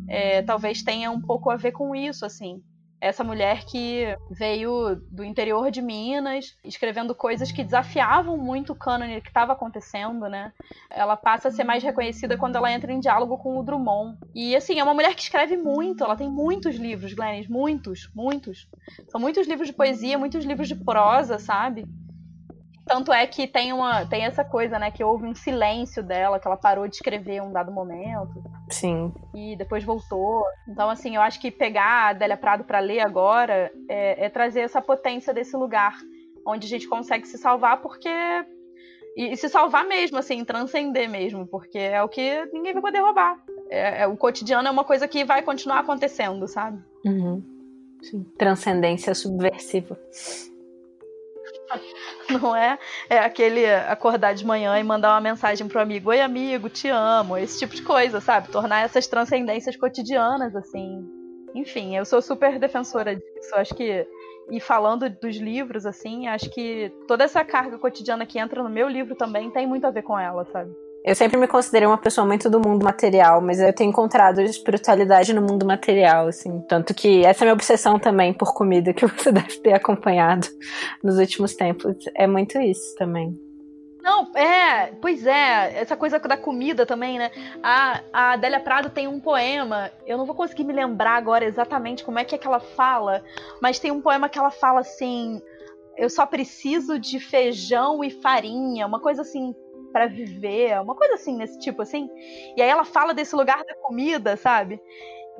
é, 0.09 0.41
talvez 0.41 0.84
tenha 0.84 1.09
um 1.09 1.22
pouco 1.22 1.49
a 1.49 1.55
ver 1.55 1.72
com 1.72 1.95
isso, 1.95 2.26
assim 2.26 2.61
essa 3.02 3.24
mulher 3.24 3.66
que 3.66 4.16
veio 4.30 4.95
do 5.10 5.24
interior 5.24 5.72
de 5.72 5.82
Minas, 5.82 6.56
escrevendo 6.64 7.16
coisas 7.16 7.52
que 7.52 7.64
desafiavam 7.64 8.38
muito 8.38 8.74
o 8.74 8.76
cânone 8.76 9.20
que 9.22 9.30
estava 9.30 9.54
acontecendo, 9.54 10.30
né? 10.30 10.54
Ela 10.88 11.18
passa 11.18 11.47
a 11.47 11.52
ser 11.52 11.64
mais 11.64 11.82
reconhecida 11.82 12.38
quando 12.38 12.58
ela 12.58 12.72
entra 12.72 12.93
em 12.93 12.99
diálogo 12.99 13.39
com 13.39 13.58
o 13.58 13.64
Drummond. 13.64 14.20
E 14.36 14.56
assim, 14.56 14.80
é 14.80 14.84
uma 14.84 14.93
mulher 14.93 15.16
que 15.16 15.24
escreve 15.24 15.58
muito, 15.58 16.04
ela 16.04 16.16
tem 16.16 16.30
muitos 16.30 16.76
livros, 16.76 17.14
Glennis, 17.14 17.47
muitos, 17.47 18.12
muitos. 18.14 18.68
São 19.10 19.20
muitos 19.20 19.47
livros 19.47 19.68
de 19.68 19.74
poesia, 19.74 20.20
muitos 20.20 20.45
livros 20.45 20.68
de 20.68 20.76
prosa, 20.76 21.39
sabe? 21.39 21.88
Tanto 22.92 23.14
é 23.14 23.26
que 23.26 23.48
tem, 23.48 23.72
uma, 23.72 24.06
tem 24.06 24.26
essa 24.26 24.44
coisa, 24.44 24.78
né? 24.78 24.92
Que 24.92 25.02
houve 25.02 25.26
um 25.26 25.34
silêncio 25.34 26.04
dela, 26.04 26.38
que 26.38 26.46
ela 26.46 26.58
parou 26.58 26.89
de 26.89 26.96
escrever 26.96 27.42
um 27.42 27.50
dado 27.50 27.72
momento. 27.72 28.44
Sim. 28.70 29.14
E 29.34 29.56
depois 29.56 29.82
voltou. 29.82 30.44
Então, 30.68 30.89
assim, 30.89 31.16
eu 31.16 31.22
acho 31.22 31.39
que 31.39 31.50
pegar 31.50 31.86
a 31.86 32.10
Adélia 32.10 32.36
Prado 32.36 32.66
para 32.66 32.80
ler 32.80 33.00
agora 33.00 33.72
é, 33.88 34.26
é 34.26 34.30
trazer 34.30 34.60
essa 34.60 34.82
potência 34.82 35.34
desse 35.34 35.56
lugar, 35.56 35.98
onde 36.46 36.68
a 36.68 36.70
gente 36.70 36.86
consegue 36.86 37.26
se 37.26 37.38
salvar, 37.38 37.82
porque 37.82 38.10
e, 39.16 39.38
se 39.38 39.48
salvar 39.48 39.86
mesmo, 39.86 40.18
assim, 40.18 40.44
transcender 40.44 41.10
mesmo, 41.10 41.48
porque 41.48 41.78
é 41.78 42.04
o 42.04 42.10
que 42.10 42.46
ninguém 42.52 42.74
vai 42.74 42.82
poder 42.82 43.00
roubar. 43.00 43.42
É, 43.70 44.02
é, 44.02 44.08
o 44.08 44.18
cotidiano 44.18 44.68
é 44.68 44.72
uma 44.72 44.84
coisa 44.84 45.08
que 45.08 45.24
vai 45.24 45.42
continuar 45.44 45.80
acontecendo, 45.80 46.46
sabe? 46.46 46.78
Uhum. 47.06 47.42
Sim. 48.02 48.26
Transcendência 48.38 49.16
subversiva. 49.16 49.98
Não 52.30 52.55
é? 52.55 52.78
É 53.09 53.19
aquele 53.19 53.65
acordar 53.65 54.34
de 54.34 54.45
manhã 54.45 54.78
e 54.80 54.84
mandar 54.84 55.13
uma 55.13 55.22
mensagem 55.22 55.67
pro 55.67 55.82
amigo: 55.82 56.09
Oi, 56.09 56.22
amigo, 56.22 56.69
te 56.69 56.88
amo. 56.89 57.38
Esse 57.38 57.59
tipo 57.59 57.76
de 57.76 57.82
coisa, 57.82 58.19
sabe? 58.19 58.49
Tornar 58.49 58.82
essas 58.82 59.07
transcendências 59.07 59.76
cotidianas, 59.76 60.55
assim. 60.55 61.05
Enfim, 61.53 61.95
eu 61.95 62.05
sou 62.05 62.22
super 62.22 62.59
defensora 62.59 63.15
disso. 63.15 63.55
Acho 63.55 63.76
que. 63.76 64.07
E 64.49 64.59
falando 64.59 65.09
dos 65.09 65.38
livros, 65.38 65.86
assim, 65.86 66.28
acho 66.28 66.49
que 66.49 66.91
toda 67.07 67.24
essa 67.24 67.43
carga 67.43 67.78
cotidiana 67.78 68.26
que 68.26 68.39
entra 68.39 68.61
no 68.61 68.69
meu 68.69 68.89
livro 68.89 69.15
também 69.15 69.49
tem 69.49 69.65
muito 69.65 69.86
a 69.86 69.91
ver 69.91 70.01
com 70.01 70.19
ela, 70.19 70.43
sabe? 70.51 70.72
Eu 71.04 71.16
sempre 71.16 71.36
me 71.36 71.47
considerei 71.47 71.88
uma 71.88 71.97
pessoa 71.97 72.28
muito 72.28 72.47
do 72.47 72.60
mundo 72.60 72.84
material, 72.84 73.41
mas 73.41 73.60
eu 73.60 73.74
tenho 73.74 73.89
encontrado 73.89 74.39
espiritualidade 74.41 75.34
no 75.34 75.41
mundo 75.41 75.66
material, 75.66 76.28
assim. 76.28 76.62
Tanto 76.70 76.93
que 76.93 77.26
essa 77.26 77.43
é 77.43 77.45
minha 77.45 77.54
obsessão 77.54 77.97
também 77.97 78.32
por 78.34 78.54
comida, 78.54 78.93
que 78.93 79.06
você 79.08 79.32
deve 79.32 79.58
ter 79.58 79.74
acompanhado 79.74 80.47
nos 81.04 81.18
últimos 81.18 81.56
tempos. 81.56 81.95
É 82.16 82.28
muito 82.28 82.60
isso 82.60 82.95
também. 82.95 83.36
Não, 84.04 84.36
é, 84.36 84.93
pois 84.99 85.26
é, 85.26 85.80
essa 85.80 85.95
coisa 85.95 86.20
da 86.20 86.38
comida 86.38 86.86
também, 86.86 87.18
né? 87.18 87.32
A, 87.64 88.02
a 88.12 88.32
Adélia 88.34 88.60
Prado 88.60 88.89
tem 88.89 89.08
um 89.08 89.20
poema, 89.20 89.91
eu 90.08 90.18
não 90.18 90.26
vou 90.26 90.36
conseguir 90.36 90.64
me 90.64 90.74
lembrar 90.74 91.18
agora 91.18 91.45
exatamente 91.45 92.04
como 92.04 92.18
é 92.18 92.26
que, 92.26 92.34
é 92.34 92.38
que 92.38 92.47
ela 92.47 92.60
fala, 92.60 93.24
mas 93.62 93.78
tem 93.78 93.91
um 93.91 94.02
poema 94.02 94.28
que 94.28 94.39
ela 94.39 94.49
fala 94.49 94.80
assim: 94.80 95.39
eu 95.95 96.10
só 96.10 96.26
preciso 96.26 96.97
de 96.97 97.20
feijão 97.20 98.04
e 98.04 98.10
farinha, 98.10 98.88
uma 98.88 98.99
coisa 98.99 99.22
assim 99.22 99.54
para 99.92 100.08
viver, 100.08 100.80
uma 100.82 100.96
coisa 100.96 101.16
assim, 101.16 101.36
nesse 101.36 101.60
tipo 101.60 101.82
assim. 101.82 102.10
E 102.56 102.62
aí 102.62 102.70
ela 102.70 102.84
fala 102.84 103.14
desse 103.14 103.36
lugar 103.36 103.64
da 103.64 103.76
comida, 103.76 104.36
sabe? 104.38 104.82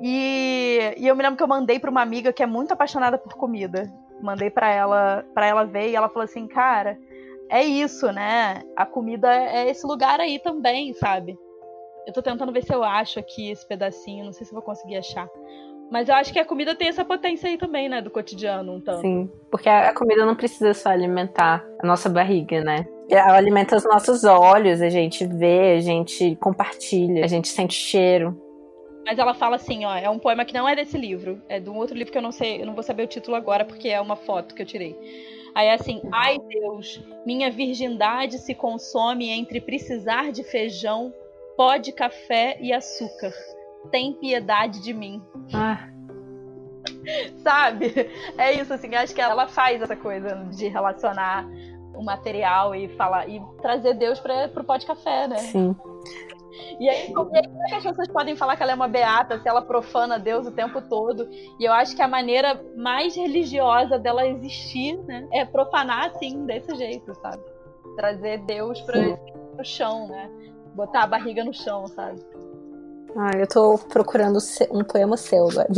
E, 0.00 0.94
e 0.96 1.06
eu 1.06 1.14
me 1.14 1.22
lembro 1.22 1.36
que 1.36 1.42
eu 1.42 1.48
mandei 1.48 1.78
para 1.78 1.90
uma 1.90 2.02
amiga 2.02 2.32
que 2.32 2.42
é 2.42 2.46
muito 2.46 2.72
apaixonada 2.72 3.18
por 3.18 3.34
comida. 3.34 3.92
Mandei 4.20 4.50
para 4.50 4.70
ela, 4.70 5.24
para 5.34 5.46
ela 5.46 5.64
ver 5.64 5.90
e 5.90 5.96
ela 5.96 6.08
falou 6.08 6.24
assim: 6.24 6.46
"Cara, 6.46 6.98
é 7.48 7.62
isso, 7.62 8.10
né? 8.12 8.62
A 8.76 8.86
comida 8.86 9.32
é 9.34 9.68
esse 9.68 9.86
lugar 9.86 10.20
aí 10.20 10.38
também, 10.38 10.92
sabe? 10.94 11.36
Eu 12.06 12.12
tô 12.12 12.22
tentando 12.22 12.52
ver 12.52 12.64
se 12.64 12.72
eu 12.72 12.82
acho 12.82 13.18
aqui 13.18 13.50
esse 13.50 13.66
pedacinho, 13.66 14.24
não 14.24 14.32
sei 14.32 14.46
se 14.46 14.52
vou 14.52 14.62
conseguir 14.62 14.96
achar. 14.96 15.28
Mas 15.90 16.08
eu 16.08 16.14
acho 16.14 16.32
que 16.32 16.38
a 16.38 16.44
comida 16.44 16.74
tem 16.74 16.88
essa 16.88 17.04
potência 17.04 17.50
aí 17.50 17.58
também, 17.58 17.86
né? 17.86 18.00
Do 18.00 18.10
cotidiano, 18.10 18.76
então. 18.76 18.98
Sim, 19.02 19.30
porque 19.50 19.68
a 19.68 19.92
comida 19.92 20.24
não 20.24 20.34
precisa 20.34 20.72
só 20.72 20.88
alimentar 20.88 21.62
a 21.78 21.86
nossa 21.86 22.08
barriga, 22.08 22.64
né? 22.64 22.86
Ela 23.12 23.36
alimenta 23.36 23.76
os 23.76 23.84
nossos 23.84 24.24
olhos, 24.24 24.80
a 24.80 24.88
gente 24.88 25.26
vê, 25.26 25.74
a 25.76 25.80
gente 25.80 26.34
compartilha, 26.36 27.24
a 27.24 27.28
gente 27.28 27.48
sente 27.48 27.74
cheiro. 27.74 28.40
Mas 29.04 29.18
ela 29.18 29.34
fala 29.34 29.56
assim, 29.56 29.84
ó, 29.84 29.94
é 29.94 30.08
um 30.08 30.18
poema 30.18 30.44
que 30.44 30.54
não 30.54 30.66
é 30.66 30.74
desse 30.74 30.96
livro, 30.96 31.42
é 31.48 31.60
de 31.60 31.68
um 31.68 31.76
outro 31.76 31.94
livro 31.94 32.10
que 32.10 32.16
eu 32.16 32.22
não 32.22 32.32
sei, 32.32 32.62
eu 32.62 32.66
não 32.66 32.74
vou 32.74 32.82
saber 32.82 33.02
o 33.02 33.06
título 33.06 33.36
agora 33.36 33.64
porque 33.64 33.88
é 33.88 34.00
uma 34.00 34.16
foto 34.16 34.54
que 34.54 34.62
eu 34.62 34.66
tirei. 34.66 34.96
Aí 35.54 35.66
é 35.66 35.74
assim, 35.74 36.00
ai 36.10 36.38
Deus, 36.38 37.02
minha 37.26 37.50
virgindade 37.50 38.38
se 38.38 38.54
consome 38.54 39.28
entre 39.28 39.60
precisar 39.60 40.32
de 40.32 40.42
feijão, 40.42 41.12
pó 41.56 41.76
de 41.76 41.92
café 41.92 42.56
e 42.60 42.72
açúcar 42.72 43.34
tem 43.90 44.12
piedade 44.12 44.82
de 44.82 44.92
mim. 44.92 45.22
Ah. 45.52 45.88
Sabe? 47.42 48.10
É 48.38 48.52
isso, 48.52 48.72
assim, 48.72 48.94
acho 48.94 49.14
que 49.14 49.20
ela 49.20 49.48
faz 49.48 49.82
essa 49.82 49.96
coisa 49.96 50.48
de 50.50 50.68
relacionar 50.68 51.46
o 51.94 52.04
material 52.04 52.74
e 52.74 52.88
falar 52.96 53.28
e 53.28 53.42
trazer 53.60 53.94
Deus 53.94 54.20
para 54.20 54.48
pro 54.48 54.64
pó 54.64 54.76
de 54.76 54.86
café, 54.86 55.28
né? 55.28 55.38
Sim. 55.38 55.76
E 56.78 56.88
aí, 56.88 57.12
como 57.12 57.34
é 57.36 57.42
que 57.42 57.74
as 57.74 57.82
pessoas 57.82 58.08
podem 58.08 58.36
falar 58.36 58.56
que 58.56 58.62
ela 58.62 58.72
é 58.72 58.74
uma 58.74 58.88
beata 58.88 59.38
se 59.40 59.48
ela 59.48 59.62
profana 59.62 60.18
Deus 60.18 60.46
o 60.46 60.50
tempo 60.50 60.80
todo? 60.82 61.28
E 61.58 61.64
eu 61.64 61.72
acho 61.72 61.94
que 61.94 62.02
a 62.02 62.08
maneira 62.08 62.60
mais 62.76 63.16
religiosa 63.16 63.98
dela 63.98 64.26
existir, 64.26 64.96
né, 65.04 65.26
é 65.32 65.44
profanar 65.44 66.06
assim, 66.06 66.44
desse 66.44 66.74
jeito, 66.74 67.14
sabe? 67.14 67.42
Trazer 67.96 68.38
Deus 68.44 68.80
para 68.82 68.98
o 69.58 69.64
chão, 69.64 70.08
né? 70.08 70.30
Botar 70.74 71.04
a 71.04 71.06
barriga 71.06 71.44
no 71.44 71.52
chão, 71.52 71.86
sabe? 71.86 72.20
Ah, 73.16 73.30
eu 73.38 73.46
tô 73.46 73.78
procurando 73.78 74.38
um 74.70 74.82
poema 74.84 75.16
seu 75.16 75.48
agora. 75.48 75.68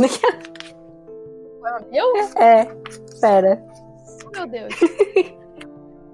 Poema 1.59 1.79
meu? 1.91 2.17
É, 2.37 2.65
pera. 3.19 3.63
Meu 4.33 4.47
Deus. 4.47 4.73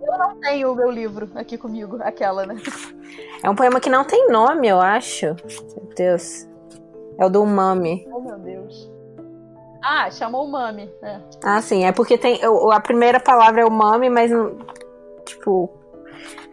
eu 0.04 0.18
não 0.18 0.40
tenho 0.40 0.72
o 0.72 0.76
meu 0.76 0.90
livro 0.90 1.30
aqui 1.36 1.58
comigo, 1.58 1.98
aquela, 2.02 2.46
né? 2.46 2.56
É 3.44 3.50
um 3.50 3.56
poema 3.56 3.80
que 3.80 3.90
não 3.90 4.04
tem 4.04 4.30
nome, 4.30 4.68
eu 4.68 4.80
acho. 4.80 5.26
Meu 5.26 5.90
Deus. 5.96 6.48
É 7.18 7.26
o 7.26 7.30
do 7.30 7.44
Umami. 7.44 8.08
Oh, 8.12 8.20
meu 8.20 8.38
Deus. 8.40 8.92
Ah, 9.84 10.10
chamou 10.12 10.46
Umami. 10.46 10.92
É. 11.02 11.20
Ah, 11.44 11.62
sim. 11.62 11.86
É 11.86 11.92
porque 11.92 12.18
tem. 12.18 12.40
A 12.72 12.80
primeira 12.80 13.20
palavra 13.20 13.62
é 13.62 13.66
Umami, 13.66 14.10
mas. 14.10 14.32
Tipo. 15.26 15.70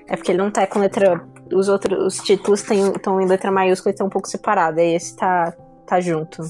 É 0.07 0.17
porque 0.17 0.33
ele 0.33 0.39
não 0.39 0.51
tá 0.51 0.67
com 0.67 0.79
letra 0.79 1.23
os 1.53 1.69
outros 1.69 1.99
os 1.99 2.25
títulos 2.25 2.63
estão 2.71 3.21
em 3.21 3.27
letra 3.27 3.51
maiúscula 3.51 3.91
e 3.91 3.95
estão 3.95 4.07
um 4.07 4.11
pouco 4.11 4.29
separados. 4.29 4.81
Aí 4.81 4.95
esse 4.95 5.17
tá, 5.17 5.55
tá 5.87 6.01
junto. 6.01 6.43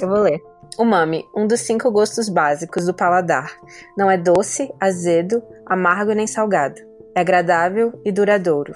Eu 0.00 0.08
vou 0.08 0.18
ler. 0.18 0.42
Umami, 0.78 1.28
um 1.36 1.46
dos 1.46 1.60
cinco 1.60 1.90
gostos 1.90 2.28
básicos 2.28 2.86
do 2.86 2.94
paladar. 2.94 3.52
Não 3.96 4.10
é 4.10 4.16
doce, 4.16 4.72
azedo, 4.80 5.42
amargo 5.66 6.12
nem 6.12 6.26
salgado. 6.26 6.80
É 7.14 7.20
agradável 7.20 7.92
e 8.04 8.10
duradouro. 8.10 8.72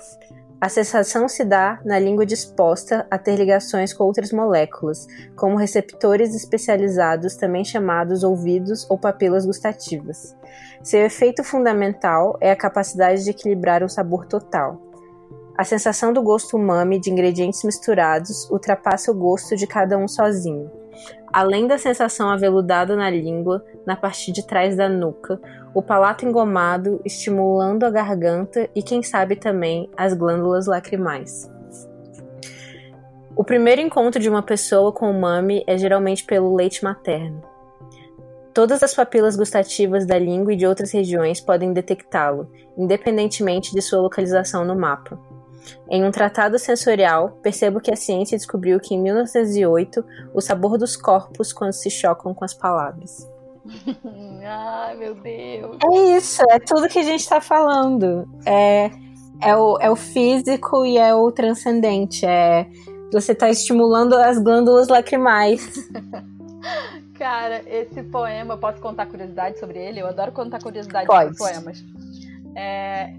A 0.61 0.69
sensação 0.69 1.29
se 1.29 1.45
dá 1.45 1.81
na 1.85 1.99
língua 1.99 2.25
disposta 2.25 3.07
a 3.11 3.19
ter 3.19 3.37
ligações 3.37 3.93
com 3.93 4.05
outras 4.05 4.33
moléculas, 4.33 5.07
como 5.37 5.57
receptores 5.57 6.35
especializados, 6.35 7.37
também 7.37 7.65
chamados 7.65 8.23
ouvidos 8.23 8.87
ou 8.91 8.99
papilas 8.99 9.45
gustativas. 9.45 10.35
Seu 10.83 11.01
efeito 11.01 11.45
fundamental 11.45 12.39
é 12.41 12.51
a 12.51 12.57
capacidade 12.57 13.25
de 13.25 13.31
equilibrar 13.31 13.83
o 13.83 13.89
sabor 13.89 14.27
total. 14.27 14.81
A 15.59 15.65
sensação 15.65 16.13
do 16.13 16.23
gosto 16.23 16.57
umami 16.57 16.99
de 16.99 17.11
ingredientes 17.11 17.63
misturados 17.63 18.49
ultrapassa 18.51 19.11
o 19.11 19.15
gosto 19.15 19.57
de 19.57 19.67
cada 19.67 19.97
um 19.97 20.09
sozinho. 20.09 20.71
Além 21.33 21.67
da 21.67 21.79
sensação 21.79 22.31
aveludada 22.31 22.97
na 22.97 23.11
língua, 23.11 23.65
na 23.87 23.97
parte 23.97 24.33
de 24.33 24.47
trás 24.47 24.77
da 24.77 24.89
nuca, 24.89 25.41
o 25.75 25.83
palato 25.83 26.25
engomado 26.25 27.01
estimulando 27.05 27.85
a 27.85 27.91
garganta 27.91 28.69
e, 28.75 28.83
quem 28.83 29.03
sabe, 29.03 29.37
também 29.37 29.91
as 29.97 30.15
glândulas 30.15 30.67
lacrimais. 30.67 31.51
O 33.37 33.45
primeiro 33.45 33.83
encontro 33.83 34.21
de 34.21 34.31
uma 34.31 34.43
pessoa 34.43 34.91
com 34.91 35.11
o 35.11 35.21
mami 35.21 35.63
é 35.67 35.77
geralmente 35.77 36.25
pelo 36.25 36.55
leite 36.57 36.83
materno. 36.83 37.43
Todas 38.55 38.83
as 38.83 38.95
papilas 38.95 39.37
gustativas 39.37 40.07
da 40.07 40.19
língua 40.19 40.55
e 40.55 40.57
de 40.57 40.67
outras 40.67 40.91
regiões 40.91 41.39
podem 41.39 41.75
detectá-lo, 41.75 42.51
independentemente 42.79 43.75
de 43.75 43.83
sua 43.83 44.01
localização 44.01 44.65
no 44.65 44.75
mapa. 44.75 45.21
Em 45.89 46.05
um 46.05 46.11
tratado 46.11 46.59
sensorial, 46.59 47.39
percebo 47.43 47.81
que 47.81 47.91
a 47.91 47.97
ciência 47.97 48.37
descobriu 48.37 48.81
que 48.81 48.95
em 48.95 49.03
1908 49.03 50.05
o 50.35 50.41
sabor 50.41 50.79
dos 50.79 50.97
corpos 50.97 51.53
quando 51.53 51.73
se 51.73 51.91
chocam 51.91 52.35
com 52.35 52.45
as 52.45 52.55
palavras. 52.55 53.29
Ai, 54.45 54.97
meu 54.97 55.15
Deus. 55.15 55.77
É 55.93 56.17
isso, 56.17 56.43
é 56.51 56.59
tudo 56.59 56.89
que 56.89 56.99
a 56.99 57.03
gente 57.03 57.21
está 57.21 57.41
falando. 57.41 58.29
É, 58.45 58.91
é, 59.43 59.57
o, 59.57 59.79
é 59.81 59.91
o 59.91 59.97
físico 59.97 60.85
e 60.85 60.99
é 60.99 61.15
o 61.15 61.31
transcendente. 61.33 62.25
É, 62.25 62.67
você 63.13 63.33
está 63.33 63.51
estimulando 63.51 64.15
as 64.15 64.39
glândulas 64.39 64.89
lacrimais. 64.89 65.89
Cara, 67.19 67.63
esse 67.67 68.03
poema, 68.03 68.59
posso 68.59 68.81
contar 68.81 69.07
curiosidade 69.07 69.59
sobre 69.59 69.79
ele? 69.79 70.01
Eu 70.01 70.07
adoro 70.07 70.33
contar 70.33 70.61
curiosidade 70.61 71.07
sobre 71.07 71.37
poemas. 71.37 71.83
É, 72.55 73.15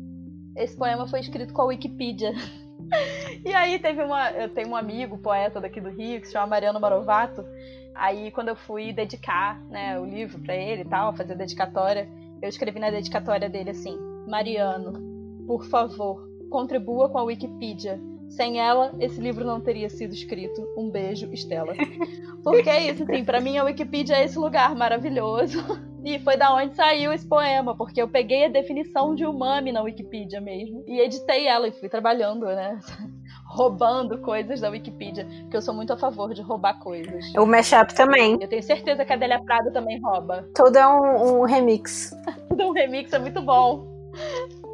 esse 0.58 0.76
poema 0.76 1.08
foi 1.08 1.20
escrito 1.20 1.54
com 1.54 1.62
a 1.62 1.66
Wikipedia. 1.66 2.34
e 3.46 3.54
aí 3.54 3.80
teve 3.80 4.04
uma. 4.04 4.32
Eu 4.32 4.50
tenho 4.50 4.70
um 4.70 4.76
amigo, 4.76 5.18
poeta 5.18 5.62
daqui 5.62 5.80
do 5.80 5.90
Rio, 5.90 6.20
que 6.20 6.28
se 6.28 6.34
chama 6.34 6.48
Mariano 6.48 6.80
Marovato. 6.80 7.46
Aí 7.94 8.32
quando 8.32 8.50
eu 8.50 8.56
fui 8.56 8.92
dedicar 8.92 9.62
né, 9.70 10.00
o 10.00 10.06
livro 10.06 10.40
para 10.40 10.56
ele 10.56 10.82
e 10.82 10.86
tal, 10.86 11.16
fazer 11.16 11.34
a 11.34 11.38
dedicatória, 11.38 12.10
eu 12.42 12.50
escrevi 12.50 12.80
na 12.80 12.90
dedicatória 12.90 13.50
dele 13.50 13.70
assim: 13.70 13.98
Mariano, 14.28 15.46
por 15.46 15.66
favor, 15.66 16.28
contribua 16.50 17.10
com 17.10 17.18
a 17.18 17.24
Wikipedia. 17.24 18.00
Sem 18.30 18.60
ela, 18.60 18.94
esse 19.00 19.22
livro 19.22 19.46
não 19.46 19.62
teria 19.62 19.90
sido 19.90 20.14
escrito. 20.14 20.62
Um 20.78 20.90
beijo, 20.90 21.32
Estela. 21.32 21.74
Porque 22.44 22.70
é 22.70 22.92
isso, 22.92 23.04
assim, 23.04 23.24
pra 23.24 23.40
mim 23.40 23.58
a 23.58 23.64
Wikipedia 23.64 24.18
é 24.18 24.26
esse 24.26 24.38
lugar 24.38 24.76
maravilhoso 24.76 25.64
e 26.16 26.20
foi 26.20 26.38
da 26.38 26.54
onde 26.54 26.76
saiu 26.76 27.12
esse 27.12 27.28
poema, 27.28 27.76
porque 27.76 28.02
eu 28.02 28.08
peguei 28.08 28.46
a 28.46 28.50
definição 28.50 29.14
de 29.14 29.26
umami 29.26 29.72
na 29.72 29.82
Wikipedia 29.82 30.40
mesmo 30.40 30.84
e 30.88 31.00
editei 31.00 31.48
ela 31.48 31.68
e 31.68 31.72
fui 31.72 31.90
trabalhando, 31.90 32.46
né? 32.46 32.80
roubando 33.46 34.18
coisas 34.20 34.62
da 34.62 34.70
Wikipedia, 34.70 35.26
porque 35.42 35.58
eu 35.58 35.62
sou 35.62 35.74
muito 35.74 35.92
a 35.92 35.98
favor 35.98 36.34
de 36.34 36.42
roubar 36.42 36.80
coisas. 36.80 37.34
O 37.36 37.46
mashup 37.46 37.94
também. 37.94 38.38
Eu 38.40 38.48
tenho 38.48 38.64
certeza 38.64 39.04
que 39.04 39.12
a 39.12 39.16
Adélia 39.16 39.42
Prado 39.44 39.72
também 39.72 40.00
rouba. 40.02 40.48
Tudo 40.54 40.78
é 40.78 40.88
um, 40.88 41.42
um 41.42 41.46
remix. 41.46 42.16
Tudo 42.50 42.62
é 42.62 42.66
um 42.66 42.72
remix, 42.72 43.12
é 43.14 43.20
muito 43.20 43.42
bom. 43.42 43.88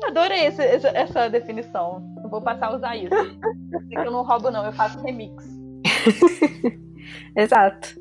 Adorei 0.06 0.48
esse, 0.48 0.62
essa, 0.62 0.90
essa 0.90 1.30
definição. 1.30 2.04
Eu 2.24 2.30
vou 2.30 2.42
passar 2.42 2.68
a 2.68 2.76
usar 2.76 2.96
isso. 2.96 3.14
eu 3.92 4.12
não 4.12 4.24
roubo, 4.24 4.52
não, 4.52 4.66
eu 4.66 4.74
faço 4.74 5.00
remix. 5.02 5.44
Exato. 7.36 7.96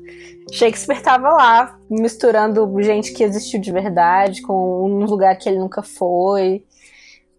Shakespeare 0.51 0.97
estava 0.97 1.29
lá, 1.29 1.79
misturando 1.89 2.69
gente 2.81 3.13
que 3.13 3.23
existiu 3.23 3.59
de 3.59 3.71
verdade 3.71 4.41
com 4.41 4.85
um 4.85 5.05
lugar 5.05 5.37
que 5.37 5.47
ele 5.47 5.59
nunca 5.59 5.81
foi. 5.81 6.65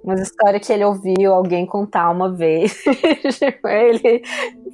Umas 0.03 0.21
histórias 0.21 0.67
que 0.67 0.73
ele 0.73 0.85
ouviu 0.85 1.33
alguém 1.33 1.65
contar 1.65 2.11
uma 2.11 2.33
vez. 2.33 2.83
ele 3.65 4.23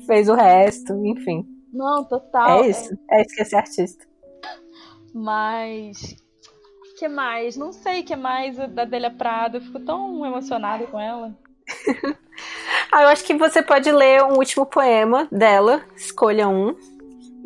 fez 0.07 0.29
o 0.29 0.35
resto, 0.35 0.95
enfim. 1.05 1.47
Não, 1.73 2.05
total. 2.05 2.65
É 2.65 2.69
isso. 2.69 2.99
É 3.11 3.23
isso 3.23 3.35
que 3.35 3.43
é 3.43 3.45
ser 3.45 3.57
artista. 3.57 4.05
Mas. 5.15 6.17
que 6.99 7.09
mais? 7.09 7.57
Não 7.57 7.73
sei 7.73 8.01
o 8.01 8.05
que 8.05 8.17
mais 8.17 8.57
da 8.57 8.85
Delia 8.85 9.11
Prado. 9.11 9.57
Eu 9.57 9.61
fico 9.61 9.81
tão 9.81 10.25
emocionada 10.27 10.87
com 10.87 10.99
ela. 10.99 11.37
ah, 12.93 13.03
eu 13.03 13.09
acho 13.09 13.25
que 13.25 13.35
você 13.35 13.63
pode 13.63 13.91
ler 13.91 14.23
um 14.25 14.39
último 14.39 14.67
poema 14.67 15.29
dela. 15.31 15.83
Escolha 15.97 16.49
um. 16.49 16.77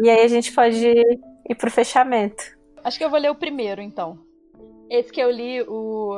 E 0.02 0.08
aí 0.08 0.22
a 0.22 0.28
gente 0.28 0.52
pode 0.52 0.86
ir 0.86 1.54
pro 1.56 1.70
fechamento. 1.70 2.56
Acho 2.82 2.98
que 2.98 3.04
eu 3.04 3.10
vou 3.10 3.18
ler 3.18 3.30
o 3.30 3.34
primeiro, 3.34 3.80
então. 3.80 4.18
Esse 4.90 5.12
que 5.12 5.20
eu 5.20 5.30
li, 5.30 5.62
o 5.62 6.16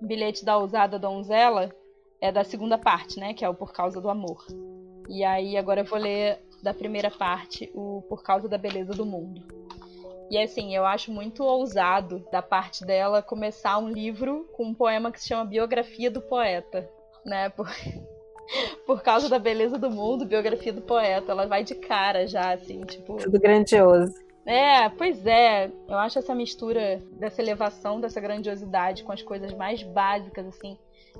bilhete 0.00 0.44
da 0.44 0.56
ousada 0.58 0.98
donzela, 0.98 1.70
é 2.20 2.30
da 2.30 2.44
segunda 2.44 2.78
parte, 2.78 3.18
né? 3.18 3.34
Que 3.34 3.44
é 3.44 3.48
o 3.48 3.54
Por 3.54 3.72
Causa 3.72 4.00
do 4.00 4.08
Amor. 4.08 4.44
E 5.08 5.24
aí 5.24 5.56
agora 5.56 5.80
eu 5.80 5.84
vou 5.84 5.98
ler 5.98 6.38
da 6.62 6.72
primeira 6.72 7.10
parte, 7.10 7.70
o 7.74 8.02
Por 8.08 8.22
Causa 8.22 8.48
da 8.48 8.56
Beleza 8.56 8.92
do 8.92 9.04
Mundo. 9.04 9.42
E 10.30 10.38
assim, 10.38 10.74
eu 10.74 10.86
acho 10.86 11.12
muito 11.12 11.44
ousado 11.44 12.24
da 12.32 12.40
parte 12.40 12.86
dela 12.86 13.20
começar 13.20 13.76
um 13.76 13.88
livro 13.88 14.48
com 14.56 14.64
um 14.66 14.74
poema 14.74 15.12
que 15.12 15.20
se 15.20 15.28
chama 15.28 15.44
Biografia 15.44 16.10
do 16.10 16.22
Poeta, 16.22 16.88
né? 17.24 17.50
Por, 17.50 17.68
por 18.86 19.02
causa 19.02 19.28
da 19.28 19.38
beleza 19.38 19.78
do 19.78 19.90
mundo, 19.90 20.24
biografia 20.24 20.72
do 20.72 20.80
poeta. 20.80 21.32
Ela 21.32 21.46
vai 21.46 21.64
de 21.64 21.74
cara 21.74 22.26
já, 22.26 22.52
assim, 22.52 22.80
tipo. 22.82 23.16
Tudo 23.16 23.40
grandioso. 23.40 24.14
É, 24.44 24.88
pois 24.88 25.24
é. 25.26 25.70
Eu 25.88 25.98
acho 25.98 26.18
essa 26.18 26.34
mistura 26.34 27.00
dessa 27.12 27.40
elevação, 27.40 28.00
dessa 28.00 28.20
grandiosidade 28.20 29.04
com 29.04 29.12
as 29.12 29.22
coisas 29.22 29.52
mais 29.54 29.82
básicas, 29.82 30.46
assim, 30.46 30.76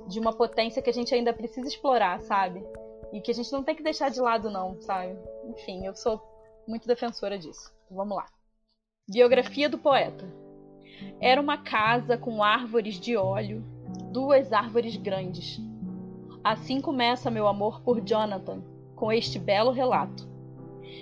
de 0.07 0.19
uma 0.19 0.33
potência 0.33 0.81
que 0.81 0.89
a 0.89 0.93
gente 0.93 1.13
ainda 1.13 1.33
precisa 1.33 1.67
explorar, 1.67 2.21
sabe? 2.21 2.63
E 3.11 3.21
que 3.21 3.31
a 3.31 3.33
gente 3.33 3.51
não 3.51 3.63
tem 3.63 3.75
que 3.75 3.83
deixar 3.83 4.09
de 4.09 4.19
lado, 4.19 4.49
não, 4.49 4.79
sabe? 4.81 5.15
Enfim, 5.45 5.85
eu 5.85 5.95
sou 5.95 6.21
muito 6.67 6.87
defensora 6.87 7.37
disso. 7.37 7.71
Vamos 7.89 8.17
lá. 8.17 8.25
Biografia 9.07 9.69
do 9.69 9.77
poeta. 9.77 10.25
Era 11.19 11.39
uma 11.39 11.57
casa 11.57 12.17
com 12.17 12.43
árvores 12.43 12.99
de 12.99 13.15
óleo, 13.15 13.63
duas 14.11 14.51
árvores 14.51 14.95
grandes. 14.95 15.59
Assim 16.43 16.81
começa 16.81 17.31
meu 17.31 17.47
amor 17.47 17.79
por 17.81 18.01
Jonathan, 18.01 18.61
com 18.97 19.09
este 19.09 19.39
belo 19.39 19.71
relato. 19.71 20.27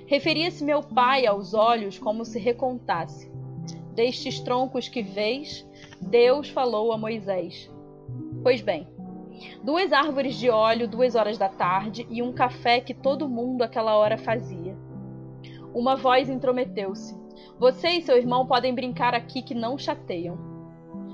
Referia-se 0.06 0.64
meu 0.64 0.84
pai 0.84 1.26
aos 1.26 1.56
olhos 1.56 1.98
como 1.98 2.24
se 2.24 2.38
recontasse. 2.38 3.32
Destes 3.96 4.40
troncos 4.40 4.88
que 4.88 5.02
vês, 5.02 5.68
Deus 6.00 6.48
falou 6.50 6.92
a 6.92 6.98
Moisés. 6.98 7.72
Pois 8.44 8.62
bem, 8.62 8.88
duas 9.64 9.92
árvores 9.92 10.36
de 10.36 10.48
óleo, 10.48 10.88
duas 10.88 11.16
horas 11.16 11.40
da 11.40 11.50
tarde 11.50 12.06
e 12.08 12.22
um 12.22 12.32
café 12.32 12.80
que 12.80 12.94
todo 12.94 13.28
mundo 13.28 13.64
aquela 13.64 13.98
hora 13.98 14.20
fazia. 14.20 14.78
Uma 15.74 15.96
voz 15.96 16.30
intrometeu-se. 16.30 17.20
Você 17.58 17.90
e 17.90 18.02
seu 18.04 18.16
irmão 18.16 18.46
podem 18.46 18.76
brincar 18.76 19.16
aqui 19.16 19.42
que 19.42 19.56
não 19.56 19.76
chateiam. 19.76 20.38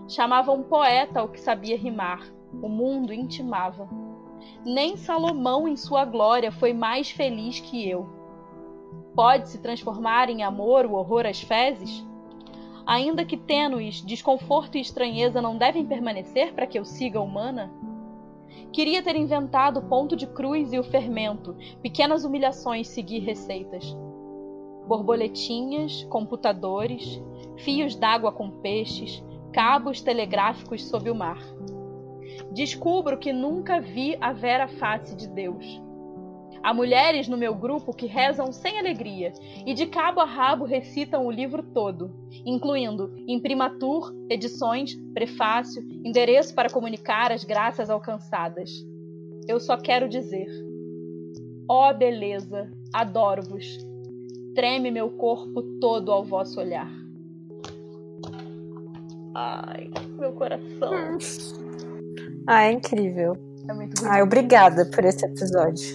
Chamava 0.10 0.52
um 0.52 0.64
poeta 0.64 1.22
ao 1.22 1.30
que 1.30 1.40
sabia 1.40 1.78
rimar. 1.78 2.28
O 2.62 2.68
mundo 2.68 3.14
intimava. 3.14 4.07
Nem 4.66 4.98
Salomão, 4.98 5.68
em 5.68 5.76
sua 5.76 6.06
glória, 6.06 6.52
foi 6.52 6.74
mais 6.74 7.10
feliz 7.10 7.60
que 7.60 7.90
eu. 7.90 8.08
Pode 9.16 9.50
se 9.50 9.60
transformar 9.60 10.30
em 10.30 10.44
amor 10.44 10.86
o 10.86 10.94
horror 10.94 11.26
às 11.26 11.42
fezes? 11.42 12.06
Ainda 12.86 13.26
que 13.26 13.36
tênues, 13.36 14.02
desconforto 14.06 14.78
e 14.78 14.82
estranheza 14.82 15.42
não 15.42 15.58
devem 15.58 15.86
permanecer 15.86 16.54
para 16.54 16.66
que 16.66 16.80
eu 16.80 16.86
siga 16.86 17.20
humana? 17.20 17.72
Queria 18.72 19.02
ter 19.02 19.16
inventado 19.16 19.80
o 19.80 19.90
ponto 19.90 20.16
de 20.16 20.28
cruz 20.28 20.72
e 20.72 20.80
o 20.80 20.84
fermento, 20.84 21.56
pequenas 21.82 22.24
humilhações 22.24 22.88
seguir 22.88 23.20
receitas. 23.20 23.98
Borboletinhas, 24.88 26.04
computadores, 26.06 27.22
fios 27.58 27.96
d'água 27.96 28.32
com 28.32 28.50
peixes, 28.50 29.24
cabos 29.52 30.02
telegráficos 30.02 30.86
sob 30.86 31.10
o 31.10 31.16
mar. 31.16 31.40
Descubro 32.58 33.20
que 33.20 33.32
nunca 33.32 33.80
vi 33.80 34.18
a 34.20 34.34
vera 34.34 34.68
face 34.68 35.16
de 35.16 35.28
Deus. 35.28 35.80
Há 36.64 36.74
mulheres 36.74 37.28
no 37.28 37.38
meu 37.38 37.54
grupo 37.54 37.94
que 37.94 38.08
rezam 38.08 38.52
sem 38.52 38.80
alegria 38.80 39.32
e 39.64 39.76
de 39.76 39.86
cabo 39.86 40.22
a 40.22 40.26
rabo 40.26 40.66
recitam 40.66 41.28
o 41.28 41.32
livro 41.32 41.62
todo, 41.62 42.10
incluindo 42.44 43.14
imprimatur, 43.28 44.12
edições, 44.28 44.96
prefácio, 45.14 45.84
endereço 46.04 46.56
para 46.56 46.68
comunicar 46.68 47.32
as 47.32 47.44
graças 47.44 47.92
alcançadas. 47.92 48.72
Eu 49.48 49.60
só 49.60 49.78
quero 49.78 50.10
dizer: 50.10 50.48
ó 51.70 51.92
oh, 51.92 51.94
beleza, 51.94 52.72
adoro-vos. 52.92 53.78
Treme 54.56 54.90
meu 54.90 55.12
corpo 55.12 55.62
todo 55.80 56.12
ao 56.12 56.26
vosso 56.26 56.60
olhar. 56.60 56.92
Ai, 59.36 59.92
meu 60.18 60.34
coração. 60.34 61.20
Ah, 62.48 62.64
é 62.64 62.72
incrível. 62.72 63.34
É 63.68 63.74
muito 63.74 63.96
bonito. 63.96 64.06
Ai, 64.06 64.22
obrigada 64.22 64.86
por 64.86 65.04
esse 65.04 65.26
episódio. 65.26 65.86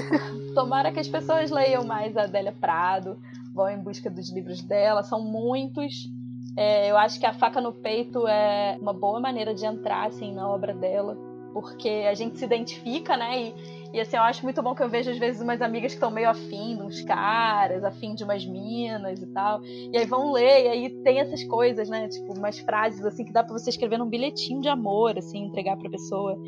Tomara 0.54 0.92
que 0.92 1.00
as 1.00 1.08
pessoas 1.08 1.50
leiam 1.50 1.84
mais 1.84 2.16
a 2.16 2.22
Adélia 2.22 2.52
Prado, 2.52 3.16
vão 3.54 3.70
em 3.70 3.78
busca 3.78 4.10
dos 4.10 4.30
livros 4.30 4.62
dela, 4.62 5.02
são 5.02 5.22
muitos. 5.22 6.10
É, 6.56 6.90
eu 6.90 6.98
acho 6.98 7.18
que 7.18 7.24
a 7.24 7.32
faca 7.32 7.60
no 7.60 7.72
peito 7.72 8.26
é 8.26 8.76
uma 8.80 8.92
boa 8.92 9.20
maneira 9.20 9.54
de 9.54 9.64
entrar 9.64 10.08
assim 10.08 10.34
na 10.34 10.48
obra 10.48 10.74
dela, 10.74 11.16
porque 11.52 12.06
a 12.08 12.14
gente 12.14 12.38
se 12.38 12.44
identifica, 12.44 13.16
né? 13.16 13.40
E, 13.40 13.54
e 13.92 14.00
assim, 14.00 14.16
eu 14.16 14.22
acho 14.22 14.42
muito 14.42 14.62
bom 14.62 14.74
que 14.74 14.82
eu 14.82 14.88
vejo 14.88 15.10
às 15.10 15.18
vezes 15.18 15.42
umas 15.42 15.60
amigas 15.60 15.92
que 15.92 15.96
estão 15.96 16.10
meio 16.10 16.30
afim 16.30 16.76
de 16.76 16.82
uns 16.82 17.02
caras, 17.02 17.84
afim 17.84 18.14
de 18.14 18.24
umas 18.24 18.44
minas 18.46 19.20
e 19.20 19.26
tal. 19.26 19.60
E 19.62 19.96
aí 19.96 20.06
vão 20.06 20.32
ler, 20.32 20.64
e 20.64 20.68
aí 20.68 20.90
tem 21.02 21.20
essas 21.20 21.44
coisas, 21.44 21.88
né? 21.88 22.08
Tipo, 22.08 22.32
umas 22.38 22.58
frases 22.58 23.04
assim 23.04 23.24
que 23.24 23.32
dá 23.32 23.44
para 23.44 23.52
você 23.52 23.70
escrever 23.70 23.98
num 23.98 24.08
bilhetinho 24.08 24.60
de 24.60 24.68
amor, 24.68 25.18
assim, 25.18 25.44
entregar 25.44 25.76
pra 25.76 25.90
pessoa. 25.90 26.38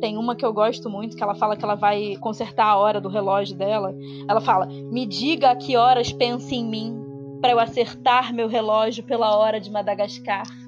Tem 0.00 0.16
uma 0.16 0.36
que 0.36 0.44
eu 0.44 0.52
gosto 0.52 0.88
muito, 0.88 1.16
que 1.16 1.22
ela 1.22 1.34
fala 1.34 1.56
que 1.56 1.64
ela 1.64 1.74
vai 1.74 2.16
consertar 2.20 2.66
a 2.66 2.76
hora 2.76 3.00
do 3.00 3.08
relógio 3.08 3.56
dela. 3.56 3.92
Ela 4.28 4.40
fala: 4.40 4.66
"Me 4.66 5.06
diga 5.06 5.50
a 5.50 5.56
que 5.56 5.76
horas 5.76 6.12
pensa 6.12 6.54
em 6.54 6.64
mim, 6.64 6.96
para 7.40 7.52
eu 7.52 7.58
acertar 7.58 8.32
meu 8.32 8.48
relógio 8.48 9.02
pela 9.04 9.36
hora 9.36 9.60
de 9.60 9.70
Madagascar." 9.70 10.63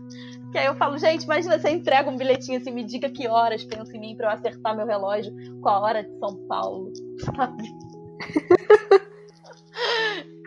Que 0.52 0.58
aí 0.58 0.66
eu 0.66 0.76
falo, 0.76 0.96
gente, 0.98 1.24
imagina 1.24 1.58
você 1.58 1.70
entrega 1.70 2.08
um 2.08 2.16
bilhetinho 2.16 2.58
assim, 2.58 2.70
me 2.70 2.84
diga 2.84 3.10
que 3.10 3.26
horas 3.28 3.64
pensa 3.64 3.96
em 3.96 4.00
mim 4.00 4.16
para 4.16 4.28
eu 4.28 4.30
acertar 4.32 4.76
meu 4.76 4.86
relógio 4.86 5.32
com 5.60 5.68
a 5.68 5.80
hora 5.80 6.02
de 6.04 6.18
São 6.18 6.36
Paulo, 6.46 6.92
sabe? 7.34 7.64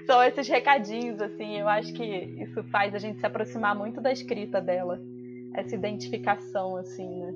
São 0.07 0.23
esses 0.23 0.47
recadinhos, 0.47 1.21
assim, 1.21 1.59
eu 1.59 1.67
acho 1.67 1.93
que 1.93 2.03
isso 2.03 2.63
faz 2.71 2.95
a 2.95 2.97
gente 2.97 3.19
se 3.19 3.25
aproximar 3.25 3.75
muito 3.75 4.01
da 4.01 4.11
escrita 4.11 4.59
dela. 4.59 4.99
Essa 5.55 5.75
identificação, 5.75 6.77
assim, 6.77 7.07
né? 7.07 7.31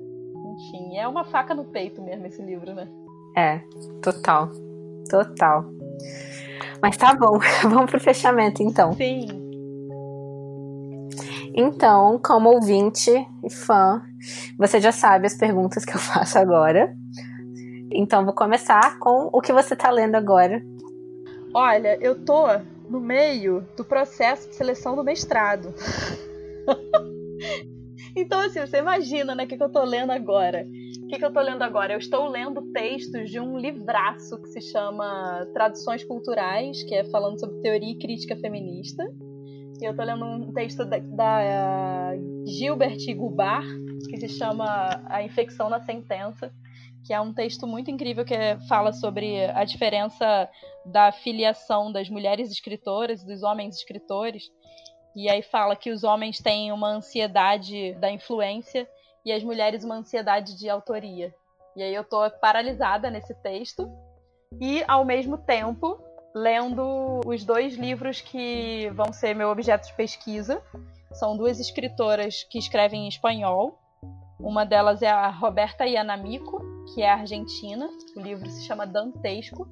Enfim, 0.54 0.96
é 0.98 1.06
uma 1.06 1.24
faca 1.24 1.54
no 1.54 1.64
peito 1.64 2.02
mesmo 2.02 2.26
esse 2.26 2.42
livro, 2.42 2.74
né? 2.74 2.88
É, 3.36 3.58
total. 4.02 4.50
Total. 5.08 5.64
Mas 6.82 6.96
tá 6.96 7.14
bom, 7.14 7.38
vamos 7.62 7.90
pro 7.90 8.00
fechamento 8.00 8.62
então. 8.62 8.92
Sim. 8.94 9.43
Então, 11.56 12.18
como 12.18 12.50
ouvinte 12.50 13.12
e 13.44 13.50
fã, 13.50 14.02
você 14.58 14.80
já 14.80 14.90
sabe 14.90 15.26
as 15.26 15.36
perguntas 15.36 15.84
que 15.84 15.94
eu 15.94 16.00
faço 16.02 16.36
agora. 16.36 16.92
Então, 17.92 18.24
vou 18.24 18.34
começar 18.34 18.98
com 18.98 19.30
o 19.32 19.40
que 19.40 19.52
você 19.52 19.74
está 19.74 19.88
lendo 19.88 20.16
agora. 20.16 20.60
Olha, 21.54 21.96
eu 22.00 22.24
tô 22.24 22.46
no 22.90 23.00
meio 23.00 23.64
do 23.76 23.84
processo 23.84 24.48
de 24.48 24.56
seleção 24.56 24.96
do 24.96 25.04
mestrado. 25.04 25.72
então, 28.16 28.40
assim, 28.40 28.58
você 28.58 28.78
imagina, 28.78 29.36
né, 29.36 29.44
o 29.44 29.46
que, 29.46 29.56
que 29.56 29.62
eu 29.62 29.70
tô 29.70 29.84
lendo 29.84 30.10
agora. 30.10 30.66
O 31.04 31.06
que, 31.06 31.18
que 31.18 31.24
eu 31.24 31.32
tô 31.32 31.40
lendo 31.40 31.62
agora? 31.62 31.92
Eu 31.92 31.98
estou 32.00 32.26
lendo 32.26 32.62
textos 32.72 33.30
de 33.30 33.38
um 33.38 33.56
livraço 33.56 34.42
que 34.42 34.48
se 34.48 34.60
chama 34.60 35.46
Traduções 35.52 36.02
Culturais, 36.02 36.82
que 36.82 36.96
é 36.96 37.04
falando 37.04 37.38
sobre 37.38 37.60
teoria 37.60 37.92
e 37.92 37.98
crítica 37.98 38.34
feminista. 38.34 39.04
Eu 39.80 39.94
tô 39.94 40.02
lendo 40.02 40.24
um 40.24 40.52
texto 40.52 40.84
da, 40.84 40.98
da 40.98 42.12
Gilbert 42.46 42.98
Gubar, 43.16 43.64
que 44.08 44.16
se 44.18 44.28
chama 44.28 45.02
A 45.08 45.22
Infecção 45.22 45.68
na 45.68 45.80
Sentença, 45.80 46.52
que 47.04 47.12
é 47.12 47.20
um 47.20 47.34
texto 47.34 47.66
muito 47.66 47.90
incrível 47.90 48.24
que 48.24 48.34
fala 48.68 48.92
sobre 48.92 49.44
a 49.46 49.64
diferença 49.64 50.48
da 50.86 51.12
filiação 51.12 51.92
das 51.92 52.08
mulheres 52.08 52.50
escritoras 52.50 53.22
e 53.22 53.26
dos 53.26 53.42
homens 53.42 53.76
escritores. 53.76 54.44
E 55.14 55.28
aí 55.28 55.42
fala 55.42 55.76
que 55.76 55.90
os 55.90 56.02
homens 56.02 56.38
têm 56.40 56.72
uma 56.72 56.88
ansiedade 56.88 57.94
da 57.94 58.10
influência 58.10 58.88
e 59.24 59.32
as 59.32 59.42
mulheres 59.42 59.84
uma 59.84 59.96
ansiedade 59.96 60.56
de 60.56 60.68
autoria. 60.68 61.34
E 61.76 61.82
aí 61.82 61.94
eu 61.94 62.04
tô 62.04 62.18
paralisada 62.40 63.10
nesse 63.10 63.34
texto 63.42 63.88
e 64.60 64.84
ao 64.86 65.04
mesmo 65.04 65.36
tempo 65.38 65.98
lendo 66.34 67.20
os 67.24 67.44
dois 67.44 67.76
livros 67.76 68.20
que 68.20 68.90
vão 68.94 69.12
ser 69.12 69.34
meu 69.34 69.48
objeto 69.50 69.86
de 69.86 69.94
pesquisa. 69.94 70.60
São 71.12 71.36
duas 71.36 71.60
escritoras 71.60 72.42
que 72.50 72.58
escrevem 72.58 73.04
em 73.04 73.08
espanhol. 73.08 73.78
Uma 74.40 74.66
delas 74.66 75.00
é 75.00 75.08
a 75.08 75.30
Roberta 75.30 75.86
Yanamico, 75.86 76.60
que 76.92 77.02
é 77.02 77.10
argentina. 77.10 77.88
O 78.16 78.20
livro 78.20 78.50
se 78.50 78.66
chama 78.66 78.86
Dantesco. 78.86 79.68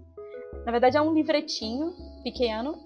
Na 0.64 0.70
verdade, 0.70 0.96
é 0.96 1.02
um 1.02 1.12
livretinho 1.12 1.92
pequeno, 2.22 2.78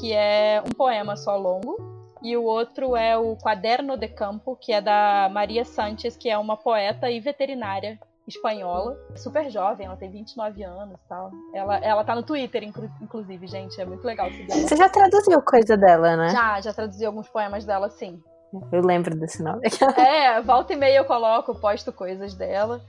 que 0.00 0.12
é 0.12 0.62
um 0.66 0.70
poema 0.70 1.14
só 1.16 1.36
longo. 1.36 1.76
E 2.22 2.34
o 2.36 2.44
outro 2.44 2.96
é 2.96 3.18
o 3.18 3.36
Quaderno 3.36 3.96
de 3.96 4.08
Campo, 4.08 4.56
que 4.56 4.72
é 4.72 4.80
da 4.80 5.28
Maria 5.30 5.64
Sanchez, 5.64 6.16
que 6.16 6.30
é 6.30 6.38
uma 6.38 6.56
poeta 6.56 7.10
e 7.10 7.20
veterinária 7.20 7.98
espanhola, 8.26 8.96
super 9.16 9.50
jovem, 9.50 9.86
ela 9.86 9.96
tem 9.96 10.10
29 10.10 10.62
anos 10.62 10.94
e 10.94 11.08
tal. 11.08 11.30
Ela, 11.52 11.78
ela 11.78 12.04
tá 12.04 12.14
no 12.14 12.22
Twitter, 12.22 12.62
inclusive, 13.00 13.46
gente, 13.46 13.80
é 13.80 13.84
muito 13.84 14.04
legal 14.04 14.30
seguir 14.30 14.52
Você 14.52 14.76
já 14.76 14.88
traduziu 14.88 15.42
coisa 15.42 15.76
dela, 15.76 16.16
né? 16.16 16.28
Já, 16.30 16.60
já 16.60 16.72
traduzi 16.72 17.04
alguns 17.04 17.28
poemas 17.28 17.64
dela, 17.64 17.90
sim. 17.90 18.22
Eu 18.70 18.82
lembro 18.82 19.16
desse 19.16 19.42
nome. 19.42 19.62
é, 19.96 20.40
volta 20.40 20.72
e 20.72 20.76
meia 20.76 20.98
eu 20.98 21.04
coloco, 21.04 21.54
posto 21.54 21.92
coisas 21.92 22.34
dela. 22.34 22.80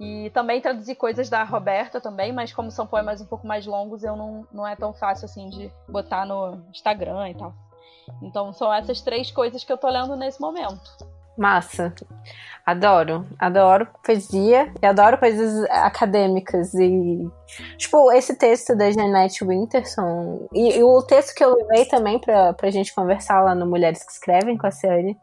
E 0.00 0.30
também 0.30 0.60
traduzi 0.60 0.94
coisas 0.94 1.28
da 1.28 1.42
Roberta 1.42 2.00
também, 2.00 2.32
mas 2.32 2.52
como 2.52 2.70
são 2.70 2.86
poemas 2.86 3.20
um 3.20 3.26
pouco 3.26 3.46
mais 3.46 3.66
longos, 3.66 4.04
eu 4.04 4.14
não, 4.14 4.46
não 4.52 4.66
é 4.66 4.76
tão 4.76 4.94
fácil 4.94 5.24
assim 5.24 5.48
de 5.48 5.72
botar 5.88 6.24
no 6.24 6.62
Instagram 6.70 7.30
e 7.30 7.34
tal. 7.34 7.52
Então 8.22 8.52
são 8.52 8.72
essas 8.72 9.00
três 9.00 9.30
coisas 9.32 9.64
que 9.64 9.72
eu 9.72 9.76
tô 9.76 9.88
lendo 9.88 10.14
nesse 10.14 10.40
momento. 10.40 10.96
Massa. 11.36 11.92
Adoro, 12.68 13.26
adoro 13.38 13.88
poesia 14.04 14.70
e 14.82 14.84
adoro 14.84 15.16
coisas 15.16 15.64
acadêmicas 15.70 16.74
e 16.74 17.26
tipo 17.78 18.12
esse 18.12 18.36
texto 18.36 18.76
da 18.76 18.90
Janete 18.90 19.42
Winterson 19.42 20.46
e, 20.52 20.76
e 20.76 20.82
o 20.84 21.00
texto 21.00 21.34
que 21.34 21.42
eu 21.42 21.54
levei 21.54 21.86
também 21.86 22.18
pra, 22.18 22.52
pra 22.52 22.70
gente 22.70 22.94
conversar 22.94 23.40
lá 23.40 23.54
no 23.54 23.64
Mulheres 23.64 24.04
que 24.04 24.12
Escrevem 24.12 24.58
com 24.58 24.66
a 24.66 24.70
Ciane. 24.70 25.18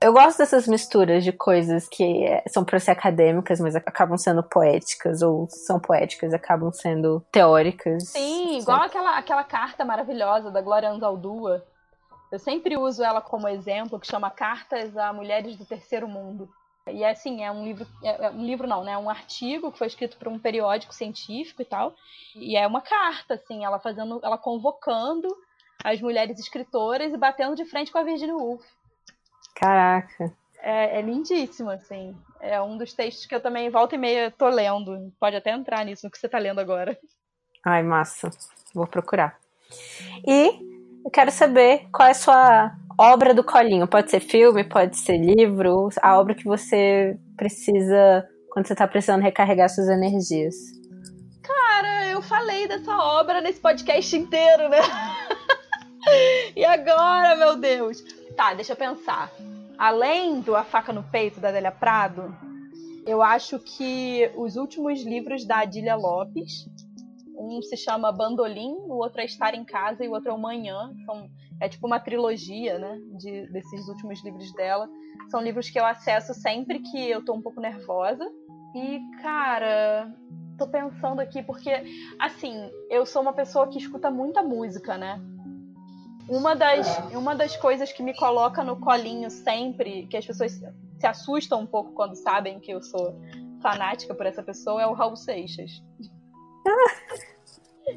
Eu 0.00 0.12
gosto 0.12 0.38
dessas 0.38 0.68
misturas 0.68 1.24
de 1.24 1.32
coisas 1.32 1.88
que 1.88 2.24
são 2.46 2.64
para 2.64 2.78
ser 2.78 2.92
acadêmicas, 2.92 3.58
mas 3.58 3.74
acabam 3.74 4.16
sendo 4.16 4.40
poéticas, 4.40 5.22
ou 5.22 5.48
são 5.50 5.80
poéticas, 5.80 6.32
acabam 6.32 6.70
sendo 6.70 7.20
teóricas. 7.32 8.10
Sim, 8.10 8.58
igual 8.58 8.82
aquela, 8.82 9.18
aquela 9.18 9.42
carta 9.42 9.84
maravilhosa 9.84 10.52
da 10.52 10.62
Glória 10.62 10.88
Anzaldúa. 10.88 11.64
Eu 12.30 12.38
sempre 12.38 12.76
uso 12.76 13.02
ela 13.02 13.20
como 13.20 13.48
exemplo, 13.48 13.98
que 13.98 14.06
chama 14.06 14.30
Cartas 14.30 14.96
a 14.96 15.12
Mulheres 15.12 15.56
do 15.56 15.66
Terceiro 15.66 16.06
Mundo. 16.06 16.48
E 16.92 17.02
é 17.02 17.10
assim, 17.10 17.42
é 17.42 17.50
um 17.50 17.64
livro, 17.64 17.86
é, 18.02 18.26
é 18.26 18.30
um 18.30 18.44
livro 18.44 18.66
não, 18.66 18.84
né? 18.84 18.92
É 18.92 18.98
um 18.98 19.10
artigo 19.10 19.70
que 19.72 19.78
foi 19.78 19.86
escrito 19.86 20.16
para 20.16 20.28
um 20.28 20.38
periódico 20.38 20.94
científico 20.94 21.62
e 21.62 21.64
tal. 21.64 21.94
E 22.34 22.56
é 22.56 22.66
uma 22.66 22.80
carta, 22.80 23.34
assim, 23.34 23.64
ela 23.64 23.78
fazendo, 23.78 24.20
ela 24.22 24.38
convocando 24.38 25.28
as 25.82 26.00
mulheres 26.00 26.38
escritoras 26.38 27.12
e 27.12 27.16
batendo 27.16 27.56
de 27.56 27.64
frente 27.64 27.90
com 27.90 27.98
a 27.98 28.02
Virginia 28.02 28.34
Woolf. 28.34 28.64
Caraca. 29.54 30.32
É, 30.58 30.98
é 30.98 31.02
lindíssimo, 31.02 31.70
assim. 31.70 32.16
É 32.40 32.60
um 32.60 32.76
dos 32.76 32.92
textos 32.92 33.26
que 33.26 33.34
eu 33.34 33.40
também 33.40 33.70
volta 33.70 33.94
e 33.94 33.98
meia 33.98 34.30
tô 34.30 34.48
lendo. 34.48 35.12
Pode 35.18 35.36
até 35.36 35.50
entrar 35.50 35.84
nisso 35.84 36.06
no 36.06 36.10
que 36.10 36.18
você 36.18 36.28
tá 36.28 36.38
lendo 36.38 36.60
agora. 36.60 36.98
Ai, 37.64 37.82
massa. 37.82 38.30
Vou 38.74 38.86
procurar. 38.86 39.38
E 40.26 40.69
eu 41.04 41.10
quero 41.10 41.30
saber 41.30 41.88
qual 41.92 42.08
é 42.08 42.12
a 42.12 42.14
sua 42.14 42.72
obra 42.98 43.32
do 43.32 43.42
colinho. 43.42 43.88
Pode 43.88 44.10
ser 44.10 44.20
filme, 44.20 44.62
pode 44.64 44.96
ser 44.96 45.16
livro, 45.16 45.88
a 46.02 46.18
obra 46.18 46.34
que 46.34 46.44
você 46.44 47.18
precisa 47.36 48.28
quando 48.50 48.66
você 48.66 48.74
está 48.74 48.86
precisando 48.86 49.22
recarregar 49.22 49.68
suas 49.68 49.88
energias. 49.88 50.54
Cara, 51.42 52.08
eu 52.08 52.20
falei 52.20 52.68
dessa 52.68 52.94
obra 52.96 53.40
nesse 53.40 53.60
podcast 53.60 54.16
inteiro, 54.16 54.68
né? 54.68 54.78
e 56.54 56.64
agora, 56.64 57.36
meu 57.36 57.56
Deus? 57.56 58.02
Tá, 58.36 58.52
deixa 58.54 58.72
eu 58.72 58.76
pensar. 58.76 59.30
Além 59.78 60.40
do 60.40 60.54
A 60.54 60.64
Faca 60.64 60.92
no 60.92 61.02
Peito, 61.02 61.40
da 61.40 61.48
Adélia 61.48 61.72
Prado, 61.72 62.36
eu 63.06 63.22
acho 63.22 63.58
que 63.58 64.30
os 64.36 64.56
últimos 64.56 65.02
livros 65.02 65.46
da 65.46 65.60
Adília 65.60 65.96
Lopes, 65.96 66.66
um 67.40 67.62
se 67.62 67.76
chama 67.76 68.12
Bandolim, 68.12 68.72
o 68.86 68.98
outro 68.98 69.20
é 69.20 69.24
Estar 69.24 69.54
em 69.54 69.64
Casa 69.64 70.04
e 70.04 70.08
o 70.08 70.12
outro 70.12 70.30
é 70.30 70.34
o 70.34 70.38
Manhã. 70.38 70.92
São, 71.06 71.30
é 71.60 71.68
tipo 71.68 71.86
uma 71.86 71.98
trilogia, 71.98 72.78
né? 72.78 73.00
De, 73.18 73.46
desses 73.50 73.88
últimos 73.88 74.22
livros 74.22 74.52
dela. 74.52 74.88
São 75.30 75.40
livros 75.40 75.70
que 75.70 75.78
eu 75.78 75.86
acesso 75.86 76.34
sempre 76.34 76.80
que 76.80 77.08
eu 77.08 77.24
tô 77.24 77.32
um 77.32 77.42
pouco 77.42 77.60
nervosa. 77.60 78.24
E, 78.74 79.00
cara, 79.22 80.12
tô 80.58 80.68
pensando 80.68 81.20
aqui, 81.20 81.42
porque, 81.42 81.70
assim, 82.18 82.70
eu 82.90 83.06
sou 83.06 83.22
uma 83.22 83.32
pessoa 83.32 83.68
que 83.68 83.78
escuta 83.78 84.10
muita 84.10 84.42
música, 84.42 84.98
né? 84.98 85.20
Uma 86.28 86.54
das, 86.54 86.86
uma 87.12 87.34
das 87.34 87.56
coisas 87.56 87.90
que 87.92 88.02
me 88.02 88.14
coloca 88.14 88.62
no 88.62 88.78
colinho 88.78 89.30
sempre, 89.30 90.06
que 90.06 90.16
as 90.16 90.26
pessoas 90.26 90.52
se 90.52 91.06
assustam 91.06 91.60
um 91.62 91.66
pouco 91.66 91.92
quando 91.92 92.14
sabem 92.14 92.60
que 92.60 92.70
eu 92.70 92.82
sou 92.82 93.18
fanática 93.60 94.14
por 94.14 94.26
essa 94.26 94.42
pessoa, 94.42 94.82
é 94.82 94.86
o 94.86 94.92
Raul 94.92 95.16
Seixas. 95.16 95.82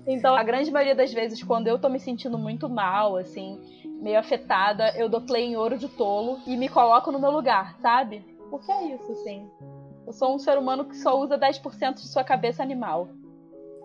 Então, 0.07 0.35
a 0.35 0.43
grande 0.43 0.71
maioria 0.71 0.95
das 0.95 1.13
vezes, 1.13 1.43
quando 1.43 1.67
eu 1.67 1.77
tô 1.77 1.87
me 1.87 1.99
sentindo 1.99 2.37
muito 2.37 2.67
mal, 2.67 3.15
assim, 3.15 3.61
meio 4.01 4.19
afetada, 4.19 4.89
eu 4.97 5.07
dou 5.07 5.21
play 5.21 5.45
em 5.45 5.55
ouro 5.55 5.77
de 5.77 5.87
tolo 5.87 6.39
e 6.47 6.57
me 6.57 6.67
coloco 6.67 7.11
no 7.11 7.19
meu 7.19 7.31
lugar, 7.31 7.77
sabe? 7.79 8.25
Porque 8.49 8.71
é 8.71 8.95
isso, 8.95 9.11
assim. 9.11 9.49
Eu 10.05 10.13
sou 10.13 10.35
um 10.35 10.39
ser 10.39 10.57
humano 10.57 10.85
que 10.85 10.97
só 10.97 11.19
usa 11.19 11.37
10% 11.37 11.95
de 11.95 12.07
sua 12.07 12.23
cabeça 12.23 12.63
animal. 12.63 13.09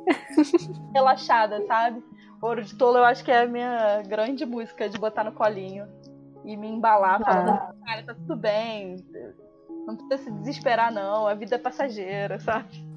Relaxada, 0.95 1.64
sabe? 1.66 2.03
Ouro 2.41 2.62
de 2.62 2.74
Tolo 2.76 2.99
eu 2.99 3.05
acho 3.05 3.24
que 3.24 3.31
é 3.31 3.43
a 3.43 3.47
minha 3.47 4.03
grande 4.03 4.47
música 4.47 4.89
de 4.89 4.99
botar 4.99 5.24
no 5.24 5.33
colinho 5.33 5.87
e 6.45 6.57
me 6.57 6.68
embalar, 6.68 7.22
falando, 7.22 7.51
ah. 7.51 7.74
cara, 7.85 8.03
tá 8.05 8.14
tudo 8.14 8.37
bem. 8.37 8.97
Não 9.87 9.97
precisa 9.97 10.31
se 10.31 10.37
desesperar, 10.39 10.93
não. 10.93 11.26
A 11.26 11.35
vida 11.35 11.57
é 11.57 11.59
passageira, 11.59 12.39
sabe? 12.41 12.88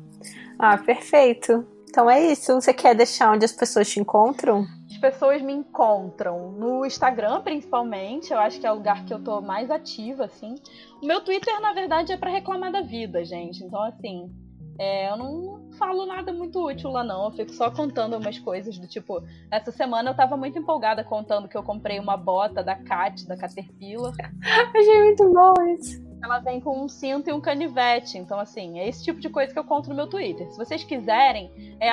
Ah, 0.57 0.77
perfeito. 0.77 1.65
Então 1.91 2.09
é 2.09 2.31
isso. 2.31 2.53
Você 2.53 2.73
quer 2.73 2.95
deixar 2.95 3.33
onde 3.33 3.43
as 3.43 3.51
pessoas 3.51 3.89
te 3.89 3.99
encontram? 3.99 4.65
As 4.89 4.97
pessoas 4.97 5.41
me 5.41 5.51
encontram 5.51 6.51
no 6.51 6.85
Instagram, 6.85 7.41
principalmente. 7.41 8.31
Eu 8.31 8.39
acho 8.39 8.59
que 8.59 8.65
é 8.65 8.71
o 8.71 8.75
lugar 8.75 9.03
que 9.03 9.13
eu 9.13 9.21
tô 9.21 9.41
mais 9.41 9.69
ativa, 9.69 10.25
assim. 10.25 10.55
O 11.01 11.05
meu 11.05 11.19
Twitter, 11.21 11.59
na 11.59 11.73
verdade, 11.73 12.13
é 12.13 12.17
para 12.17 12.31
reclamar 12.31 12.71
da 12.71 12.81
vida, 12.81 13.25
gente. 13.25 13.61
Então, 13.61 13.81
assim, 13.83 14.31
é, 14.79 15.11
eu 15.11 15.17
não 15.17 15.69
falo 15.77 16.05
nada 16.05 16.31
muito 16.31 16.65
útil 16.65 16.91
lá, 16.91 17.03
não. 17.03 17.25
Eu 17.25 17.31
fico 17.31 17.51
só 17.51 17.69
contando 17.69 18.15
umas 18.15 18.39
coisas 18.39 18.77
do 18.77 18.87
tipo. 18.87 19.21
Essa 19.51 19.71
semana 19.71 20.11
eu 20.11 20.15
tava 20.15 20.37
muito 20.37 20.57
empolgada 20.57 21.03
contando 21.03 21.49
que 21.49 21.57
eu 21.57 21.63
comprei 21.63 21.99
uma 21.99 22.15
bota 22.15 22.63
da 22.63 22.75
Cat, 22.75 23.27
da 23.27 23.35
Caterpillar. 23.35 24.13
Achei 24.73 25.03
muito 25.03 25.29
bom 25.29 25.53
isso 25.77 26.10
ela 26.23 26.39
vem 26.39 26.59
com 26.59 26.83
um 26.83 26.87
cinto 26.87 27.29
e 27.29 27.33
um 27.33 27.41
canivete. 27.41 28.17
Então, 28.17 28.39
assim, 28.39 28.79
é 28.79 28.87
esse 28.87 29.03
tipo 29.03 29.19
de 29.19 29.29
coisa 29.29 29.51
que 29.51 29.59
eu 29.59 29.63
conto 29.63 29.89
no 29.89 29.95
meu 29.95 30.07
Twitter. 30.07 30.49
Se 30.51 30.57
vocês 30.57 30.83
quiserem, 30.83 31.51
é 31.79 31.91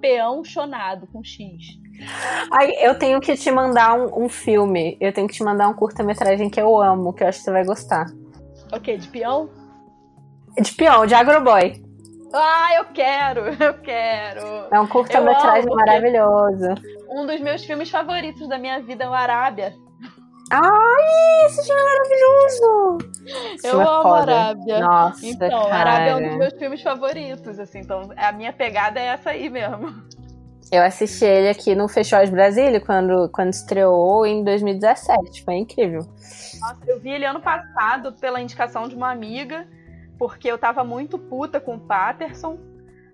peãochonado 0.00 1.06
com 1.08 1.22
X. 1.22 1.78
Ai, 2.50 2.72
eu 2.80 2.98
tenho 2.98 3.20
que 3.20 3.36
te 3.36 3.50
mandar 3.50 3.94
um, 3.94 4.24
um 4.24 4.28
filme. 4.28 4.96
Eu 5.00 5.12
tenho 5.12 5.28
que 5.28 5.34
te 5.34 5.44
mandar 5.44 5.68
um 5.68 5.74
curta-metragem 5.74 6.48
que 6.48 6.60
eu 6.60 6.80
amo, 6.80 7.12
que 7.12 7.22
eu 7.22 7.28
acho 7.28 7.38
que 7.38 7.44
você 7.44 7.52
vai 7.52 7.64
gostar. 7.64 8.06
Ok, 8.72 8.96
de 8.96 9.08
peão? 9.08 9.50
De 10.58 10.72
peão, 10.72 11.04
de 11.04 11.14
agroboy. 11.14 11.82
Ah, 12.32 12.74
eu 12.76 12.84
quero, 12.86 13.40
eu 13.62 13.74
quero. 13.74 14.46
É 14.72 14.80
um 14.80 14.86
curta-metragem 14.86 15.74
maravilhoso. 15.74 16.74
Um 17.10 17.26
dos 17.26 17.40
meus 17.40 17.64
filmes 17.64 17.90
favoritos 17.90 18.48
da 18.48 18.56
minha 18.56 18.80
vida 18.80 19.04
é 19.04 19.08
o 19.08 19.12
Arábia. 19.12 19.74
Ai, 20.52 21.46
esse 21.46 21.64
filme 21.64 21.80
é 21.80 21.84
maravilhoso! 21.84 22.98
Eu 23.62 23.80
amo 23.80 24.16
é 24.16 24.20
Arábia. 24.20 24.80
Nossa, 24.80 25.26
então, 25.26 25.48
cara. 25.48 25.90
Arábia 25.92 26.10
é 26.10 26.16
um 26.16 26.28
dos 26.28 26.38
meus 26.38 26.54
filmes 26.54 26.82
favoritos, 26.82 27.58
assim. 27.60 27.78
Então, 27.78 28.10
a 28.16 28.32
minha 28.32 28.52
pegada 28.52 28.98
é 28.98 29.06
essa 29.06 29.30
aí 29.30 29.48
mesmo. 29.48 30.02
Eu 30.72 30.82
assisti 30.82 31.24
ele 31.24 31.48
aqui 31.48 31.74
no 31.74 31.88
Festival 31.88 32.24
de 32.24 32.32
Brasília, 32.32 32.80
quando, 32.80 33.28
quando 33.30 33.52
estreou 33.52 34.26
em 34.26 34.42
2017. 34.42 35.44
Foi 35.44 35.54
incrível. 35.54 36.00
Nossa, 36.60 36.78
eu 36.86 36.98
vi 37.00 37.10
ele 37.10 37.24
ano 37.24 37.40
passado 37.40 38.12
pela 38.14 38.40
indicação 38.40 38.88
de 38.88 38.96
uma 38.96 39.10
amiga, 39.10 39.68
porque 40.18 40.50
eu 40.50 40.58
tava 40.58 40.82
muito 40.82 41.16
puta 41.16 41.60
com 41.60 41.76
o 41.76 41.80
Patterson, 41.80 42.58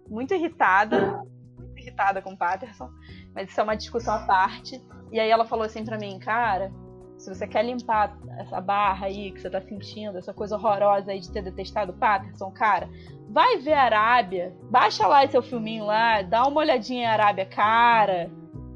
muito 0.09 0.33
irritada, 0.33 1.23
muito 1.59 1.79
irritada 1.79 2.23
com 2.23 2.33
o 2.33 2.37
Patterson, 2.37 2.91
mas 3.35 3.51
isso 3.51 3.61
é 3.61 3.65
uma 3.65 3.77
discussão 3.77 4.15
à 4.15 4.21
parte. 4.21 4.83
E 5.13 5.21
aí 5.21 5.31
ela 5.31 5.45
falou 5.45 5.65
assim 5.65 5.85
pra 5.85 5.99
mim, 5.99 6.19
cara, 6.19 6.73
se 7.19 7.35
você 7.35 7.47
quer 7.47 7.65
limpar 7.65 8.17
essa 8.39 8.61
barra 8.61 9.07
aí 9.07 9.33
que 9.33 9.41
você 9.41 9.51
tá 9.51 9.61
sentindo, 9.61 10.19
essa 10.19 10.35
coisa 10.35 10.57
horrorosa 10.57 11.13
aí 11.13 11.21
de 11.21 11.31
ter 11.31 11.43
detestado 11.43 11.93
o 11.93 11.97
Patterson, 11.97 12.51
cara, 12.51 12.89
vai 13.31 13.59
ver 13.59 13.75
Arábia, 13.75 14.55
baixa 14.71 15.07
lá 15.07 15.27
seu 15.27 15.43
filminho 15.43 15.87
lá, 15.87 16.23
dá 16.23 16.47
uma 16.47 16.61
olhadinha 16.61 17.03
em 17.03 17.07
Arábia, 17.07 17.47
cara. 17.47 18.31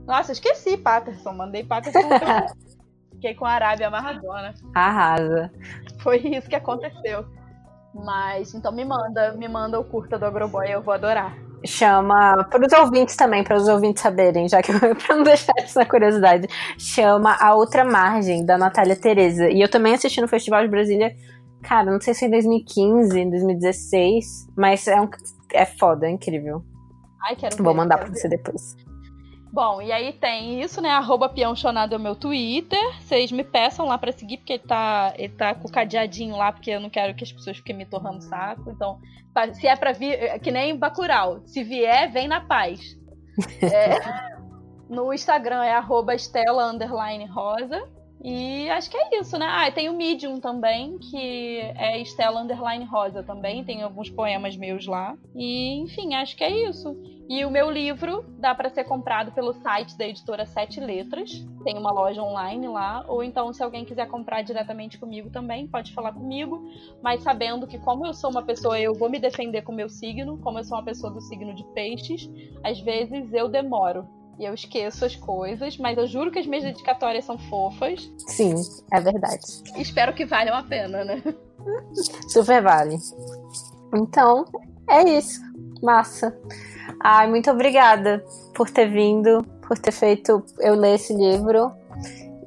Nossa, 0.07 0.32
esqueci 0.32 0.76
Patterson, 0.76 1.32
mandei 1.32 1.64
Patterson. 1.64 2.01
Fiquei 3.12 3.34
com 3.34 3.45
a 3.45 3.51
Arábia 3.51 3.88
amarradona. 3.88 4.55
Arrasa. 4.74 5.53
Foi 6.01 6.16
isso 6.16 6.49
que 6.49 6.57
aconteceu. 6.57 7.26
Mas, 7.95 8.55
então 8.55 8.72
me 8.72 8.84
manda, 8.84 9.32
me 9.32 9.49
manda 9.49 9.78
o 9.78 9.84
curta 9.84 10.18
do 10.18 10.24
Agroboy, 10.24 10.66
eu 10.68 10.82
vou 10.82 10.95
adorar. 10.95 11.36
Chama, 11.65 12.45
para 12.45 12.67
os 12.67 12.73
ouvintes 12.73 13.17
também, 13.17 13.45
para 13.45 13.57
os 13.57 13.69
ouvintes 13.69 14.03
saberem, 14.03 14.49
já 14.49 14.63
que 14.63 14.73
para 14.79 15.17
não 15.17 15.23
deixar 15.23 15.53
essa 15.57 15.85
curiosidade, 15.85 16.49
chama 16.79 17.37
A 17.41 17.55
Outra 17.55 17.85
Margem, 17.85 18.45
da 18.45 18.57
Natália 18.57 18.97
Tereza. 18.97 19.49
E 19.49 19.61
eu 19.61 19.71
também 19.71 19.95
assisti 19.95 20.21
no 20.21 20.29
Festival 20.29 20.63
de 20.63 20.69
Brasília, 20.69 21.15
cara, 21.63 21.91
não 21.91 22.01
sei 22.01 22.15
se 22.15 22.27
em 22.27 22.31
2015, 22.31 23.19
em 23.19 23.31
2016, 23.31 24.49
mas 24.57 24.87
é, 24.87 25.01
um, 25.01 25.09
é 25.53 25.67
foda, 25.67 26.07
é 26.07 26.11
incrível. 26.11 26.65
Ai, 27.23 27.37
quero 27.37 27.57
Vou 27.57 27.73
ver, 27.73 27.79
mandar 27.79 27.99
para 27.99 28.09
você 28.09 28.29
depois. 28.29 28.77
Bom, 29.53 29.83
e 29.83 29.91
aí 29.91 30.13
tem 30.13 30.63
isso, 30.63 30.81
né? 30.81 30.91
Arroba 30.91 31.29
Piãochonado 31.29 31.95
é 31.95 31.99
o 31.99 32.01
meu 32.01 32.15
Twitter. 32.15 32.79
Vocês 33.01 33.33
me 33.33 33.43
peçam 33.43 33.87
lá 33.87 33.99
para 33.99 34.13
seguir, 34.13 34.37
porque 34.37 34.53
ele 34.55 34.63
tá, 34.63 35.13
ele 35.17 35.35
tá 35.35 35.55
com 35.55 35.67
o 35.67 35.73
cadeadinho 35.73 36.37
lá, 36.37 36.53
porque 36.53 36.71
eu 36.71 36.81
não 36.81 36.89
quero 36.89 37.15
que 37.15 37.25
as 37.25 37.33
pessoas 37.33 37.57
fiquem 37.57 37.77
me 37.77 37.85
torrando 37.85 38.23
saco. 38.23 38.71
Então, 38.71 39.01
se 39.55 39.67
é 39.67 39.75
pra 39.75 39.93
vir, 39.93 40.13
é 40.13 40.39
que 40.39 40.53
nem 40.53 40.77
Bacurau. 40.77 41.41
Se 41.47 41.65
vier, 41.65 42.11
vem 42.11 42.29
na 42.29 42.41
paz. 42.41 42.99
É, 43.63 43.97
no 44.89 45.15
Instagram 45.15 45.65
é 45.65 45.73
arroba 45.73 46.15
Estela 46.15 46.71
Rosa. 47.33 47.89
E 48.23 48.68
acho 48.68 48.91
que 48.91 48.97
é 48.99 49.18
isso, 49.18 49.39
né? 49.39 49.47
Ah, 49.49 49.71
tem 49.73 49.89
o 49.89 49.97
Medium 49.97 50.39
também, 50.39 50.99
que 50.99 51.59
é 51.75 51.99
Estela 52.01 52.43
Underline 52.43 52.85
Rosa 52.85 53.23
também. 53.23 53.64
Tem 53.64 53.83
alguns 53.83 54.11
poemas 54.11 54.57
meus 54.57 54.87
lá. 54.87 55.16
E, 55.35 55.81
enfim, 55.81 56.14
acho 56.14 56.37
que 56.37 56.45
é 56.45 56.68
isso. 56.68 56.95
E 57.31 57.45
o 57.45 57.51
meu 57.51 57.71
livro 57.71 58.25
dá 58.39 58.55
para 58.55 58.68
ser 58.68 58.85
comprado 58.85 59.33
pelo 59.33 59.55
site 59.55 59.97
da 59.97 60.07
editora 60.07 60.45
Sete 60.45 60.81
Letras. 60.81 61.31
Tem 61.64 61.79
uma 61.79 61.93
loja 61.93 62.23
online 62.23 62.68
lá. 62.68 63.05
Ou 63.09 63.25
então, 63.25 63.53
se 63.55 63.62
alguém 63.62 63.87
quiser 63.87 64.07
comprar 64.07 64.43
diretamente 64.43 64.99
comigo 64.99 65.31
também, 65.31 65.66
pode 65.66 65.95
falar 65.95 66.12
comigo. 66.12 66.62
Mas 67.03 67.23
sabendo 67.23 67.66
que, 67.66 67.79
como 67.79 68.05
eu 68.05 68.12
sou 68.12 68.31
uma 68.31 68.43
pessoa, 68.43 68.79
eu 68.79 68.93
vou 68.93 69.09
me 69.09 69.18
defender 69.18 69.62
com 69.62 69.73
o 69.73 69.77
meu 69.77 69.89
signo. 69.89 70.37
Como 70.39 70.59
eu 70.59 70.64
sou 70.64 70.77
uma 70.77 70.85
pessoa 70.85 71.11
do 71.11 71.23
signo 71.23 71.55
de 71.55 71.64
peixes, 71.73 72.29
às 72.62 72.79
vezes 72.81 73.33
eu 73.33 73.49
demoro 73.49 74.20
e 74.41 74.47
eu 74.47 74.55
esqueço 74.55 75.05
as 75.05 75.14
coisas, 75.14 75.76
mas 75.76 75.99
eu 75.99 76.07
juro 76.07 76.30
que 76.30 76.38
as 76.38 76.47
minhas 76.47 76.64
dedicatórias 76.64 77.26
são 77.26 77.36
fofas. 77.36 78.11
Sim, 78.26 78.55
é 78.91 78.99
verdade. 78.99 79.45
Espero 79.76 80.14
que 80.14 80.24
valham 80.24 80.57
a 80.57 80.62
pena, 80.62 81.05
né? 81.05 81.22
Super 82.30 82.62
vale. 82.62 82.97
Então, 83.95 84.47
é 84.88 85.03
isso. 85.03 85.38
Massa. 85.82 86.34
Ai, 87.03 87.28
muito 87.28 87.51
obrigada 87.51 88.24
por 88.55 88.70
ter 88.70 88.91
vindo, 88.91 89.45
por 89.61 89.78
ter 89.78 89.93
feito 89.93 90.43
eu 90.59 90.74
ler 90.74 90.95
esse 90.95 91.12
livro. 91.12 91.70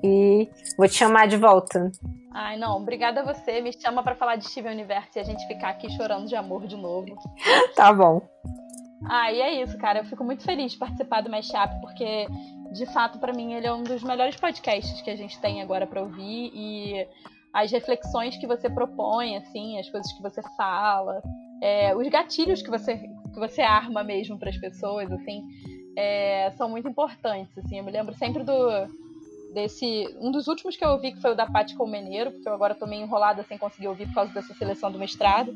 E 0.03 0.49
vou 0.75 0.87
te 0.87 0.95
chamar 0.95 1.27
de 1.27 1.37
volta. 1.37 1.91
Ai, 2.33 2.57
não, 2.57 2.77
obrigada 2.77 3.21
a 3.21 3.33
você. 3.33 3.61
Me 3.61 3.71
chama 3.71 4.01
para 4.01 4.15
falar 4.15 4.37
de 4.37 4.49
Steven 4.49 4.73
Universo 4.73 5.11
e 5.15 5.19
a 5.19 5.23
gente 5.23 5.45
ficar 5.45 5.69
aqui 5.69 5.91
chorando 5.91 6.27
de 6.27 6.35
amor 6.35 6.65
de 6.65 6.75
novo. 6.75 7.15
tá 7.75 7.93
bom. 7.93 8.19
Ah, 9.05 9.31
e 9.31 9.41
é 9.41 9.61
isso, 9.61 9.77
cara. 9.77 9.99
Eu 9.99 10.05
fico 10.05 10.23
muito 10.23 10.43
feliz 10.43 10.71
de 10.73 10.77
participar 10.77 11.21
do 11.21 11.29
Mashup, 11.29 11.79
porque, 11.81 12.27
de 12.71 12.85
fato, 12.87 13.19
para 13.19 13.33
mim, 13.33 13.53
ele 13.53 13.67
é 13.67 13.73
um 13.73 13.83
dos 13.83 14.03
melhores 14.03 14.35
podcasts 14.35 15.01
que 15.01 15.09
a 15.09 15.15
gente 15.15 15.39
tem 15.39 15.61
agora 15.61 15.85
para 15.85 16.01
ouvir. 16.01 16.51
E 16.53 17.07
as 17.53 17.71
reflexões 17.71 18.37
que 18.37 18.47
você 18.47 18.69
propõe, 18.69 19.37
assim, 19.37 19.79
as 19.79 19.89
coisas 19.89 20.11
que 20.13 20.21
você 20.21 20.41
fala, 20.55 21.21
é, 21.61 21.95
os 21.95 22.07
gatilhos 22.07 22.61
que 22.61 22.69
você, 22.69 22.97
que 22.97 23.39
você 23.39 23.61
arma 23.61 24.03
mesmo 24.03 24.39
para 24.39 24.49
as 24.49 24.57
pessoas, 24.57 25.11
assim, 25.11 25.43
é, 25.97 26.51
são 26.57 26.69
muito 26.69 26.87
importantes. 26.87 27.57
Assim. 27.57 27.77
Eu 27.77 27.83
me 27.83 27.91
lembro 27.91 28.15
sempre 28.15 28.43
do 28.43 28.53
desse. 29.53 30.07
Um 30.19 30.31
dos 30.31 30.47
últimos 30.47 30.75
que 30.75 30.83
eu 30.83 30.89
ouvi, 30.89 31.13
que 31.13 31.21
foi 31.21 31.31
o 31.31 31.35
da 31.35 31.45
Paty 31.45 31.75
Colmeneiro, 31.75 32.31
porque 32.31 32.47
eu 32.47 32.53
agora 32.53 32.75
tô 32.75 32.85
meio 32.85 33.03
enrolada 33.03 33.43
sem 33.43 33.57
conseguir 33.57 33.87
ouvir 33.87 34.07
por 34.07 34.15
causa 34.15 34.33
dessa 34.33 34.53
seleção 34.53 34.91
do 34.91 34.99
mestrado. 34.99 35.53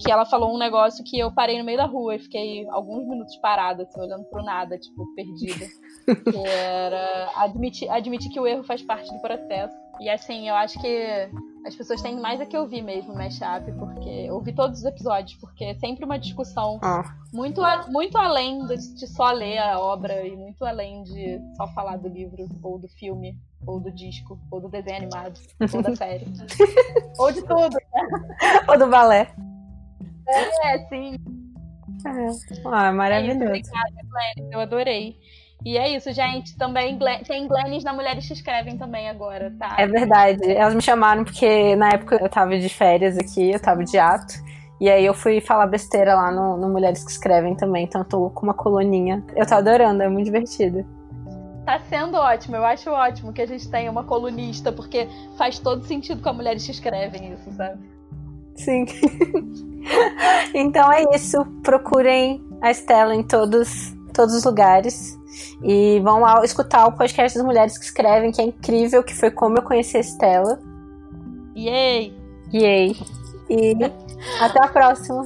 Que 0.00 0.10
ela 0.10 0.24
falou 0.24 0.54
um 0.54 0.58
negócio 0.58 1.04
que 1.04 1.18
eu 1.18 1.32
parei 1.32 1.58
no 1.58 1.64
meio 1.64 1.78
da 1.78 1.86
rua 1.86 2.16
e 2.16 2.18
fiquei 2.18 2.66
alguns 2.68 3.06
minutos 3.06 3.36
parada, 3.36 3.84
assim, 3.84 4.00
olhando 4.00 4.24
pro 4.24 4.42
nada, 4.42 4.78
tipo, 4.78 5.06
perdida. 5.14 5.66
que 6.06 6.48
era 6.48 7.30
admitir, 7.36 7.88
admitir 7.90 8.30
que 8.30 8.40
o 8.40 8.46
erro 8.46 8.64
faz 8.64 8.82
parte 8.82 9.12
do 9.12 9.20
processo. 9.20 9.74
E 10.00 10.08
assim, 10.08 10.48
eu 10.48 10.54
acho 10.54 10.80
que 10.80 11.28
as 11.64 11.74
pessoas 11.74 12.02
têm 12.02 12.20
mais 12.20 12.40
a 12.40 12.46
que 12.46 12.56
ouvir 12.56 12.82
mesmo 12.82 13.12
o 13.12 13.16
Mashup, 13.16 13.72
porque 13.78 14.30
ouvir 14.30 14.54
todos 14.54 14.80
os 14.80 14.84
episódios, 14.84 15.34
porque 15.40 15.64
é 15.64 15.74
sempre 15.74 16.04
uma 16.04 16.18
discussão 16.18 16.78
ah. 16.82 17.02
muito, 17.32 17.62
muito 17.88 18.18
além 18.18 18.66
de, 18.66 18.76
de, 18.94 19.06
só 19.06 19.30
ler 19.32 19.58
a 19.58 19.80
obra 19.80 20.26
e 20.26 20.36
muito 20.36 20.64
além 20.64 21.02
de 21.04 21.40
só 21.56 21.66
falar 21.68 21.96
do 21.96 22.08
livro, 22.08 22.46
ou 22.62 22.78
do 22.78 22.88
filme, 22.88 23.38
ou 23.66 23.80
do 23.80 23.90
disco, 23.90 24.38
ou 24.50 24.60
do 24.60 24.68
desenho 24.68 24.98
animado, 24.98 25.40
ou 25.72 25.82
da 25.82 25.96
série. 25.96 26.26
ou 27.18 27.32
de 27.32 27.40
tudo, 27.42 27.76
né? 27.92 28.64
Ou 28.68 28.78
do 28.78 28.86
balé. 28.88 29.34
É, 30.26 30.78
sim. 30.88 31.16
É. 32.06 32.68
Ah, 32.68 32.92
maravilhoso. 32.92 33.42
É 33.42 33.48
obrigada, 33.48 33.94
Glenn, 34.10 34.52
eu 34.52 34.60
adorei. 34.60 35.18
E 35.64 35.78
é 35.78 35.96
isso, 35.96 36.12
gente. 36.12 36.56
Também 36.58 36.98
tem 37.26 37.48
Glennis 37.48 37.82
na 37.82 37.92
Mulheres 37.92 38.26
que 38.26 38.34
Escrevem 38.34 38.76
também 38.76 39.08
agora, 39.08 39.54
tá? 39.58 39.76
É 39.78 39.86
verdade. 39.86 40.50
Elas 40.50 40.74
me 40.74 40.82
chamaram 40.82 41.24
porque 41.24 41.74
na 41.74 41.88
época 41.88 42.18
eu 42.20 42.28
tava 42.28 42.58
de 42.58 42.68
férias 42.68 43.16
aqui, 43.16 43.50
eu 43.50 43.60
tava 43.60 43.82
de 43.82 43.96
ato. 43.98 44.34
E 44.78 44.90
aí 44.90 45.06
eu 45.06 45.14
fui 45.14 45.40
falar 45.40 45.66
besteira 45.66 46.14
lá 46.14 46.30
no, 46.30 46.58
no 46.58 46.68
Mulheres 46.68 47.02
que 47.02 47.10
Escrevem 47.10 47.56
também. 47.56 47.84
Então 47.84 48.02
eu 48.02 48.04
tô 48.04 48.30
com 48.30 48.42
uma 48.42 48.52
coluninha. 48.52 49.24
Eu 49.34 49.46
tô 49.46 49.54
adorando, 49.54 50.02
é 50.02 50.08
muito 50.08 50.26
divertido. 50.26 50.84
Tá 51.64 51.80
sendo 51.88 52.18
ótimo, 52.18 52.56
eu 52.56 52.64
acho 52.64 52.90
ótimo 52.90 53.32
que 53.32 53.40
a 53.40 53.46
gente 53.46 53.70
tenha 53.70 53.90
uma 53.90 54.04
colunista, 54.04 54.70
porque 54.70 55.08
faz 55.38 55.58
todo 55.58 55.82
sentido 55.86 56.20
com 56.20 56.28
a 56.28 56.32
Mulheres 56.34 56.66
que 56.66 56.72
Escrevem 56.72 57.32
isso, 57.32 57.50
sabe? 57.52 57.78
Sim. 58.54 58.84
então 60.54 60.92
é 60.92 61.04
isso. 61.14 61.42
Procurem 61.62 62.44
a 62.60 62.70
Estela 62.70 63.14
em 63.14 63.22
todos, 63.22 63.94
todos 64.12 64.34
os 64.34 64.44
lugares. 64.44 65.18
E 65.62 66.00
vão 66.00 66.20
lá 66.20 66.44
escutar 66.44 66.86
o 66.86 66.92
podcast 66.92 67.36
das 67.36 67.46
mulheres 67.46 67.78
que 67.78 67.84
escrevem, 67.84 68.32
que 68.32 68.40
é 68.40 68.44
incrível, 68.44 69.02
que 69.02 69.14
foi 69.14 69.30
como 69.30 69.58
eu 69.58 69.62
conheci 69.62 69.96
a 69.96 70.00
Estela. 70.00 70.58
Yay! 71.56 72.16
Yay! 72.52 72.96
E 73.48 73.74
até 74.40 74.64
a 74.64 74.68
próxima. 74.68 75.24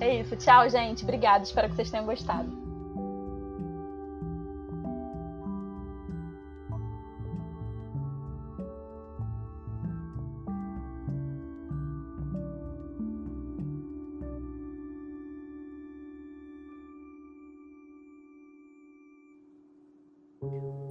É 0.00 0.20
isso. 0.20 0.36
Tchau, 0.36 0.68
gente. 0.68 1.04
Obrigada. 1.04 1.44
Espero 1.44 1.68
que 1.68 1.76
vocês 1.76 1.90
tenham 1.90 2.06
gostado. 2.06 2.61